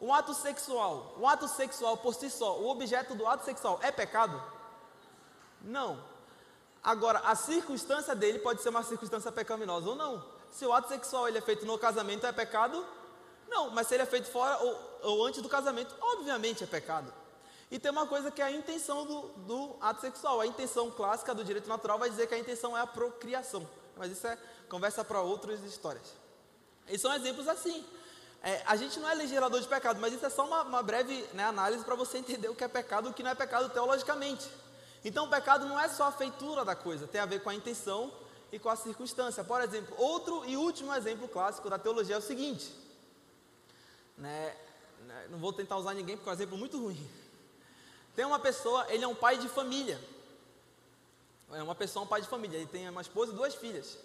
Um 0.00 0.14
ato 0.14 0.32
sexual. 0.32 1.14
O 1.18 1.26
ato 1.26 1.48
sexual 1.48 1.96
por 1.96 2.14
si 2.14 2.30
só, 2.30 2.56
o 2.58 2.68
objeto 2.68 3.14
do 3.14 3.26
ato 3.26 3.44
sexual 3.44 3.78
é 3.82 3.90
pecado? 3.90 4.40
Não. 5.60 5.98
Agora, 6.82 7.18
a 7.20 7.34
circunstância 7.34 8.14
dele 8.14 8.38
pode 8.38 8.62
ser 8.62 8.68
uma 8.68 8.82
circunstância 8.82 9.30
pecaminosa 9.32 9.88
ou 9.88 9.96
não. 9.96 10.24
Se 10.50 10.64
o 10.64 10.72
ato 10.72 10.88
sexual 10.88 11.28
ele 11.28 11.38
é 11.38 11.40
feito 11.40 11.66
no 11.66 11.78
casamento, 11.78 12.26
é 12.26 12.32
pecado? 12.32 12.84
Não, 13.48 13.70
mas 13.70 13.86
se 13.86 13.94
ele 13.94 14.02
é 14.02 14.06
feito 14.06 14.28
fora 14.28 14.58
ou, 14.58 14.98
ou 15.02 15.26
antes 15.26 15.42
do 15.42 15.48
casamento, 15.48 15.94
obviamente 16.00 16.62
é 16.62 16.66
pecado. 16.66 17.12
E 17.70 17.78
tem 17.78 17.90
uma 17.90 18.06
coisa 18.06 18.30
que 18.30 18.40
é 18.40 18.46
a 18.46 18.50
intenção 18.50 19.04
do, 19.04 19.22
do, 19.46 19.76
ato 19.80 20.00
sexual. 20.00 20.40
A 20.40 20.46
intenção 20.46 20.90
clássica 20.90 21.34
do 21.34 21.44
direito 21.44 21.68
natural 21.68 21.98
vai 21.98 22.08
dizer 22.08 22.26
que 22.26 22.34
a 22.34 22.38
intenção 22.38 22.76
é 22.76 22.80
a 22.80 22.86
procriação. 22.86 23.68
Mas 23.96 24.12
isso 24.12 24.26
é 24.26 24.38
conversa 24.68 25.04
para 25.04 25.20
outras 25.20 25.62
histórias. 25.62 26.14
E 26.88 26.98
são 26.98 27.12
exemplos 27.12 27.46
assim. 27.46 27.84
É, 28.42 28.62
a 28.64 28.76
gente 28.76 28.98
não 29.00 29.08
é 29.08 29.14
legislador 29.14 29.60
de 29.60 29.66
pecado, 29.66 30.00
mas 30.00 30.14
isso 30.14 30.24
é 30.24 30.30
só 30.30 30.46
uma, 30.46 30.62
uma 30.62 30.82
breve 30.82 31.26
né, 31.34 31.44
análise 31.44 31.84
para 31.84 31.94
você 31.94 32.18
entender 32.18 32.48
o 32.48 32.54
que 32.54 32.64
é 32.64 32.68
pecado 32.68 33.08
e 33.08 33.10
o 33.10 33.14
que 33.14 33.22
não 33.22 33.30
é 33.30 33.34
pecado 33.34 33.68
teologicamente. 33.70 34.48
Então, 35.04 35.26
o 35.26 35.30
pecado 35.30 35.66
não 35.66 35.78
é 35.78 35.88
só 35.88 36.04
a 36.04 36.12
feitura 36.12 36.64
da 36.64 36.74
coisa, 36.74 37.06
tem 37.06 37.20
a 37.20 37.26
ver 37.26 37.42
com 37.42 37.50
a 37.50 37.54
intenção 37.54 38.12
e 38.50 38.58
com 38.58 38.68
a 38.68 38.76
circunstância. 38.76 39.44
Por 39.44 39.60
exemplo, 39.60 39.94
outro 39.98 40.44
e 40.46 40.56
último 40.56 40.94
exemplo 40.94 41.28
clássico 41.28 41.70
da 41.70 41.78
teologia 41.78 42.16
é 42.16 42.18
o 42.18 42.22
seguinte: 42.22 42.72
né, 44.16 44.56
né 45.06 45.26
não 45.30 45.38
vou 45.38 45.52
tentar 45.52 45.76
usar 45.76 45.94
ninguém 45.94 46.16
porque 46.16 46.28
é 46.28 46.32
um 46.32 46.34
exemplo 46.34 46.58
muito 46.58 46.80
ruim. 46.80 47.08
Tem 48.16 48.24
uma 48.24 48.38
pessoa, 48.38 48.84
ele 48.88 49.04
é 49.04 49.08
um 49.08 49.14
pai 49.14 49.38
de 49.38 49.48
família. 49.48 50.00
É 51.52 51.62
uma 51.62 51.74
pessoa, 51.74 52.04
um 52.04 52.08
pai 52.08 52.20
de 52.20 52.28
família. 52.28 52.56
Ele 52.56 52.66
tem 52.66 52.88
uma 52.88 53.00
esposa 53.00 53.32
e 53.32 53.36
duas 53.36 53.54
filhas. 53.54 53.96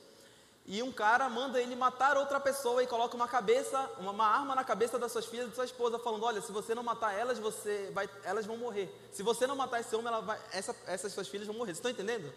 E 0.66 0.82
um 0.82 0.92
cara 0.92 1.28
manda 1.30 1.62
ele 1.62 1.76
matar 1.76 2.18
outra 2.18 2.40
pessoa 2.40 2.82
e 2.82 2.88
coloca 2.88 3.16
uma 3.16 3.28
cabeça, 3.28 3.78
uma, 4.00 4.12
uma 4.12 4.26
arma 4.26 4.56
na 4.56 4.64
cabeça 4.64 4.98
das 4.98 5.12
suas 5.12 5.26
filhas 5.26 5.48
e 5.48 5.50
da 5.50 5.56
sua 5.56 5.66
esposa, 5.66 6.00
falando: 6.00 6.24
Olha, 6.24 6.42
se 6.42 6.54
você 6.54 6.74
não 6.74 6.84
matar 6.84 7.14
elas, 7.14 7.38
você 7.38 7.92
vai, 7.94 8.10
elas 8.24 8.46
vão 8.46 8.58
morrer. 8.58 8.90
Se 9.12 9.22
você 9.22 9.46
não 9.46 9.58
matar 9.58 9.82
esse 9.82 9.94
homem, 9.94 10.14
vai, 10.22 10.40
essa, 10.54 10.74
essas 10.88 11.12
suas 11.12 11.28
filhas 11.28 11.48
vão 11.48 11.56
morrer. 11.56 11.74
Vocês 11.74 11.80
estão 11.80 11.92
entendendo? 11.92 12.34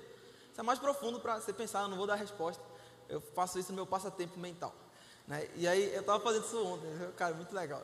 Isso 0.50 0.60
é 0.60 0.62
mais 0.62 0.78
profundo 0.78 1.20
para 1.20 1.40
você 1.40 1.52
pensar. 1.52 1.82
Eu 1.82 1.88
não 1.88 1.96
vou 1.96 2.06
dar 2.06 2.16
resposta. 2.16 2.62
Eu 3.08 3.20
faço 3.20 3.60
isso 3.60 3.70
no 3.70 3.76
meu 3.76 3.86
passatempo 3.86 4.40
mental. 4.40 4.74
Né? 5.28 5.48
E 5.54 5.68
aí, 5.68 5.94
eu 5.94 6.00
estava 6.00 6.18
fazendo 6.18 6.46
isso 6.46 6.64
ontem. 6.64 6.88
Cara, 7.16 7.32
muito 7.34 7.54
legal. 7.54 7.82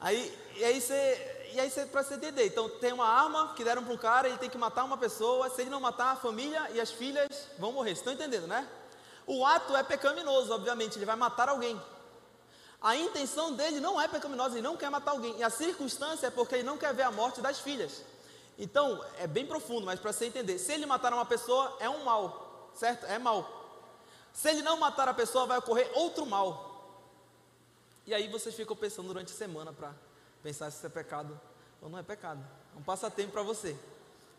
Aí, 0.00 0.32
e 0.56 0.64
aí 0.64 0.80
você, 0.80 1.48
e 1.54 1.58
aí 1.58 1.68
você 1.68 1.84
para 1.86 2.04
você 2.04 2.14
entender, 2.14 2.46
então 2.46 2.68
tem 2.68 2.92
uma 2.92 3.06
arma 3.06 3.54
que 3.56 3.64
deram 3.64 3.82
para 3.82 3.92
um 3.92 3.96
cara, 3.96 4.28
ele 4.28 4.38
tem 4.38 4.48
que 4.48 4.56
matar 4.56 4.84
uma 4.84 4.96
pessoa, 4.96 5.50
se 5.50 5.60
ele 5.60 5.70
não 5.70 5.80
matar, 5.80 6.12
a 6.12 6.16
família 6.16 6.70
e 6.70 6.80
as 6.80 6.90
filhas 6.92 7.28
vão 7.58 7.72
morrer. 7.72 7.90
Vocês 7.90 7.98
estão 7.98 8.12
entendendo, 8.12 8.46
né? 8.46 8.68
O 9.28 9.44
ato 9.44 9.76
é 9.76 9.82
pecaminoso, 9.82 10.54
obviamente, 10.54 10.96
ele 10.96 11.04
vai 11.04 11.14
matar 11.14 11.50
alguém. 11.50 11.78
A 12.80 12.96
intenção 12.96 13.52
dele 13.52 13.78
não 13.78 14.00
é 14.00 14.08
pecaminosa, 14.08 14.54
ele 14.54 14.62
não 14.62 14.74
quer 14.74 14.88
matar 14.88 15.10
alguém. 15.10 15.36
E 15.36 15.42
a 15.42 15.50
circunstância 15.50 16.28
é 16.28 16.30
porque 16.30 16.54
ele 16.54 16.62
não 16.62 16.78
quer 16.78 16.94
ver 16.94 17.02
a 17.02 17.10
morte 17.10 17.42
das 17.42 17.60
filhas. 17.60 18.02
Então, 18.58 19.04
é 19.18 19.26
bem 19.26 19.44
profundo, 19.44 19.84
mas 19.84 20.00
para 20.00 20.14
você 20.14 20.24
entender, 20.24 20.58
se 20.58 20.72
ele 20.72 20.86
matar 20.86 21.12
uma 21.12 21.26
pessoa, 21.26 21.76
é 21.78 21.90
um 21.90 22.04
mal, 22.04 22.70
certo? 22.74 23.04
É 23.04 23.18
mal. 23.18 23.46
Se 24.32 24.48
ele 24.48 24.62
não 24.62 24.78
matar 24.78 25.06
a 25.10 25.12
pessoa, 25.12 25.44
vai 25.44 25.58
ocorrer 25.58 25.90
outro 25.94 26.24
mal. 26.24 26.66
E 28.06 28.14
aí 28.14 28.28
vocês 28.28 28.54
ficam 28.54 28.74
pensando 28.74 29.08
durante 29.08 29.30
a 29.30 29.36
semana 29.36 29.74
para 29.74 29.92
pensar 30.42 30.70
se 30.70 30.78
isso 30.78 30.86
é 30.86 30.88
pecado 30.88 31.38
ou 31.82 31.90
não 31.90 31.98
é 31.98 32.02
pecado. 32.02 32.42
É 32.74 32.78
um 32.78 32.82
passatempo 32.82 33.32
para 33.32 33.42
você. 33.42 33.76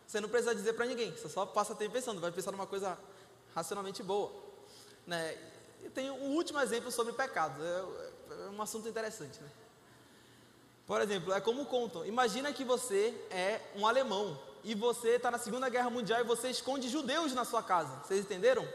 Você 0.07 0.19
não 0.19 0.27
precisa 0.27 0.55
dizer 0.55 0.73
para 0.73 0.87
ninguém, 0.87 1.11
você 1.11 1.29
só 1.29 1.45
passa 1.45 1.75
tempo 1.75 1.93
pensando, 1.93 2.19
vai 2.19 2.31
pensar 2.31 2.51
numa 2.51 2.65
coisa 2.65 2.97
racionalmente 3.53 4.01
boa. 4.01 4.48
Né? 5.09 5.35
E 5.83 5.89
tem 5.89 6.11
um 6.11 6.35
último 6.35 6.59
exemplo 6.59 6.91
sobre 6.91 7.13
pecado, 7.13 7.59
é, 7.63 8.45
é 8.45 8.49
um 8.51 8.61
assunto 8.61 8.87
interessante. 8.87 9.41
Né? 9.41 9.49
Por 10.85 11.01
exemplo, 11.01 11.33
é 11.33 11.41
como 11.41 11.65
contam: 11.65 12.05
imagina 12.05 12.53
que 12.53 12.63
você 12.63 13.19
é 13.31 13.59
um 13.75 13.87
alemão 13.87 14.39
e 14.63 14.75
você 14.75 15.15
está 15.15 15.31
na 15.31 15.39
Segunda 15.39 15.67
Guerra 15.67 15.89
Mundial 15.89 16.19
e 16.21 16.23
você 16.23 16.51
esconde 16.51 16.87
judeus 16.89 17.33
na 17.33 17.43
sua 17.43 17.63
casa. 17.63 18.03
Vocês 18.05 18.21
entenderam? 18.21 18.67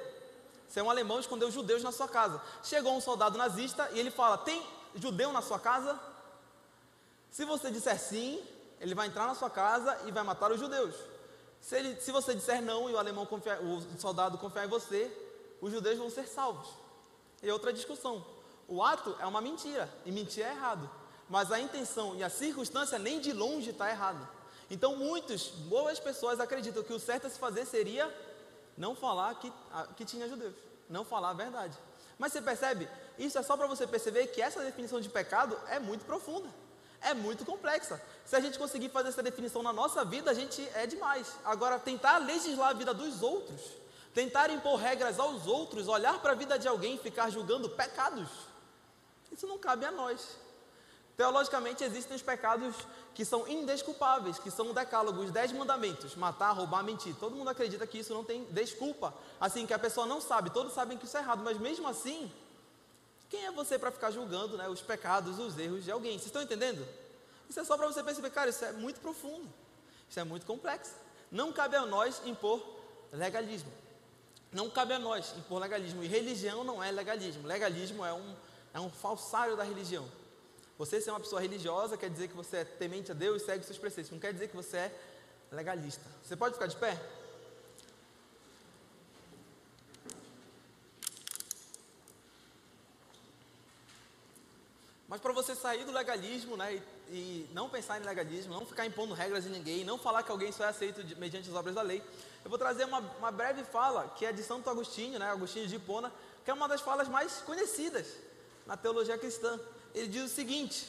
Você 0.69 0.81
é 0.81 0.83
um 0.83 0.91
alemão 0.91 1.19
e 1.19 1.21
escondeu 1.21 1.53
judeus 1.53 1.85
na 1.85 1.93
sua 1.93 2.09
casa. 2.09 2.43
Chegou 2.65 2.97
um 2.97 3.01
soldado 3.01 3.39
nazista 3.39 3.89
e 3.93 4.01
ele 4.01 4.11
fala: 4.11 4.37
Tem 4.37 4.61
judeu 4.97 5.33
na 5.33 5.41
sua 5.41 5.61
casa? 5.61 5.97
Se 7.31 7.45
você 7.45 7.71
disser 7.71 8.01
sim, 8.01 8.43
ele 8.81 8.93
vai 8.93 9.07
entrar 9.07 9.29
na 9.29 9.37
sua 9.37 9.51
casa 9.51 9.97
e 10.05 10.11
vai 10.11 10.25
matar 10.25 10.51
os 10.51 10.59
judeus. 10.59 10.97
Se, 11.61 11.77
ele, 11.77 12.01
se 12.01 12.11
você 12.11 12.35
disser 12.35 12.61
não 12.61 12.91
e 12.91 12.93
o 12.93 12.99
alemão 12.99 13.25
confiar, 13.25 13.61
o 13.63 13.81
soldado 14.01 14.37
confiar 14.37 14.65
em 14.65 14.69
você, 14.69 15.24
os 15.65 15.73
judeus 15.73 15.97
vão 15.97 16.11
ser 16.11 16.29
salvos. 16.29 16.69
E 17.43 17.51
outra 17.51 17.73
discussão. 17.73 18.23
O 18.69 18.83
ato 18.83 19.17
é 19.19 19.25
uma 19.25 19.41
mentira 19.41 19.91
e 20.05 20.13
mentir 20.13 20.45
é 20.45 20.51
errado, 20.51 20.91
mas 21.27 21.51
a 21.51 21.59
intenção 21.59 22.15
e 22.17 22.23
a 22.23 22.29
circunstância 22.29 22.99
nem 22.99 23.19
de 23.19 23.33
longe 23.33 23.71
está 23.71 23.89
errado. 23.89 24.29
Então 24.71 24.95
muitos, 24.95 25.49
boas 25.49 25.99
pessoas 25.99 26.39
acreditam 26.39 26.83
que 26.83 26.93
o 26.93 27.01
certo 27.01 27.29
a 27.29 27.31
se 27.31 27.39
fazer 27.39 27.65
seria 27.65 28.15
não 28.77 28.95
falar 28.95 29.35
que, 29.37 29.51
que 29.97 30.05
tinha 30.05 30.29
judeus, 30.29 30.55
não 30.89 31.03
falar 31.03 31.31
a 31.31 31.35
verdade. 31.35 31.79
Mas 32.19 32.35
você 32.35 32.43
percebe? 32.43 32.87
Isso 33.19 33.39
é 33.39 33.43
só 33.43 33.57
para 33.57 33.67
você 33.67 33.87
perceber 33.87 34.27
que 34.27 34.43
essa 34.43 34.63
definição 34.63 35.01
de 35.01 35.09
pecado 35.09 35.59
é 35.69 35.79
muito 35.79 36.05
profunda, 36.05 36.49
é 37.01 37.15
muito 37.15 37.43
complexa. 37.43 38.03
Se 38.27 38.37
a 38.37 38.41
gente 38.41 38.59
conseguir 38.59 38.91
fazer 38.91 39.09
essa 39.09 39.23
definição 39.23 39.63
na 39.63 39.73
nossa 39.73 40.05
vida, 40.05 40.31
a 40.31 40.35
gente 40.35 40.61
é 40.75 40.87
demais. 40.87 41.35
Agora, 41.43 41.79
tentar 41.79 42.19
legislar 42.19 42.69
a 42.69 42.75
vida 42.75 42.93
dos 42.93 43.23
outros, 43.23 43.63
tentar 44.15 44.49
impor 44.51 44.77
regras 44.77 45.19
aos 45.19 45.47
outros, 45.47 45.89
olhar 45.89 46.21
para 46.21 46.33
a 46.33 46.35
vida 46.35 46.59
de 46.59 46.69
alguém 46.69 46.95
e 46.95 46.99
ficar 46.99 47.29
julgando 47.31 47.69
pecados, 47.69 48.29
isso 49.33 49.47
não 49.47 49.59
cabe 49.59 49.85
a 49.85 49.91
nós. 49.91 50.39
Teologicamente, 51.17 51.85
existem 51.85 52.17
os 52.17 52.23
pecados 52.23 52.75
que 53.15 53.25
são 53.25 53.47
indesculpáveis, 53.47 54.39
que 54.39 54.51
são 54.51 54.71
o 54.71 54.73
decálogo, 54.73 55.23
os 55.23 55.31
dez 55.31 55.53
mandamentos: 55.53 56.17
matar, 56.17 56.53
roubar, 56.53 56.83
mentir. 56.83 57.15
Todo 57.17 57.37
mundo 57.37 57.51
acredita 57.51 57.87
que 57.87 57.99
isso 57.99 58.13
não 58.13 58.25
tem 58.25 58.45
desculpa. 58.47 59.15
Assim, 59.41 59.67
que 59.67 59.75
a 59.75 59.79
pessoa 59.79 60.07
não 60.07 60.21
sabe, 60.21 60.51
todos 60.51 60.73
sabem 60.73 60.99
que 60.99 61.05
isso 61.05 61.17
é 61.17 61.21
errado, 61.21 61.43
mas 61.45 61.59
mesmo 61.59 61.87
assim, 61.87 62.33
quem 63.29 63.47
é 63.47 63.53
você 63.53 63.79
para 63.79 63.93
ficar 63.93 64.11
julgando 64.11 64.57
né, 64.57 64.69
os 64.69 64.81
pecados, 64.81 65.39
os 65.39 65.57
erros 65.57 65.85
de 65.85 65.91
alguém? 65.91 66.13
Vocês 66.13 66.27
estão 66.27 66.43
entendendo? 66.43 66.87
Isso 67.49 67.61
é 67.61 67.65
só 67.65 67.77
para 67.77 67.87
você 67.87 68.03
perceber, 68.03 68.31
cara, 68.31 68.51
isso 68.51 68.65
é 68.65 68.73
muito 68.73 69.01
profundo, 69.01 69.49
isso 70.09 70.19
é 70.19 70.25
muito 70.25 70.47
complexo. 70.47 70.95
Não 71.31 71.53
cabe 71.53 71.77
a 71.77 71.87
nós 71.87 72.23
impor 72.25 72.61
legalismo. 73.13 73.71
Não 74.55 74.71
cabe 74.71 74.95
a 74.95 75.01
nós 75.01 75.35
impor 75.37 75.61
legalismo. 75.61 76.05
E 76.05 76.07
religião 76.07 76.63
não 76.63 76.83
é 76.83 76.91
legalismo. 76.93 77.45
Legalismo 77.45 78.05
é 78.05 78.15
um, 78.15 78.37
é 78.73 78.79
um 78.79 78.89
falsário 78.89 79.57
da 79.57 79.65
religião. 79.65 80.09
Você 80.79 81.01
ser 81.01 81.11
uma 81.11 81.19
pessoa 81.19 81.41
religiosa 81.41 81.97
quer 81.97 82.09
dizer 82.09 82.29
que 82.29 82.37
você 82.37 82.59
é 82.59 82.65
temente 82.65 83.11
a 83.11 83.15
Deus 83.15 83.43
e 83.43 83.47
segue 83.47 83.65
seus 83.65 83.79
preceitos. 83.79 84.13
Não 84.13 84.21
quer 84.21 84.33
dizer 84.33 84.49
que 84.49 84.57
você 84.57 84.77
é 84.77 85.01
legalista. 85.51 86.05
Você 86.23 86.37
pode 86.37 86.55
ficar 86.55 86.69
de 86.69 86.77
pé? 86.77 86.97
Mas 95.09 95.21
para 95.21 95.33
você 95.33 95.55
sair 95.55 95.85
do 95.85 95.93
legalismo, 95.93 96.57
né, 96.57 96.75
e, 97.09 97.15
e, 97.15 97.51
não 97.53 97.69
pensar 97.69 98.01
em 98.01 98.05
legalismo, 98.05 98.53
não 98.53 98.67
ficar 98.67 98.87
impondo 98.87 99.15
regras 99.15 99.47
em 99.47 99.51
ninguém, 99.51 99.85
não 99.85 99.99
falar 99.99 100.23
que 100.23 100.31
alguém 100.31 100.51
só 100.51 100.65
é 100.65 100.69
aceito 100.69 101.05
de, 101.05 101.15
mediante 101.17 101.49
as 101.49 101.55
obras 101.55 101.75
da 101.75 101.83
lei, 101.83 102.03
eu 102.45 102.51
vou 102.51 102.59
trazer 102.59 102.85
uma, 102.85 102.99
uma, 102.99 103.31
breve 103.31 103.65
fala 103.65 104.13
que 104.17 104.27
é 104.27 104.33
de 104.33 104.43
Santo 104.43 104.69
Agostinho, 104.69 105.19
né, 105.19 105.31
Agostinho 105.31 105.67
de 105.67 105.77
Hipona, 105.77 106.13
que 106.45 106.51
é 106.51 106.55
uma 106.55 106.69
das 106.69 106.83
falas 106.83 107.09
mais 107.09 107.39
conhecidas 107.39 108.07
na 108.67 108.77
teologia 108.77 109.17
cristã. 109.17 109.59
Ele 109.95 110.09
diz 110.09 110.31
o 110.31 110.35
seguinte: 110.35 110.87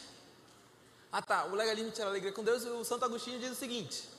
Ah 1.12 1.22
tá, 1.22 1.46
o 1.46 1.56
legalismo 1.56 1.92
tira 1.92 2.08
a 2.08 2.10
alegria 2.10 2.34
com 2.34 2.44
Deus, 2.44 2.64
o 2.66 2.84
Santo 2.84 3.06
Agostinho 3.06 3.40
diz 3.40 3.52
o 3.52 3.56
seguinte: 3.56 4.10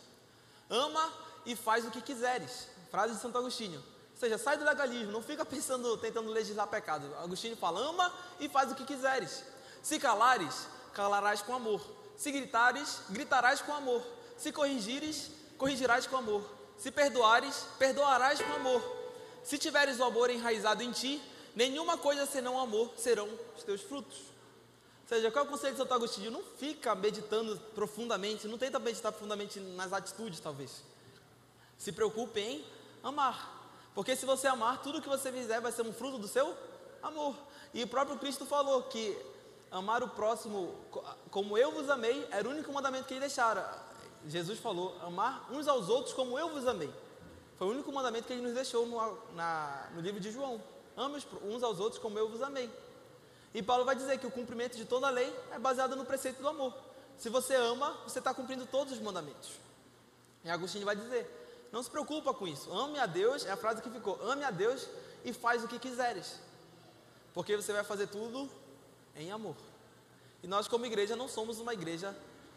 Ama 0.70 1.12
e 1.45 1.55
faz 1.55 1.84
o 1.87 1.91
que 1.91 2.01
quiseres. 2.01 2.68
Frase 2.91 3.14
de 3.14 3.20
Santo 3.20 3.37
Agostinho. 3.37 3.78
Ou 3.80 4.18
seja, 4.18 4.39
sai 4.39 4.57
do 4.57 4.64
legalismo, 4.64 5.12
não 5.12 5.22
fica 5.22 5.45
pensando, 5.45 5.95
tentando 5.99 6.30
legislar 6.30 6.66
pecado. 6.68 7.14
Agostinho 7.22 7.55
fala: 7.55 7.80
ama 7.80 8.11
e 8.41 8.49
faz 8.49 8.72
o 8.72 8.74
que 8.74 8.87
quiseres. 8.87 9.45
Se 9.82 10.01
calares, 10.01 10.66
calarás 10.95 11.43
com 11.43 11.55
amor. 11.55 11.82
Se 12.16 12.32
gritares, 12.32 13.03
gritarás 13.11 13.61
com 13.61 13.74
amor. 13.74 14.03
Se 14.39 14.51
corrigires, 14.53 15.30
corrigirás 15.59 16.07
com 16.07 16.16
amor. 16.16 16.55
Se 16.78 16.90
perdoares, 16.90 17.66
perdoarás 17.78 18.40
com 18.40 18.52
amor. 18.52 18.82
Se 19.42 19.58
tiveres 19.58 19.98
o 20.00 20.04
amor 20.04 20.30
enraizado 20.30 20.82
em 20.82 20.90
ti, 20.90 21.22
nenhuma 21.54 21.96
coisa 21.96 22.26
senão 22.26 22.58
amor 22.58 22.92
serão 22.96 23.28
os 23.56 23.62
teus 23.62 23.80
frutos. 23.80 24.18
Ou 25.02 25.08
seja, 25.08 25.30
qual 25.30 25.44
é 25.44 25.48
o 25.48 25.50
conselho 25.50 25.72
de 25.72 25.78
Santo 25.78 25.94
Agostinho? 25.94 26.30
Não 26.32 26.42
fica 26.42 26.94
meditando 26.94 27.56
profundamente, 27.74 28.48
não 28.48 28.58
tenta 28.58 28.78
meditar 28.80 29.12
profundamente 29.12 29.60
nas 29.60 29.92
atitudes, 29.92 30.40
talvez. 30.40 30.82
Se 31.78 31.92
preocupe 31.92 32.40
em 32.40 32.64
amar. 33.04 33.70
Porque 33.94 34.16
se 34.16 34.26
você 34.26 34.48
amar, 34.48 34.82
tudo 34.82 35.00
que 35.00 35.08
você 35.08 35.30
fizer 35.30 35.60
vai 35.60 35.70
ser 35.70 35.82
um 35.82 35.92
fruto 35.92 36.18
do 36.18 36.26
seu 36.26 36.56
amor. 37.02 37.36
E 37.72 37.84
o 37.84 37.86
próprio 37.86 38.18
Cristo 38.18 38.44
falou 38.44 38.82
que 38.82 39.16
amar 39.70 40.02
o 40.02 40.08
próximo 40.08 40.74
como 41.30 41.56
eu 41.56 41.70
vos 41.70 41.88
amei 41.88 42.26
era 42.30 42.48
o 42.48 42.50
único 42.50 42.72
mandamento 42.72 43.06
que 43.06 43.14
ele 43.14 43.20
deixara. 43.20 43.86
Jesus 44.26 44.58
falou: 44.58 44.96
amar 45.02 45.48
uns 45.50 45.68
aos 45.68 45.88
outros 45.88 46.14
como 46.14 46.38
eu 46.38 46.50
vos 46.50 46.66
amei. 46.66 46.92
Foi 47.56 47.68
o 47.68 47.70
único 47.70 47.92
mandamento 47.92 48.26
que 48.26 48.32
ele 48.32 48.42
nos 48.42 48.54
deixou 48.54 48.86
no, 48.86 49.18
na, 49.34 49.88
no 49.94 50.00
livro 50.00 50.20
de 50.20 50.30
João. 50.30 50.62
Ame 50.96 51.22
uns 51.42 51.62
aos 51.62 51.80
outros 51.80 52.00
como 52.00 52.18
eu 52.18 52.28
vos 52.28 52.42
amei. 52.42 52.70
E 53.54 53.62
Paulo 53.62 53.84
vai 53.84 53.96
dizer 53.96 54.18
que 54.18 54.26
o 54.26 54.30
cumprimento 54.30 54.76
de 54.76 54.84
toda 54.84 55.06
a 55.06 55.10
lei 55.10 55.34
é 55.52 55.58
baseado 55.58 55.96
no 55.96 56.04
preceito 56.04 56.42
do 56.42 56.48
amor. 56.48 56.74
Se 57.16 57.30
você 57.30 57.54
ama, 57.54 57.96
você 58.06 58.18
está 58.18 58.34
cumprindo 58.34 58.66
todos 58.66 58.92
os 58.92 59.00
mandamentos. 59.00 59.52
E 60.44 60.50
Agostinho 60.50 60.84
vai 60.84 60.96
dizer: 60.96 61.26
não 61.72 61.82
se 61.82 61.90
preocupa 61.90 62.34
com 62.34 62.46
isso. 62.46 62.70
Ame 62.72 62.98
a 62.98 63.06
Deus, 63.06 63.46
é 63.46 63.52
a 63.52 63.56
frase 63.56 63.80
que 63.80 63.90
ficou: 63.90 64.20
ame 64.22 64.44
a 64.44 64.50
Deus 64.50 64.86
e 65.24 65.32
faz 65.32 65.64
o 65.64 65.68
que 65.68 65.78
quiseres. 65.78 66.38
Porque 67.32 67.56
você 67.56 67.72
vai 67.72 67.84
fazer 67.84 68.08
tudo 68.08 68.50
em 69.14 69.30
amor. 69.30 69.56
E 70.42 70.46
nós, 70.46 70.68
como 70.68 70.86
igreja, 70.86 71.16
não 71.16 71.28
somos 71.28 71.58
uma 71.58 71.72
igreja 71.72 72.14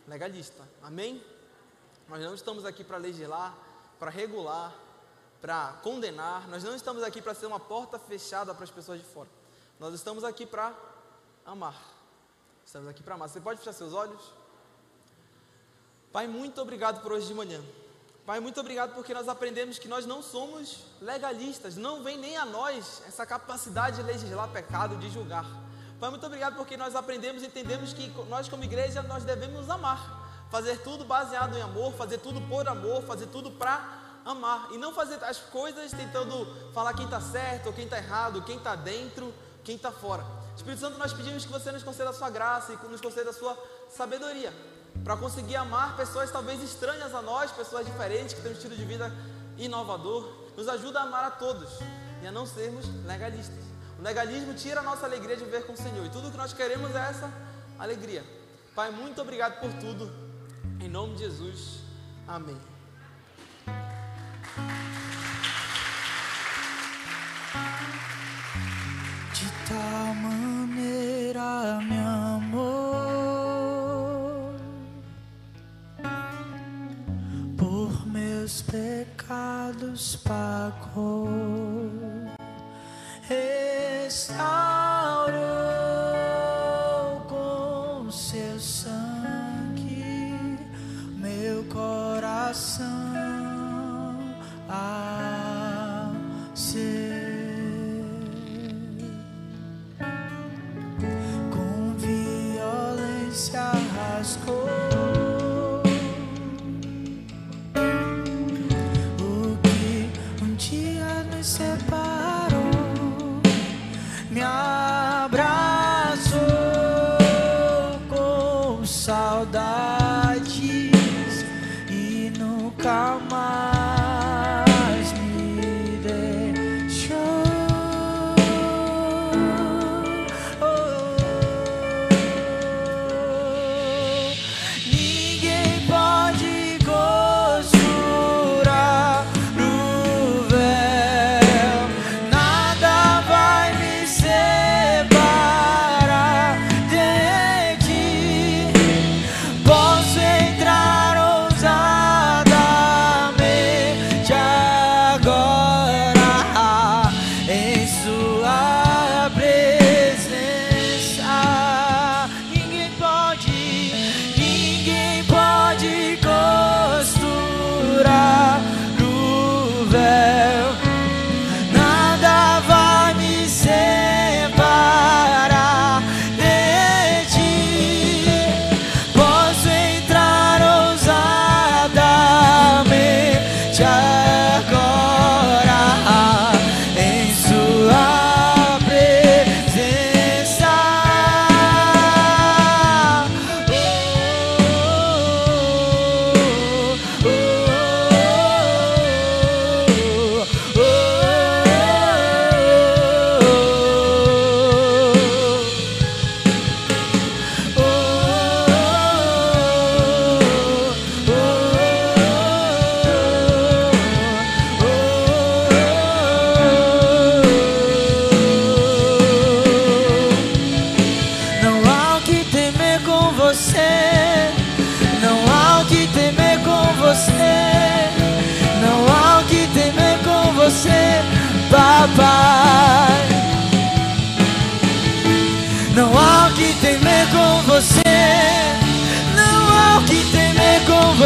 legalista. 0.08 0.68
Amém? 0.82 1.24
Nós 2.10 2.22
não 2.22 2.34
estamos 2.34 2.66
aqui 2.66 2.84
para 2.84 2.98
legislar, 2.98 3.56
para 4.00 4.10
regular, 4.10 4.74
para 5.40 5.74
condenar. 5.84 6.48
Nós 6.50 6.64
não 6.64 6.76
estamos 6.76 7.04
aqui 7.04 7.22
para 7.22 7.36
ser 7.36 7.46
uma 7.46 7.60
porta 7.60 8.00
fechada 8.00 8.52
para 8.54 8.64
as 8.64 8.72
pessoas 8.72 9.00
de 9.00 9.06
fora. 9.06 9.30
Nós 9.80 9.94
estamos 9.94 10.24
aqui 10.24 10.44
para 10.44 10.74
amar. 11.46 11.80
Estamos 12.66 12.90
aqui 12.90 13.04
para 13.04 13.14
amar. 13.14 13.30
Você 13.30 13.40
pode 13.40 13.60
fechar 13.60 13.74
seus 13.74 13.94
olhos? 13.94 14.20
Pai, 16.12 16.26
muito 16.26 16.60
obrigado 16.60 17.00
por 17.04 17.12
hoje 17.12 17.28
de 17.28 17.34
manhã. 17.36 17.64
Pai, 18.26 18.40
muito 18.40 18.60
obrigado 18.60 18.96
porque 18.96 19.14
nós 19.14 19.28
aprendemos 19.30 19.78
que 19.78 19.88
nós 19.88 20.08
não 20.08 20.24
somos 20.24 20.84
legalistas. 21.00 21.76
Não 21.76 22.02
vem 22.04 22.18
nem 22.18 22.36
a 22.38 22.46
nós 22.46 23.04
essa 23.08 23.24
capacidade 23.24 23.98
de 23.98 24.04
legislar 24.04 24.50
pecado, 24.50 24.98
de 24.98 25.12
julgar. 25.12 25.46
Pai, 26.00 26.10
muito 26.10 26.26
obrigado 26.26 26.56
porque 26.56 26.76
nós 26.76 26.96
aprendemos 26.96 27.44
e 27.44 27.46
entendemos 27.46 27.94
que 27.94 28.08
nós, 28.28 28.50
como 28.50 28.64
igreja, 28.64 29.04
nós 29.04 29.24
devemos 29.24 29.70
amar. 29.70 30.19
Fazer 30.50 30.80
tudo 30.80 31.06
baseado 31.06 31.56
em 31.56 31.62
amor, 31.62 31.94
fazer 31.94 32.18
tudo 32.18 32.42
por 32.42 32.68
amor, 32.68 33.04
fazer 33.04 33.28
tudo 33.28 33.52
para 33.52 34.00
amar. 34.26 34.70
E 34.72 34.78
não 34.78 34.94
fazer 34.94 35.24
as 35.24 35.38
coisas 35.38 35.92
tentando 35.92 36.46
falar 36.74 36.94
quem 36.94 37.06
está 37.06 37.22
certo 37.22 37.68
ou 37.68 37.74
quem 37.74 37.86
está 37.86 37.98
errado, 37.98 38.42
quem 38.42 38.58
está 38.58 38.76
dentro, 38.76 39.34
quem 39.64 39.76
está 39.76 39.92
fora. 39.92 40.26
Espírito 40.56 40.82
Santo, 40.82 40.98
nós 40.98 41.14
pedimos 41.14 41.46
que 41.46 41.52
você 41.52 41.72
nos 41.72 41.84
conceda 41.84 42.10
a 42.10 42.14
sua 42.14 42.30
graça 42.30 42.74
e 42.74 42.88
nos 42.88 43.00
conceda 43.00 43.30
a 43.30 43.34
sua 43.34 43.58
sabedoria. 43.90 44.54
Para 45.04 45.16
conseguir 45.16 45.56
amar 45.56 45.96
pessoas 45.96 46.32
talvez 46.32 46.62
estranhas 46.62 47.14
a 47.14 47.22
nós, 47.22 47.52
pessoas 47.52 47.86
diferentes, 47.86 48.34
que 48.34 48.42
têm 48.42 48.52
um 48.52 48.56
estilo 48.56 48.76
de 48.76 48.84
vida 48.84 49.12
inovador. 49.58 50.34
Nos 50.58 50.68
ajuda 50.68 51.00
a 51.00 51.04
amar 51.04 51.24
a 51.24 51.32
todos 51.32 51.70
e 52.22 52.28
a 52.28 52.32
não 52.32 52.46
sermos 52.46 52.86
legalistas. 53.06 53.64
O 53.98 54.02
legalismo 54.02 54.54
tira 54.54 54.80
a 54.80 54.84
nossa 54.84 55.06
alegria 55.06 55.38
de 55.38 55.44
viver 55.44 55.66
com 55.66 55.74
o 55.74 55.78
Senhor. 55.78 56.06
E 56.06 56.10
tudo 56.10 56.32
que 56.32 56.38
nós 56.38 56.54
queremos 56.54 56.94
é 56.96 57.10
essa 57.10 57.32
alegria. 57.78 58.24
Pai, 58.76 58.92
muito 58.92 59.22
obrigado 59.22 59.60
por 59.60 59.72
tudo. 59.74 60.29
Em 60.82 60.88
nome 60.88 61.14
de 61.16 61.24
Jesus. 61.24 61.84
Amém. 62.26 62.58
De 69.34 69.52
tal 69.68 70.16
maneira 70.16 71.80
me 71.82 71.98
amou, 71.98 72.56
por 77.58 78.08
meus 78.08 78.62
pecados 78.62 80.16
pagou 80.16 81.59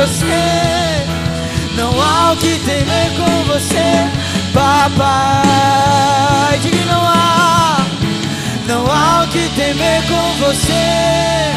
você. 0.04 1.08
Não 1.78 1.89
há 2.01 2.34
o 2.34 2.38
que 2.38 2.60
temer 2.60 3.12
com 3.18 3.43
você, 3.45 4.10
papai. 4.54 6.60
Diga 6.62 6.86
não 6.86 7.08
há. 7.08 7.78
Não 8.68 8.86
há 8.91 9.24
o 9.24 9.28
que 9.30 9.49
temer 9.56 10.04
com 10.04 10.34
você. 10.45 11.54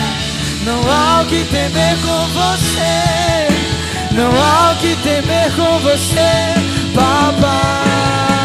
Não 0.64 0.80
há 0.90 1.22
o 1.22 1.26
que 1.26 1.44
temer 1.44 1.98
com 1.98 2.26
você. 2.28 3.48
Não 4.12 4.30
há 4.30 4.72
o 4.72 4.76
que 4.76 4.94
temer 4.96 5.52
com 5.56 5.78
você, 5.80 6.54
papai. 6.94 8.35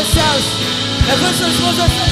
Efésios. 0.00 0.44
Efésios 1.12 1.76
2, 1.76 2.09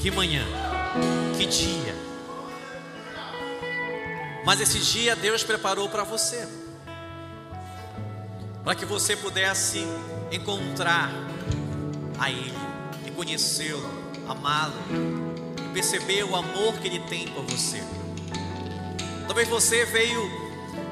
Que 0.00 0.12
manhã, 0.12 0.44
que 1.36 1.44
dia. 1.46 1.94
Mas 4.44 4.60
esse 4.60 4.78
dia 4.78 5.16
Deus 5.16 5.42
preparou 5.42 5.88
para 5.88 6.04
você, 6.04 6.48
para 8.62 8.76
que 8.76 8.84
você 8.84 9.16
pudesse 9.16 9.84
encontrar 10.30 11.10
a 12.18 12.30
Ele, 12.30 12.54
e 13.06 13.10
conhecê-lo, 13.10 13.90
amá-lo, 14.28 14.74
e 15.68 15.74
perceber 15.74 16.22
o 16.22 16.36
amor 16.36 16.74
que 16.74 16.86
Ele 16.86 17.00
tem 17.00 17.26
por 17.28 17.44
você. 17.44 17.82
Talvez 19.26 19.48
você 19.48 19.84
veio 19.84 20.30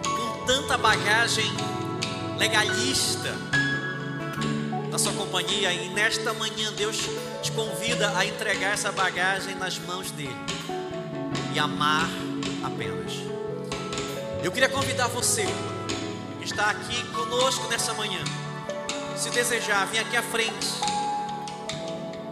com 0.03 0.47
tanta 0.47 0.77
bagagem 0.77 1.51
legalista 2.39 3.35
na 4.91 4.99
sua 4.99 5.13
companhia 5.13 5.73
e 5.73 5.89
nesta 5.91 6.33
manhã 6.35 6.73
Deus 6.73 6.97
te 7.47 7.53
convida 7.53 8.13
a 8.19 8.27
entregar 8.27 8.75
essa 8.75 8.91
bagagem 8.91 9.55
nas 9.55 9.79
mãos 9.79 10.11
dele 10.11 10.35
e 11.55 11.59
amar 11.61 12.09
apenas. 12.65 13.13
Eu 14.43 14.51
queria 14.51 14.69
convidar 14.69 15.07
você 15.07 15.45
que 16.41 16.45
está 16.45 16.71
aqui 16.71 17.05
conosco 17.13 17.69
nessa 17.69 17.95
manhã, 17.95 18.19
se 19.17 19.31
desejar, 19.31 19.87
vem 19.87 20.01
aqui 20.01 20.17
à 20.17 20.25
frente. 20.25 20.67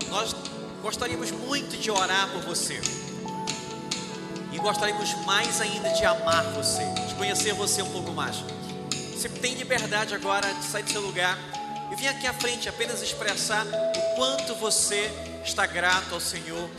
Nós 0.09 0.35
gostaríamos 0.83 1.31
muito 1.31 1.77
de 1.77 1.93
orar 1.93 2.29
por 2.31 2.43
você. 2.43 2.81
E 4.51 4.59
gostaríamos 4.59 5.15
mais 5.25 5.61
ainda 5.61 5.91
de 5.91 6.05
amar 6.05 6.43
você, 6.55 6.85
de 7.07 7.15
conhecer 7.15 7.55
você 7.55 7.83
um 7.83 7.91
pouco 7.93 8.11
mais. 8.11 8.43
Você 9.15 9.29
tem 9.29 9.55
liberdade 9.55 10.13
agora 10.13 10.53
de 10.55 10.65
sair 10.65 10.83
do 10.83 10.91
seu 10.91 11.03
lugar 11.03 11.39
e 11.93 11.95
vir 11.95 12.09
aqui 12.09 12.27
à 12.27 12.33
frente 12.33 12.69
apenas 12.69 13.01
expressar 13.01 13.65
o 13.65 14.04
quanto 14.15 14.55
você 14.55 15.11
está 15.45 15.67
grato 15.67 16.15
ao 16.15 16.21
Senhor 16.21 16.71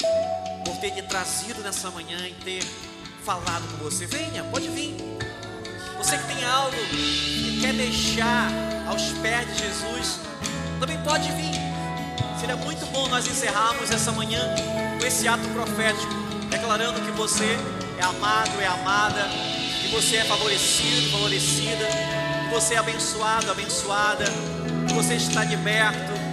por 0.63 0.75
ter 0.77 0.93
lhe 0.93 1.01
trazido 1.03 1.61
nessa 1.61 1.89
manhã 1.91 2.17
e 2.27 2.33
ter 2.33 2.63
falado 3.23 3.63
com 3.71 3.83
você. 3.83 4.05
Venha, 4.05 4.43
pode 4.45 4.67
vir. 4.69 4.95
Você 5.97 6.17
que 6.17 6.35
tem 6.35 6.43
algo 6.43 6.77
que 6.89 7.59
quer 7.61 7.73
deixar 7.73 8.49
aos 8.87 9.01
pés 9.21 9.47
de 9.47 9.59
Jesus, 9.59 10.19
também 10.79 10.97
pode 11.03 11.31
vir. 11.31 11.55
Seria 12.39 12.55
muito 12.55 12.85
bom 12.91 13.07
nós 13.07 13.25
encerrarmos 13.27 13.89
essa 13.89 14.11
manhã 14.11 14.41
com 14.99 15.05
esse 15.05 15.27
ato 15.27 15.47
profético, 15.49 16.13
declarando 16.49 17.01
que 17.01 17.11
você 17.11 17.57
é 17.97 18.03
amado, 18.03 18.61
é 18.61 18.67
amada, 18.67 19.27
que 19.81 19.87
você 19.87 20.17
é 20.17 20.25
favorecido, 20.25 21.11
favorecida, 21.11 21.87
que 22.43 22.53
você 22.53 22.75
é 22.75 22.77
abençoado, 22.77 23.49
abençoada, 23.49 24.25
que 24.87 24.93
você 24.93 25.15
está 25.15 25.43
liberto, 25.43 26.13
que 26.13 26.24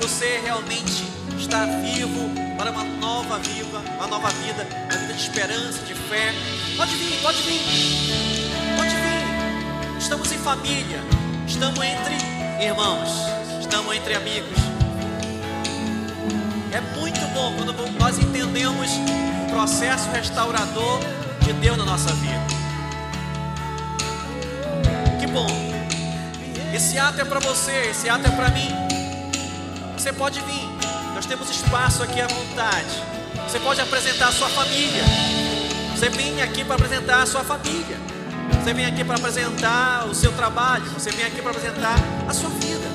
você 0.00 0.40
realmente 0.42 1.04
está 1.36 1.64
vivo 1.66 2.30
para 2.56 2.70
uma 2.70 2.84
nova 2.84 3.38
viva, 3.38 3.82
uma 3.96 4.06
nova 4.06 4.28
vida, 4.30 4.66
uma 4.90 4.98
vida 4.98 5.12
de 5.12 5.20
esperança, 5.20 5.82
de 5.82 5.94
fé. 5.94 6.32
Pode 6.76 6.94
vir, 6.94 7.20
pode 7.20 7.42
vir, 7.42 7.60
pode 8.76 8.94
vir. 8.94 9.98
Estamos 9.98 10.32
em 10.32 10.38
família, 10.38 11.00
estamos 11.46 11.78
entre 11.80 12.14
irmãos, 12.64 13.10
estamos 13.60 13.94
entre 13.94 14.14
amigos. 14.14 14.58
É 16.72 16.80
muito 16.98 17.20
bom 17.34 17.54
quando 17.56 17.98
nós 17.98 18.18
entendemos 18.18 18.90
o 19.46 19.52
processo 19.52 20.08
restaurador 20.10 21.00
de 21.40 21.52
Deus 21.54 21.76
na 21.76 21.84
nossa 21.84 22.12
vida. 22.14 22.46
Que 25.20 25.26
bom. 25.26 25.46
Esse 26.72 26.98
ato 26.98 27.20
é 27.20 27.24
para 27.24 27.40
você, 27.40 27.90
esse 27.90 28.08
ato 28.08 28.26
é 28.26 28.30
para 28.30 28.50
mim. 28.50 28.87
Você 29.98 30.12
pode 30.12 30.40
vir. 30.42 30.68
Nós 31.12 31.26
temos 31.26 31.50
espaço 31.50 32.04
aqui 32.04 32.20
à 32.20 32.28
vontade. 32.28 33.02
Você 33.48 33.58
pode 33.58 33.80
apresentar 33.80 34.28
a 34.28 34.32
sua 34.32 34.48
família. 34.48 35.02
Você 35.90 36.08
vem 36.08 36.40
aqui 36.40 36.64
para 36.64 36.76
apresentar 36.76 37.22
a 37.22 37.26
sua 37.26 37.42
família. 37.42 37.98
Você 38.62 38.72
vem 38.72 38.86
aqui 38.86 39.02
para 39.02 39.16
apresentar 39.16 40.06
o 40.06 40.14
seu 40.14 40.30
trabalho. 40.34 40.84
Você 40.92 41.10
vem 41.10 41.26
aqui 41.26 41.42
para 41.42 41.50
apresentar 41.50 41.96
a 42.28 42.32
sua 42.32 42.48
vida. 42.48 42.86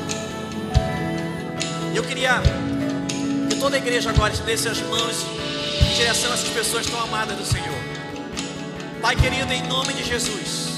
Eu 1.93 2.03
queria 2.03 2.41
que 3.49 3.57
toda 3.57 3.75
a 3.75 3.79
igreja 3.79 4.09
agora 4.09 4.31
estendesse 4.31 4.69
as 4.69 4.79
mãos 4.79 5.25
em 5.81 5.95
direção 5.95 6.31
a 6.31 6.35
essas 6.35 6.49
pessoas 6.49 6.85
tão 6.85 7.01
amadas 7.01 7.37
do 7.37 7.45
Senhor. 7.45 7.83
Pai 9.01 9.17
querido, 9.17 9.51
em 9.51 9.67
nome 9.67 9.93
de 9.93 10.05
Jesus, 10.05 10.69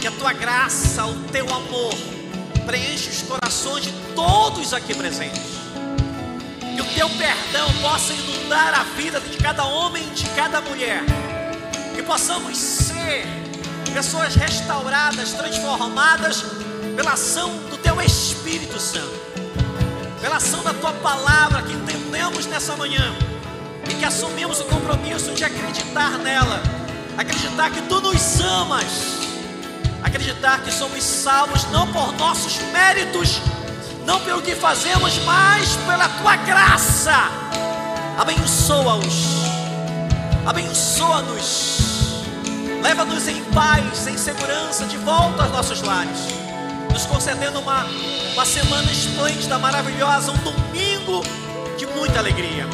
que 0.00 0.06
a 0.06 0.10
tua 0.10 0.32
graça, 0.32 1.04
o 1.04 1.24
teu 1.24 1.44
amor, 1.54 2.17
preenche 2.68 3.08
os 3.08 3.22
corações 3.22 3.84
de 3.84 3.92
todos 4.14 4.74
aqui 4.74 4.94
presentes. 4.94 5.40
Que 6.74 6.82
o 6.82 6.84
teu 6.94 7.08
perdão 7.08 7.72
possa 7.80 8.12
inundar 8.12 8.78
a 8.78 8.82
vida 8.94 9.18
de 9.20 9.38
cada 9.38 9.64
homem 9.64 10.06
e 10.06 10.10
de 10.10 10.28
cada 10.36 10.60
mulher. 10.60 11.02
Que 11.94 12.02
possamos 12.02 12.58
ser 12.58 13.26
pessoas 13.94 14.34
restauradas, 14.34 15.32
transformadas 15.32 16.44
pela 16.94 17.12
ação 17.12 17.56
do 17.70 17.78
teu 17.78 18.02
Espírito 18.02 18.78
Santo, 18.78 19.18
pela 20.20 20.36
ação 20.36 20.62
da 20.62 20.74
tua 20.74 20.92
palavra 20.92 21.62
que 21.62 21.72
entendemos 21.72 22.44
nessa 22.44 22.76
manhã 22.76 23.16
e 23.88 23.94
que 23.94 24.04
assumimos 24.04 24.60
o 24.60 24.64
compromisso 24.64 25.32
de 25.32 25.42
acreditar 25.42 26.18
nela, 26.18 26.62
acreditar 27.16 27.70
que 27.70 27.80
tu 27.82 27.98
nos 28.02 28.40
amas 28.42 29.27
acreditar 30.02 30.62
que 30.62 30.72
somos 30.72 31.02
salvos 31.02 31.64
não 31.70 31.90
por 31.92 32.12
nossos 32.16 32.58
méritos, 32.72 33.40
não 34.04 34.20
pelo 34.20 34.42
que 34.42 34.54
fazemos, 34.54 35.18
mas 35.24 35.76
pela 35.86 36.08
tua 36.08 36.36
graça. 36.36 37.30
Abençoa-os, 38.18 39.14
abençoa-nos, 40.46 41.78
leva-nos 42.82 43.28
em 43.28 43.42
paz, 43.52 44.06
em 44.06 44.18
segurança, 44.18 44.86
de 44.86 44.96
volta 44.98 45.44
aos 45.44 45.52
nossos 45.52 45.82
lares, 45.82 46.18
nos 46.92 47.06
concedendo 47.06 47.60
uma, 47.60 47.86
uma 48.34 48.44
semana 48.44 48.90
esplêndida, 48.90 49.58
maravilhosa, 49.58 50.32
um 50.32 50.38
domingo 50.38 51.22
de 51.76 51.86
muita 51.86 52.18
alegria, 52.18 52.66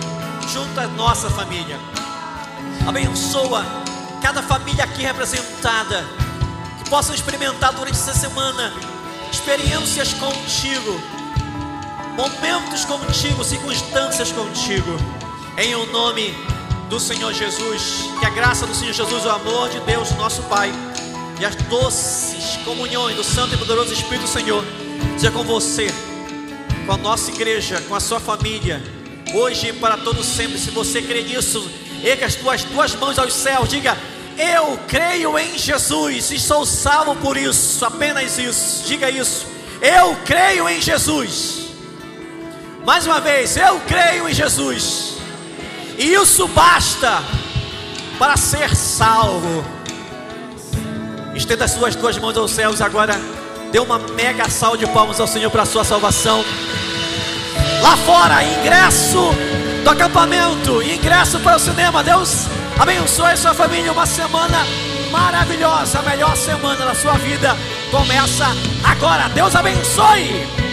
junto 0.53 0.81
à 0.81 0.87
nossa 0.87 1.29
família. 1.31 1.79
Abençoa 2.87 3.65
cada 4.23 4.43
família 4.43 4.85
aqui 4.85 5.03
representada 5.03 6.24
possam 6.95 7.13
experimentar 7.13 7.73
durante 7.73 7.97
essa 7.97 8.15
semana 8.15 8.73
experiências 9.29 10.15
contigo, 10.15 11.01
momentos 12.17 12.85
contigo, 12.85 13.43
circunstâncias 13.43 14.31
contigo, 14.31 14.97
em 15.59 15.75
o 15.75 15.87
nome 15.87 16.33
do 16.89 17.01
Senhor 17.01 17.35
Jesus. 17.35 18.05
Que 18.21 18.27
a 18.27 18.31
graça 18.31 18.65
do 18.65 18.73
Senhor 18.73 18.93
Jesus, 18.93 19.25
o 19.25 19.29
amor 19.29 19.71
de 19.71 19.81
Deus, 19.81 20.13
nosso 20.13 20.45
Pai, 20.45 20.73
e 21.41 21.45
as 21.45 21.57
doces 21.57 22.59
comunhões 22.65 23.17
do 23.17 23.25
Santo 23.25 23.57
e 23.57 23.59
Poderoso 23.59 23.93
Espírito 23.93 24.23
do 24.23 24.29
Senhor, 24.29 24.65
seja 25.19 25.33
com 25.33 25.43
você, 25.43 25.93
com 26.87 26.93
a 26.93 26.97
nossa 26.97 27.29
igreja, 27.33 27.81
com 27.89 27.97
a 27.97 28.01
sua 28.01 28.21
família, 28.21 28.81
hoje 29.35 29.71
e 29.71 29.73
para 29.73 29.97
todo 29.97 30.23
sempre. 30.23 30.57
Se 30.59 30.71
você 30.71 31.03
crê 31.03 31.25
nisso, 31.25 31.69
erga 32.05 32.25
as 32.27 32.37
tuas 32.37 32.63
duas 32.63 32.95
mãos 32.95 33.19
aos 33.19 33.35
céus, 33.35 33.69
diga. 33.69 33.99
Eu 34.37 34.79
creio 34.89 35.39
em 35.39 35.57
Jesus 35.57 36.31
e 36.31 36.39
sou 36.39 36.67
salvo 36.67 37.15
por 37.17 37.37
isso, 37.37 37.85
apenas 37.85 38.39
isso. 38.39 38.85
Diga 38.85 39.11
isso. 39.11 39.47
Eu 39.81 40.17
creio 40.25 40.69
em 40.69 40.81
Jesus. 40.81 41.69
Mais 42.85 43.07
uma 43.07 43.21
vez, 43.21 43.57
eu 43.57 43.81
creio 43.81 44.29
em 44.29 44.35
Jesus. 44.35 45.15
E 45.97 46.13
isso 46.13 46.49
basta 46.49 47.23
para 48.19 48.37
ser 48.37 48.75
salvo. 48.75 49.65
Estenda 51.35 51.65
as 51.65 51.73
suas 51.73 51.95
duas 51.95 52.19
mãos 52.19 52.37
aos 52.37 52.51
céus 52.51 52.81
agora. 52.81 53.15
Dê 53.73 53.79
uma 53.79 53.99
mega 53.99 54.49
salva 54.49 54.79
de 54.79 54.87
palmas 54.87 55.19
ao 55.19 55.27
Senhor 55.27 55.51
para 55.51 55.63
a 55.63 55.67
sua 55.67 55.85
salvação. 55.85 56.45
Lá 57.85 57.99
fora, 57.99 58.43
ingresso 58.43 59.31
do 59.85 59.91
acampamento, 59.91 60.83
ingresso 60.83 61.39
para 61.41 61.57
o 61.57 61.59
cinema. 61.59 62.03
Deus 62.03 62.49
Abençoe 62.79 63.37
sua 63.37 63.55
família. 63.55 63.93
Uma 63.93 64.07
semana 64.07 64.67
maravilhosa. 65.11 65.99
A 65.99 66.03
melhor 66.03 66.35
semana 66.35 66.87
da 66.87 66.95
sua 66.95 67.13
vida 67.19 67.55
começa 67.91 68.47
agora. 68.85 69.29
Deus 69.29 69.55
abençoe. 69.55 70.64